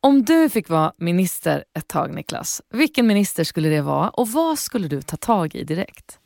Om 0.01 0.23
du 0.25 0.49
fick 0.49 0.69
vara 0.69 0.93
minister 0.97 1.63
ett 1.77 1.87
tag, 1.87 2.13
Niklas, 2.13 2.61
vilken 2.73 3.07
minister 3.07 3.43
skulle 3.43 3.69
det 3.69 3.81
vara 3.81 4.09
och 4.09 4.27
vad 4.27 4.59
skulle 4.59 4.87
du 4.87 5.01
ta 5.01 5.17
tag 5.17 5.55
i 5.55 5.63
direkt? 5.63 6.19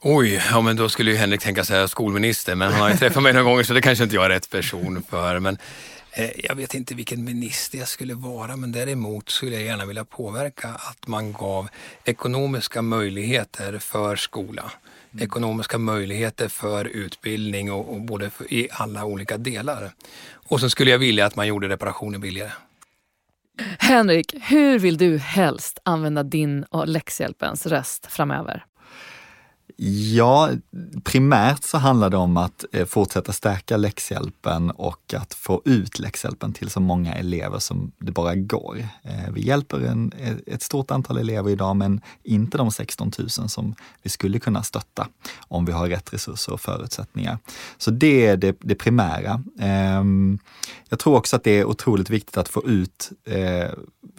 Oj, 0.00 0.42
ja 0.50 0.60
men 0.60 0.76
då 0.76 0.88
skulle 0.88 1.10
ju 1.10 1.16
Henrik 1.16 1.40
tänka 1.40 1.64
sig 1.64 1.88
skolminister, 1.88 2.54
men 2.54 2.72
han 2.72 2.80
har 2.80 2.90
ju 2.90 2.96
träffat 2.98 3.22
mig 3.22 3.32
några 3.32 3.44
gånger 3.44 3.64
så 3.64 3.74
det 3.74 3.82
kanske 3.82 4.04
inte 4.04 4.16
jag 4.16 4.24
är 4.24 4.30
rätt 4.30 4.50
person 4.50 5.02
för. 5.10 5.40
Men 5.40 5.58
eh, 6.12 6.30
jag 6.36 6.54
vet 6.54 6.74
inte 6.74 6.94
vilken 6.94 7.24
minister 7.24 7.78
jag 7.78 7.88
skulle 7.88 8.14
vara, 8.14 8.56
men 8.56 8.72
däremot 8.72 9.28
skulle 9.30 9.54
jag 9.54 9.64
gärna 9.64 9.86
vilja 9.86 10.04
påverka 10.04 10.68
att 10.68 11.06
man 11.06 11.32
gav 11.32 11.68
ekonomiska 12.04 12.82
möjligheter 12.82 13.78
för 13.78 14.16
skola 14.16 14.72
ekonomiska 15.18 15.78
möjligheter 15.78 16.48
för 16.48 16.84
utbildning 16.84 17.72
och, 17.72 17.92
och 17.94 18.00
både 18.00 18.30
för, 18.30 18.52
i 18.52 18.68
alla 18.72 19.04
olika 19.04 19.36
delar. 19.36 19.90
Och 20.32 20.60
så 20.60 20.70
skulle 20.70 20.90
jag 20.90 20.98
vilja 20.98 21.26
att 21.26 21.36
man 21.36 21.46
gjorde 21.46 21.68
reparationer 21.68 22.18
billigare. 22.18 22.52
Henrik, 23.78 24.34
hur 24.42 24.78
vill 24.78 24.96
du 24.96 25.18
helst 25.18 25.78
använda 25.82 26.22
din 26.22 26.64
och 26.64 26.88
läxhjälpens 26.88 27.66
röst 27.66 28.06
framöver? 28.06 28.64
Ja, 29.78 30.50
primärt 31.04 31.64
så 31.64 31.78
handlar 31.78 32.10
det 32.10 32.16
om 32.16 32.36
att 32.36 32.64
eh, 32.72 32.86
fortsätta 32.86 33.32
stärka 33.32 33.76
läxhjälpen 33.76 34.70
och 34.70 35.14
att 35.14 35.34
få 35.34 35.62
ut 35.64 35.98
läxhjälpen 35.98 36.52
till 36.52 36.70
så 36.70 36.80
många 36.80 37.14
elever 37.14 37.58
som 37.58 37.92
det 37.98 38.12
bara 38.12 38.34
går. 38.34 38.78
Eh, 39.02 39.32
vi 39.32 39.46
hjälper 39.46 39.80
en, 39.80 40.12
eh, 40.18 40.34
ett 40.46 40.62
stort 40.62 40.90
antal 40.90 41.18
elever 41.18 41.50
idag, 41.50 41.76
men 41.76 42.00
inte 42.22 42.58
de 42.58 42.70
16 42.70 43.12
000 43.18 43.28
som 43.28 43.74
vi 44.02 44.10
skulle 44.10 44.38
kunna 44.38 44.62
stötta 44.62 45.08
om 45.48 45.64
vi 45.64 45.72
har 45.72 45.88
rätt 45.88 46.12
resurser 46.12 46.52
och 46.52 46.60
förutsättningar. 46.60 47.38
Så 47.78 47.90
det 47.90 48.26
är 48.26 48.36
det, 48.36 48.56
det 48.60 48.74
primära. 48.74 49.42
Ehm, 49.60 50.38
jag 50.88 50.98
tror 50.98 51.16
också 51.16 51.36
att 51.36 51.44
det 51.44 51.50
är 51.50 51.64
otroligt 51.64 52.10
viktigt 52.10 52.36
att 52.36 52.48
få 52.48 52.66
ut 52.66 53.10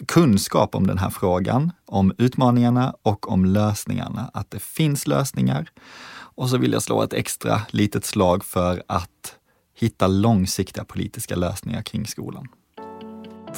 kunskap 0.07 0.75
om 0.75 0.87
den 0.87 0.97
här 0.97 1.09
frågan, 1.09 1.71
om 1.87 2.13
utmaningarna 2.17 2.95
och 3.01 3.31
om 3.31 3.45
lösningarna. 3.45 4.29
Att 4.33 4.51
det 4.51 4.59
finns 4.59 5.07
lösningar. 5.07 5.69
Och 6.35 6.49
så 6.49 6.57
vill 6.57 6.71
jag 6.71 6.83
slå 6.83 7.03
ett 7.03 7.13
extra 7.13 7.61
litet 7.69 8.05
slag 8.05 8.45
för 8.45 8.83
att 8.87 9.35
hitta 9.79 10.07
långsiktiga 10.07 10.83
politiska 10.83 11.35
lösningar 11.35 11.81
kring 11.81 12.05
skolan. 12.05 12.47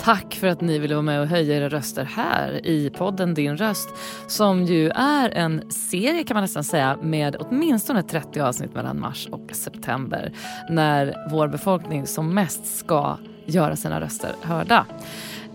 Tack 0.04 0.36
för 0.36 0.48
att 0.48 0.62
ni 0.62 0.80
ville 0.80 0.96
vara 0.96 1.02
med 1.02 1.22
och 1.22 1.28
höja 1.28 1.58
era 1.58 1.70
röster 1.70 2.04
här 2.04 2.66
i 2.66 2.90
podden 2.90 3.34
Din 3.34 3.58
röst 3.58 3.90
som 4.28 4.66
ju 4.66 4.90
är 4.90 5.30
en 5.30 5.72
serie 5.72 6.24
kan 6.24 6.36
man 6.36 6.44
nästan 6.44 6.64
säga 6.64 6.98
med 7.02 7.36
åtminstone 7.40 8.04
30 8.04 8.40
avsnitt 8.40 8.74
mellan 8.74 9.00
mars 9.00 9.28
och 9.32 9.50
september 9.52 10.34
när 10.70 11.16
vår 11.32 11.48
befolkning 11.48 12.08
som 12.08 12.34
mest 12.34 12.78
ska 12.78 13.18
göra 13.46 13.76
sina 13.76 14.02
röster 14.02 14.32
hörda. 14.42 14.86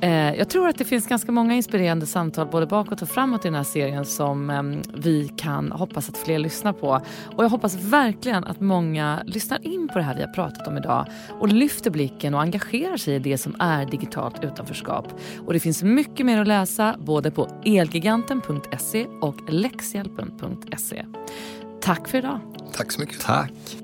Eh, 0.01 0.35
jag 0.35 0.49
tror 0.49 0.69
att 0.69 0.79
det 0.79 0.85
finns 0.85 1.07
ganska 1.07 1.33
många 1.33 1.55
inspirerande 1.55 2.07
samtal 2.07 2.47
både 2.47 2.67
bakåt 2.67 3.03
och 3.03 3.09
framåt 3.09 3.45
i 3.45 3.49
den 3.49 3.55
här 3.55 3.65
serien 3.65 4.05
som 4.05 4.51
ehm, 4.51 4.83
vi 4.95 5.29
kan 5.37 5.73
hoppas 5.73 6.09
att 6.09 6.19
fler 6.19 6.39
lyssnar 6.39 6.73
på. 6.73 7.01
Och 7.37 7.45
jag 7.45 7.49
hoppas 7.49 7.75
verkligen 7.75 8.45
att 8.45 8.61
många 8.61 9.23
lyssnar 9.27 9.67
in 9.67 9.89
på 9.89 9.99
det 9.99 10.05
här 10.05 10.15
vi 10.15 10.23
har 10.23 10.33
pratat 10.33 10.67
om 10.67 10.77
idag 10.77 11.07
och 11.41 11.49
lyfter 11.49 11.91
blicken 11.91 12.35
och 12.35 12.41
engagerar 12.41 12.97
sig 12.97 13.15
i 13.15 13.19
det 13.19 13.39
som 13.39 13.57
är 13.59 13.87
digitalt 13.87 14.45
utanförskap. 14.45 15.21
Och 15.47 15.53
det 15.53 15.61
finns 15.61 15.83
mycket 15.83 16.27
mer 16.27 16.41
att 16.41 16.49
läsa 16.49 16.97
både 16.99 17.31
på 17.31 17.49
elgiganten.se 17.65 19.07
och 19.21 19.37
läxhjälpen.se. 19.49 21.07
Tack 21.81 22.09
för 22.09 22.19
idag. 22.19 22.41
Tack 22.73 22.93
så 22.93 23.01
mycket. 23.01 23.21
Tack. 23.21 23.84